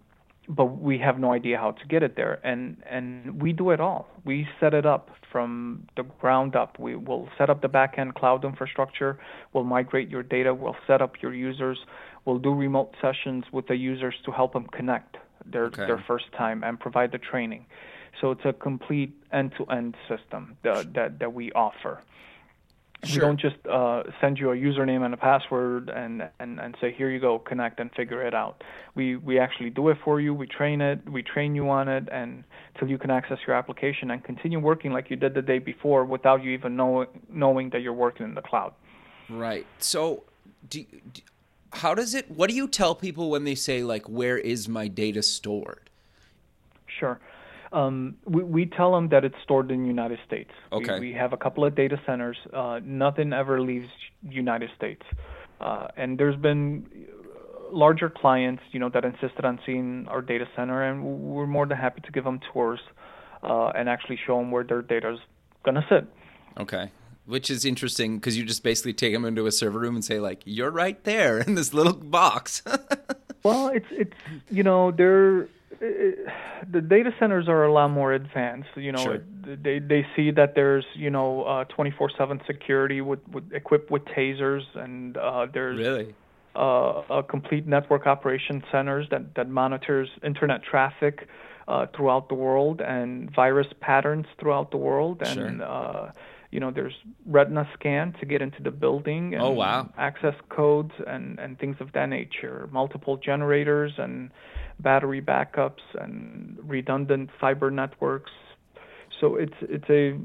but 0.49 0.65
we 0.65 0.97
have 0.97 1.19
no 1.19 1.33
idea 1.33 1.57
how 1.57 1.71
to 1.71 1.85
get 1.87 2.03
it 2.03 2.15
there 2.15 2.39
and 2.45 2.77
and 2.89 3.41
we 3.41 3.51
do 3.51 3.71
it 3.71 3.81
all 3.81 4.07
we 4.23 4.47
set 4.61 4.73
it 4.73 4.85
up 4.85 5.09
from 5.29 5.85
the 5.97 6.03
ground 6.21 6.55
up 6.55 6.79
we 6.79 6.95
will 6.95 7.27
set 7.37 7.49
up 7.49 7.61
the 7.61 7.67
backend 7.67 8.13
cloud 8.13 8.45
infrastructure 8.45 9.19
we'll 9.51 9.65
migrate 9.65 10.09
your 10.09 10.23
data 10.23 10.53
we'll 10.53 10.77
set 10.87 11.01
up 11.01 11.21
your 11.21 11.33
users 11.33 11.77
we'll 12.27 12.37
do 12.49 12.53
remote 12.53 12.93
sessions 13.01 13.45
with 13.51 13.65
the 13.67 13.75
users 13.75 14.15
to 14.25 14.31
help 14.31 14.51
them 14.53 14.67
connect 14.79 15.17
their 15.53 15.65
Okay. 15.67 15.87
their 15.87 16.03
first 16.09 16.25
time 16.37 16.63
and 16.63 16.79
provide 16.79 17.11
the 17.11 17.17
training 17.31 17.65
so 18.19 18.31
it's 18.31 18.45
a 18.45 18.53
complete 18.53 19.13
end-to-end 19.31 19.95
system 20.09 20.57
that 20.63 20.93
that, 20.93 21.09
that 21.19 21.33
we 21.33 21.51
offer 21.53 21.95
Sure. 23.03 23.13
we 23.13 23.19
don't 23.19 23.39
just 23.39 23.55
uh, 23.67 24.01
send 24.19 24.39
you 24.39 24.49
a 24.51 24.55
username 24.55 25.05
and 25.05 25.13
a 25.13 25.17
password 25.17 25.89
and, 25.89 26.27
and, 26.39 26.59
and 26.59 26.75
say 26.81 26.91
here 26.91 27.11
you 27.11 27.19
go 27.19 27.37
connect 27.37 27.79
and 27.79 27.91
figure 27.93 28.25
it 28.25 28.33
out. 28.33 28.63
We 28.95 29.17
we 29.17 29.37
actually 29.37 29.69
do 29.69 29.89
it 29.89 29.97
for 30.03 30.19
you. 30.19 30.33
We 30.33 30.47
train 30.47 30.81
it. 30.81 31.07
We 31.07 31.21
train 31.21 31.53
you 31.53 31.69
on 31.69 31.87
it 31.89 32.09
and 32.11 32.43
till 32.79 32.89
you 32.89 32.97
can 32.97 33.11
access 33.11 33.37
your 33.45 33.55
application 33.55 34.09
and 34.09 34.23
continue 34.23 34.59
working 34.59 34.91
like 34.93 35.11
you 35.11 35.15
did 35.15 35.35
the 35.35 35.43
day 35.43 35.59
before 35.59 36.05
without 36.05 36.43
you 36.43 36.49
even 36.51 36.75
know, 36.75 37.05
knowing 37.29 37.69
that 37.69 37.81
you're 37.83 37.93
working 38.07 38.25
in 38.25 38.33
the 38.33 38.41
cloud. 38.41 38.73
Right. 39.29 39.67
So, 39.77 40.23
do, 40.67 40.83
do, 41.13 41.21
how 41.73 41.93
does 41.93 42.13
it? 42.13 42.29
What 42.31 42.49
do 42.49 42.55
you 42.55 42.67
tell 42.67 42.95
people 42.95 43.29
when 43.29 43.43
they 43.43 43.55
say 43.55 43.83
like, 43.83 44.07
"Where 44.07 44.37
is 44.37 44.67
my 44.67 44.87
data 44.87 45.21
stored?" 45.21 45.89
Sure. 46.99 47.19
Um, 47.73 48.15
we, 48.25 48.43
we 48.43 48.65
tell 48.65 48.93
them 48.93 49.09
that 49.09 49.25
it's 49.25 49.35
stored 49.43 49.71
in 49.71 49.81
the 49.81 49.87
United 49.87 50.19
States. 50.25 50.51
Okay. 50.71 50.99
We, 50.99 51.11
we 51.11 51.13
have 51.13 51.33
a 51.33 51.37
couple 51.37 51.65
of 51.65 51.75
data 51.75 51.99
centers. 52.05 52.37
Uh, 52.53 52.79
nothing 52.83 53.33
ever 53.33 53.61
leaves 53.61 53.89
United 54.23 54.69
States. 54.75 55.03
Uh, 55.59 55.87
and 55.97 56.17
there's 56.17 56.35
been 56.37 56.85
larger 57.71 58.09
clients, 58.09 58.63
you 58.71 58.79
know, 58.79 58.89
that 58.89 59.03
insisted 59.03 59.43
on 59.43 59.59
seeing 59.65 60.07
our 60.07 60.21
data 60.21 60.45
center, 60.55 60.83
and 60.83 61.03
we're 61.03 61.47
more 61.47 61.65
than 61.65 61.77
happy 61.77 62.01
to 62.01 62.11
give 62.11 62.23
them 62.23 62.39
tours 62.53 62.79
uh, 63.43 63.67
and 63.69 63.89
actually 63.89 64.17
show 64.25 64.37
them 64.37 64.51
where 64.51 64.63
their 64.63 64.81
data 64.81 65.13
is 65.13 65.19
going 65.63 65.75
to 65.75 65.85
sit. 65.89 66.07
Okay. 66.59 66.89
Which 67.27 67.49
is 67.51 67.65
interesting 67.65 68.15
because 68.17 68.37
you 68.37 68.45
just 68.45 68.63
basically 68.63 68.93
take 68.93 69.13
them 69.13 69.25
into 69.25 69.45
a 69.45 69.51
server 69.51 69.79
room 69.79 69.95
and 69.95 70.03
say 70.03 70.19
like, 70.19 70.41
"You're 70.45 70.71
right 70.71 71.01
there 71.03 71.37
in 71.39 71.55
this 71.55 71.73
little 71.73 71.93
box." 71.93 72.63
Well, 73.43 73.67
it's 73.69 73.85
it's 73.91 74.13
you 74.49 74.63
know 74.63 74.91
they're 74.91 75.43
uh, 75.43 76.31
the 76.69 76.81
data 76.81 77.13
centers 77.19 77.47
are 77.47 77.63
a 77.63 77.71
lot 77.71 77.89
more 77.91 78.11
advanced. 78.11 78.69
You 78.75 78.91
know, 78.91 79.03
Sure. 79.03 79.13
it- 79.15 79.63
they 79.63 79.79
they 79.79 80.05
see 80.15 80.31
that 80.31 80.55
there's 80.55 80.85
you 80.95 81.09
know 81.09 81.43
uh, 81.43 81.63
24/7 81.65 82.45
security 82.45 82.99
with, 82.99 83.19
with 83.29 83.45
equipped 83.53 83.89
with 83.91 84.03
tasers, 84.05 84.63
and 84.75 85.15
uh, 85.17 85.45
there's 85.53 85.77
really? 85.77 86.13
uh, 86.57 87.03
a 87.09 87.23
complete 87.23 87.65
network 87.67 88.05
operation 88.07 88.63
centers 88.71 89.07
that 89.11 89.35
that 89.35 89.47
monitors 89.49 90.09
internet 90.23 90.61
traffic 90.63 91.27
uh, 91.69 91.85
throughout 91.95 92.27
the 92.27 92.35
world 92.35 92.81
and 92.81 93.33
virus 93.33 93.67
patterns 93.79 94.25
throughout 94.39 94.71
the 94.71 94.77
world, 94.77 95.21
and 95.21 95.59
Sure. 95.59 96.11
You 96.57 96.61
know 96.61 96.71
there's 96.71 96.97
retina 97.27 97.69
scan 97.75 98.05
to 98.19 98.25
get 98.25 98.41
into 98.41 98.63
the 98.63 98.71
building 98.71 99.35
and 99.35 99.43
Oh, 99.43 99.51
wow. 99.51 99.87
access 99.95 100.33
codes 100.49 100.93
and 101.05 101.37
and 101.37 101.59
things 101.59 101.75
of 101.79 101.91
that 101.93 102.09
nature 102.09 102.67
multiple 102.71 103.15
generators 103.29 103.91
and 104.05 104.31
battery 104.79 105.21
backups 105.21 105.85
and 106.03 106.57
redundant 106.75 107.29
fiber 107.39 107.69
networks 107.69 108.31
so 109.19 109.35
it's 109.35 109.59
it's 109.75 109.87
a 110.01 110.17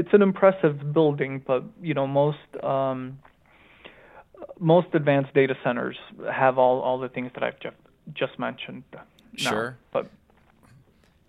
it's 0.00 0.12
an 0.12 0.20
impressive 0.20 0.92
building 0.92 1.32
but 1.46 1.62
you 1.88 1.94
know 1.94 2.06
most 2.06 2.50
um 2.62 3.18
most 4.60 4.88
advanced 4.92 5.32
data 5.32 5.54
centers 5.64 5.96
have 6.42 6.58
all 6.58 6.80
all 6.86 6.98
the 6.98 7.08
things 7.08 7.30
that 7.34 7.42
I've 7.42 7.60
just 7.60 7.76
just 8.12 8.38
mentioned 8.38 8.82
now. 8.92 9.50
Sure. 9.52 9.70
but 9.94 10.04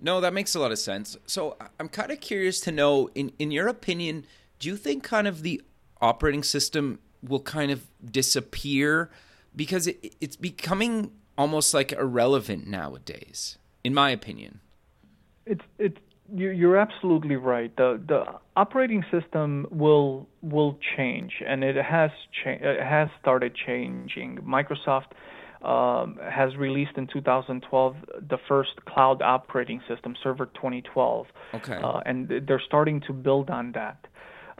No, 0.02 0.22
that 0.22 0.34
makes 0.34 0.56
a 0.56 0.60
lot 0.60 0.72
of 0.72 0.80
sense. 0.80 1.18
So 1.26 1.58
I'm 1.80 1.90
kind 1.90 2.12
of 2.12 2.22
curious 2.22 2.60
to 2.62 2.72
know, 2.72 3.10
in 3.16 3.32
in 3.38 3.52
your 3.52 3.68
opinion, 3.68 4.26
do 4.60 4.70
you 4.70 4.78
think 4.78 5.04
kind 5.04 5.28
of 5.28 5.42
the 5.44 5.62
operating 6.02 6.44
system 6.44 7.00
will 7.22 7.42
kind 7.42 7.72
of 7.72 7.86
disappear 8.04 9.10
because 9.56 9.88
it, 9.88 10.16
it's 10.22 10.36
becoming 10.36 11.12
almost 11.38 11.74
like 11.74 11.92
irrelevant 11.92 12.68
nowadays, 12.68 13.58
in 13.84 13.94
my 13.94 14.10
opinion? 14.10 14.62
It's 15.46 15.64
it's 15.78 15.98
you're 16.34 16.78
absolutely 16.78 17.36
right. 17.36 17.76
The 17.76 18.00
the 18.08 18.26
operating 18.56 19.04
system 19.12 19.68
will 19.72 20.28
will 20.42 20.78
change, 20.96 21.42
and 21.46 21.64
it 21.64 21.76
has 21.76 22.12
cha- 22.44 22.62
it 22.62 22.82
has 22.82 23.10
started 23.20 23.56
changing. 23.56 24.38
Microsoft 24.38 25.12
um, 25.62 26.18
has 26.24 26.56
released 26.56 26.94
in 26.96 27.08
2012 27.08 27.96
the 28.30 28.38
first 28.48 28.72
cloud 28.86 29.22
operating 29.22 29.82
system, 29.88 30.16
Server 30.24 30.46
2012. 30.48 31.28
Okay. 31.56 31.74
Uh, 31.74 32.00
and 32.06 32.32
they're 32.48 32.62
starting 32.66 33.02
to 33.08 33.14
build 33.14 33.50
on 33.50 33.74
that. 33.74 34.08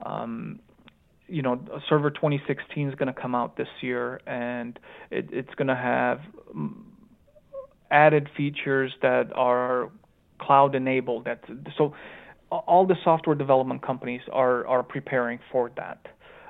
Um, 0.06 0.60
you 1.28 1.42
know, 1.42 1.60
Server 1.88 2.10
2016 2.10 2.90
is 2.90 2.96
going 2.96 3.14
to 3.14 3.20
come 3.20 3.36
out 3.36 3.56
this 3.56 3.68
year, 3.82 4.20
and 4.26 4.78
it, 5.12 5.30
it's 5.32 5.54
going 5.56 5.68
to 5.68 5.76
have 5.76 6.22
mm, 6.56 6.74
added 7.92 8.30
features 8.36 8.92
that 9.02 9.32
are 9.36 9.92
cloud 10.40 10.76
enabled. 10.76 11.26
That 11.26 11.44
so 11.78 11.94
all 12.50 12.86
the 12.88 12.96
software 13.04 13.36
development 13.36 13.84
companies 13.84 14.22
are 14.32 14.66
are 14.68 14.84
preparing 14.84 15.40
for 15.52 15.72
that. 15.78 16.08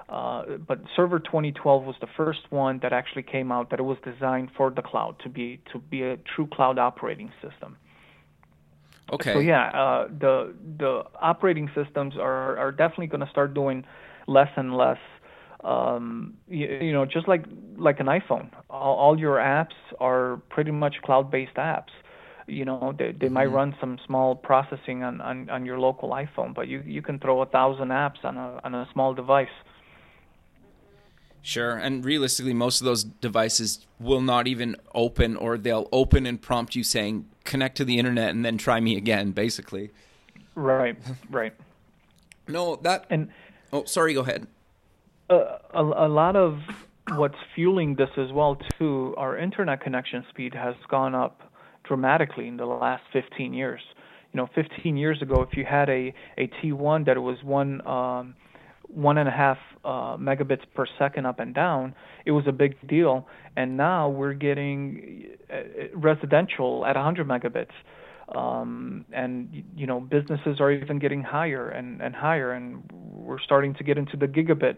Uh, 0.10 0.57
but 0.68 0.80
Server 0.95 1.20
2012 1.20 1.84
was 1.84 1.95
the 2.01 2.07
first 2.18 2.39
one 2.49 2.80
that 2.82 2.93
actually 2.93 3.22
came 3.22 3.51
out 3.51 3.70
that 3.70 3.80
it 3.80 3.84
was 3.84 3.97
designed 4.03 4.49
for 4.57 4.72
the 4.72 4.82
cloud 4.82 5.16
to 5.24 5.30
be 5.30 5.62
to 5.72 5.78
be 5.78 6.01
a 6.01 6.18
true 6.18 6.47
cloud 6.51 6.80
operating 6.80 7.32
system. 7.41 7.78
Okay. 9.14 9.34
So 9.34 9.39
yeah, 9.39 9.68
uh, 9.70 10.07
the 10.07 10.55
the 10.80 11.03
operating 11.22 11.70
systems 11.76 12.16
are 12.18 12.57
are 12.57 12.72
definitely 12.72 13.07
going 13.07 13.22
to 13.22 13.30
start 13.30 13.53
doing 13.53 13.86
less 14.28 14.49
and 14.55 14.76
less. 14.76 14.97
Um, 15.64 16.36
you, 16.47 16.68
you, 16.68 16.93
know, 16.93 17.05
just 17.05 17.28
like 17.28 17.43
like 17.78 17.99
an 17.99 18.07
iPhone, 18.07 18.49
all, 18.70 18.95
all 18.95 19.20
your 19.20 19.36
apps 19.36 19.76
are 19.99 20.41
pretty 20.49 20.72
much 20.72 20.95
cloud-based 21.03 21.55
apps 21.55 21.91
you 22.47 22.66
know 22.66 22.95
they, 22.97 23.12
they 23.12 23.28
mm-hmm. 23.28 23.36
might 23.36 23.45
run 23.45 23.76
some 23.80 23.99
small 24.07 24.36
processing 24.36 25.03
on, 25.03 25.22
on, 25.22 25.47
on 25.51 25.68
your 25.68 25.78
local 25.78 26.10
iphone 26.10 26.51
but 26.51 26.68
you, 26.68 26.82
you 26.84 26.99
can 26.99 27.20
throw 27.20 27.43
a 27.43 27.45
thousand 27.45 27.89
apps 27.89 28.24
on 28.24 28.38
a 28.38 28.60
on 28.64 28.74
a 28.74 28.88
small 28.91 29.14
device 29.14 29.47
Sure. 31.42 31.76
And 31.76 32.04
realistically, 32.04 32.54
most 32.54 32.82
of 32.82 32.86
those 32.86 33.04
devices 33.04 33.86
will 34.00 34.22
not 34.22 34.48
even 34.48 34.76
open, 34.94 35.36
or 35.36 35.58
they'll 35.58 35.88
open 35.92 36.26
and 36.26 36.42
prompt 36.42 36.76
you 36.76 36.84
saying, 36.84 37.26
connect 37.44 37.78
to 37.78 37.86
the 37.86 37.98
internet 37.98 38.30
and 38.30 38.44
then 38.44 38.58
try 38.58 38.80
me 38.80 38.98
again, 38.98 39.32
basically. 39.32 39.92
Right, 40.56 40.98
right. 41.30 41.54
no, 42.48 42.76
that. 42.78 43.06
And. 43.10 43.30
Oh, 43.72 43.86
sorry, 43.86 44.14
go 44.14 44.22
ahead. 44.22 44.48
Uh, 45.30 45.58
a, 45.74 45.84
a 45.84 46.10
lot 46.10 46.36
of 46.36 46.60
what's 47.16 47.38
fueling 47.56 47.96
this 47.96 48.10
as 48.18 48.32
well, 48.32 48.58
too, 48.78 49.14
our 49.18 49.38
internet 49.38 49.82
connection 49.82 50.26
speed 50.30 50.54
has 50.54 50.76
gone 50.90 51.16
up 51.16 51.42
dramatically 51.84 52.48
in 52.48 52.58
the 52.58 52.66
last 52.66 53.04
15 53.14 53.54
years. 53.54 53.82
You 54.34 54.38
know, 54.38 54.50
15 54.54 54.98
years 54.98 55.22
ago, 55.22 55.42
if 55.42 55.58
you 55.58 55.66
had 55.66 55.90
a, 55.90 56.14
a 56.38 56.48
T1 56.62 57.06
that 57.06 57.22
was 57.22 57.38
one 57.44 57.86
um, 57.88 58.36
one 58.90 59.18
and 59.18 59.30
a 59.30 59.32
half 59.32 59.58
uh, 59.86 60.18
megabits 60.18 60.64
per 60.74 60.86
second 60.98 61.26
up 61.26 61.40
and 61.40 61.54
down, 61.54 61.96
it 62.26 62.32
was 62.32 62.46
a 62.48 62.52
big 62.52 62.76
deal. 62.88 63.28
And 63.56 63.78
now 63.78 64.10
we're 64.10 64.34
getting 64.34 65.28
uh, 65.52 65.58
residential 65.94 66.86
at 66.86 66.96
100 66.96 67.28
megabits. 67.28 67.72
Um, 68.36 69.06
and 69.12 69.64
you 69.76 69.88
know 69.88 70.00
businesses 70.00 70.60
are 70.60 70.72
even 70.72 71.00
getting 71.00 71.24
higher 71.24 71.68
and, 71.68 72.00
and 72.00 72.14
higher, 72.14 72.52
and 72.52 72.84
we're 72.92 73.40
starting 73.40 73.74
to 73.76 73.84
get 73.84 73.98
into 73.98 74.18
the 74.18 74.28
gigabit 74.28 74.78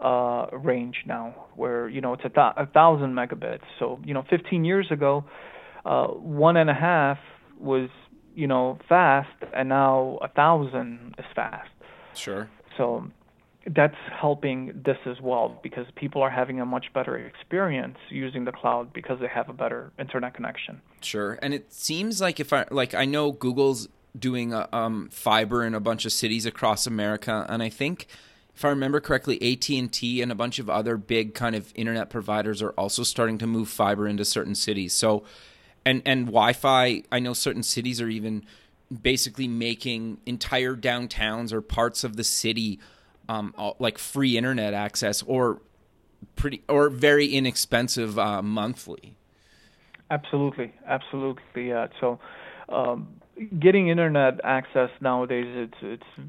uh, 0.00 0.56
range 0.56 1.02
now, 1.04 1.34
where 1.56 1.88
you 1.88 2.00
know 2.00 2.12
it's 2.12 2.24
a, 2.24 2.28
th- 2.28 2.52
a 2.56 2.66
thousand 2.66 3.14
megabits. 3.14 3.64
So 3.80 3.98
you 4.04 4.14
know, 4.14 4.24
15 4.30 4.64
years 4.64 4.86
ago, 4.92 5.24
uh, 5.84 6.06
one 6.06 6.56
and 6.56 6.70
a 6.70 6.74
half 6.74 7.18
was 7.58 7.88
you 8.36 8.46
know 8.46 8.78
fast, 8.88 9.28
and 9.52 9.68
now 9.68 10.20
a 10.22 10.28
thousand 10.28 11.16
is 11.18 11.24
fast. 11.34 11.70
Sure. 12.14 12.48
So 12.76 13.10
that's 13.66 13.96
helping 14.20 14.82
this 14.84 14.98
as 15.06 15.20
well 15.20 15.60
because 15.62 15.86
people 15.94 16.22
are 16.22 16.30
having 16.30 16.60
a 16.60 16.66
much 16.66 16.86
better 16.92 17.16
experience 17.16 17.96
using 18.10 18.44
the 18.44 18.52
cloud 18.52 18.92
because 18.92 19.20
they 19.20 19.28
have 19.28 19.48
a 19.48 19.52
better 19.52 19.92
internet 19.98 20.34
connection. 20.34 20.80
Sure, 21.00 21.38
and 21.42 21.54
it 21.54 21.72
seems 21.72 22.20
like 22.20 22.40
if 22.40 22.52
I 22.52 22.66
like 22.70 22.94
I 22.94 23.04
know 23.04 23.32
Google's 23.32 23.88
doing 24.18 24.52
a, 24.52 24.68
um, 24.72 25.08
fiber 25.10 25.64
in 25.64 25.74
a 25.74 25.80
bunch 25.80 26.04
of 26.04 26.12
cities 26.12 26.44
across 26.44 26.86
America, 26.86 27.46
and 27.48 27.62
I 27.62 27.68
think 27.68 28.06
if 28.54 28.64
I 28.64 28.68
remember 28.68 29.00
correctly, 29.00 29.36
AT 29.52 29.68
and 29.70 29.92
T 29.92 30.20
and 30.20 30.30
a 30.30 30.34
bunch 30.34 30.58
of 30.58 30.68
other 30.68 30.96
big 30.96 31.34
kind 31.34 31.54
of 31.54 31.72
internet 31.74 32.10
providers 32.10 32.62
are 32.62 32.70
also 32.70 33.02
starting 33.02 33.38
to 33.38 33.46
move 33.46 33.68
fiber 33.68 34.06
into 34.06 34.24
certain 34.24 34.54
cities. 34.54 34.92
So 34.92 35.24
and 35.84 36.02
and 36.04 36.26
Wi-Fi. 36.26 37.04
I 37.10 37.18
know 37.18 37.32
certain 37.32 37.62
cities 37.62 38.00
are 38.00 38.08
even 38.08 38.44
basically 39.02 39.48
making 39.48 40.18
entire 40.26 40.76
downtowns 40.76 41.52
or 41.52 41.62
parts 41.62 42.04
of 42.04 42.16
the 42.16 42.24
city 42.24 42.78
um, 43.32 43.54
like 43.78 43.98
free 43.98 44.36
internet 44.36 44.74
access 44.74 45.22
or 45.22 45.60
pretty 46.36 46.62
or 46.68 46.88
very 46.88 47.26
inexpensive 47.26 48.18
uh, 48.18 48.42
monthly. 48.42 49.16
Absolutely, 50.10 50.72
absolutely. 50.86 51.68
Yeah. 51.68 51.86
So, 52.00 52.18
um, 52.68 53.08
getting 53.58 53.88
internet 53.88 54.40
access 54.44 54.90
nowadays 55.00 55.46
it's 55.48 55.78
it's 55.82 56.28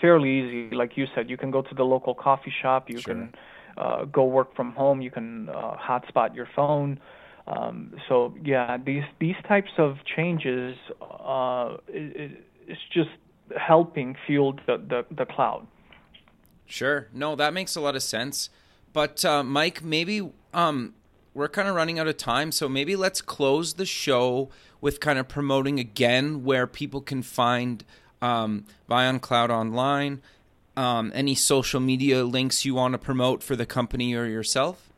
fairly 0.00 0.30
easy. 0.30 0.74
Like 0.74 0.96
you 0.96 1.06
said, 1.14 1.28
you 1.28 1.36
can 1.36 1.50
go 1.50 1.62
to 1.62 1.74
the 1.74 1.84
local 1.84 2.14
coffee 2.14 2.52
shop. 2.62 2.88
You 2.88 3.00
sure. 3.00 3.14
can 3.14 3.34
uh, 3.76 4.04
go 4.04 4.24
work 4.24 4.54
from 4.56 4.72
home. 4.72 5.00
You 5.00 5.10
can 5.10 5.48
uh, 5.50 5.76
hotspot 5.76 6.34
your 6.34 6.48
phone. 6.56 7.00
Um, 7.46 7.94
so 8.08 8.34
yeah, 8.44 8.76
these 8.84 9.04
these 9.20 9.36
types 9.46 9.70
of 9.78 9.96
changes, 10.04 10.76
uh, 11.00 11.76
it, 11.88 12.44
it's 12.66 12.80
just 12.92 13.10
helping 13.56 14.14
fuel 14.26 14.52
the, 14.66 14.76
the, 14.76 15.06
the 15.14 15.24
cloud. 15.24 15.66
Sure, 16.68 17.08
no, 17.12 17.34
that 17.34 17.52
makes 17.52 17.74
a 17.74 17.80
lot 17.80 17.96
of 17.96 18.02
sense. 18.02 18.50
But 18.92 19.24
uh, 19.24 19.42
Mike, 19.42 19.82
maybe 19.82 20.30
um, 20.54 20.94
we're 21.34 21.48
kind 21.48 21.66
of 21.66 21.74
running 21.74 21.98
out 21.98 22.06
of 22.06 22.16
time, 22.16 22.52
so 22.52 22.68
maybe 22.68 22.94
let's 22.94 23.20
close 23.20 23.74
the 23.74 23.86
show 23.86 24.50
with 24.80 25.00
kind 25.00 25.18
of 25.18 25.28
promoting 25.28 25.80
again 25.80 26.44
where 26.44 26.66
people 26.66 27.00
can 27.00 27.22
find 27.22 27.84
um, 28.20 28.64
VyonCloud 28.88 29.50
online. 29.50 30.20
Um, 30.76 31.10
any 31.14 31.34
social 31.34 31.80
media 31.80 32.24
links 32.24 32.64
you 32.64 32.74
want 32.74 32.92
to 32.92 32.98
promote 32.98 33.42
for 33.42 33.56
the 33.56 33.66
company 33.66 34.14
or 34.14 34.26
yourself? 34.26 34.88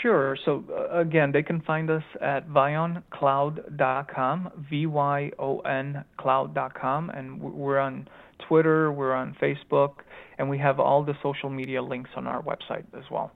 Sure. 0.00 0.36
So 0.44 0.64
uh, 0.70 0.98
again, 0.98 1.32
they 1.32 1.42
can 1.42 1.60
find 1.60 1.90
us 1.90 2.04
at 2.22 2.48
vyoncloud.com, 2.48 4.50
V-Y-O-N 4.70 6.04
cloud.com, 6.16 7.10
and 7.10 7.40
we're 7.40 7.78
on 7.78 8.08
Twitter, 8.48 8.90
we're 8.92 9.12
on 9.12 9.36
Facebook, 9.40 9.94
and 10.38 10.48
we 10.48 10.58
have 10.58 10.80
all 10.80 11.02
the 11.02 11.14
social 11.22 11.50
media 11.50 11.82
links 11.82 12.10
on 12.16 12.26
our 12.26 12.42
website 12.42 12.84
as 12.96 13.04
well. 13.10 13.32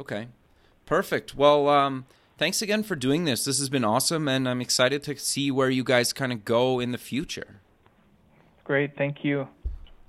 Okay, 0.00 0.28
perfect. 0.86 1.34
Well, 1.34 1.68
um, 1.68 2.06
thanks 2.38 2.62
again 2.62 2.82
for 2.82 2.96
doing 2.96 3.24
this. 3.24 3.44
This 3.44 3.58
has 3.58 3.68
been 3.68 3.84
awesome, 3.84 4.28
and 4.28 4.48
I'm 4.48 4.60
excited 4.60 5.02
to 5.04 5.16
see 5.16 5.50
where 5.50 5.70
you 5.70 5.84
guys 5.84 6.12
kind 6.12 6.32
of 6.32 6.44
go 6.44 6.80
in 6.80 6.92
the 6.92 6.98
future. 6.98 7.60
Great. 8.64 8.96
Thank 8.96 9.24
you. 9.24 9.48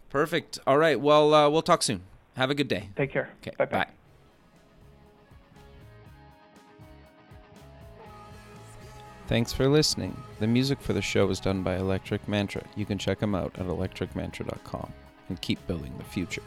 Perfect. 0.10 0.60
All 0.66 0.78
right. 0.78 1.00
Well, 1.00 1.34
uh, 1.34 1.50
we'll 1.50 1.62
talk 1.62 1.84
soon. 1.84 2.04
Have 2.38 2.50
a 2.50 2.56
good 2.56 2.70
day. 2.70 2.90
Take 2.96 3.12
care. 3.12 3.30
Okay. 3.42 3.52
Bye-bye. 3.58 3.78
Bye. 3.78 3.90
Thanks 9.28 9.52
for 9.52 9.68
listening. 9.68 10.16
The 10.40 10.46
music 10.46 10.80
for 10.80 10.94
the 10.94 11.02
show 11.02 11.28
is 11.30 11.40
done 11.40 11.64
by 11.64 11.78
Electric 11.78 12.28
Mantra. 12.28 12.62
You 12.76 12.86
can 12.86 13.00
check 13.00 13.18
them 13.18 13.34
out 13.34 13.54
at 13.58 13.66
electricmantra.com 13.66 14.94
and 15.30 15.42
keep 15.42 15.66
building 15.66 15.98
the 15.98 16.04
future. 16.04 16.44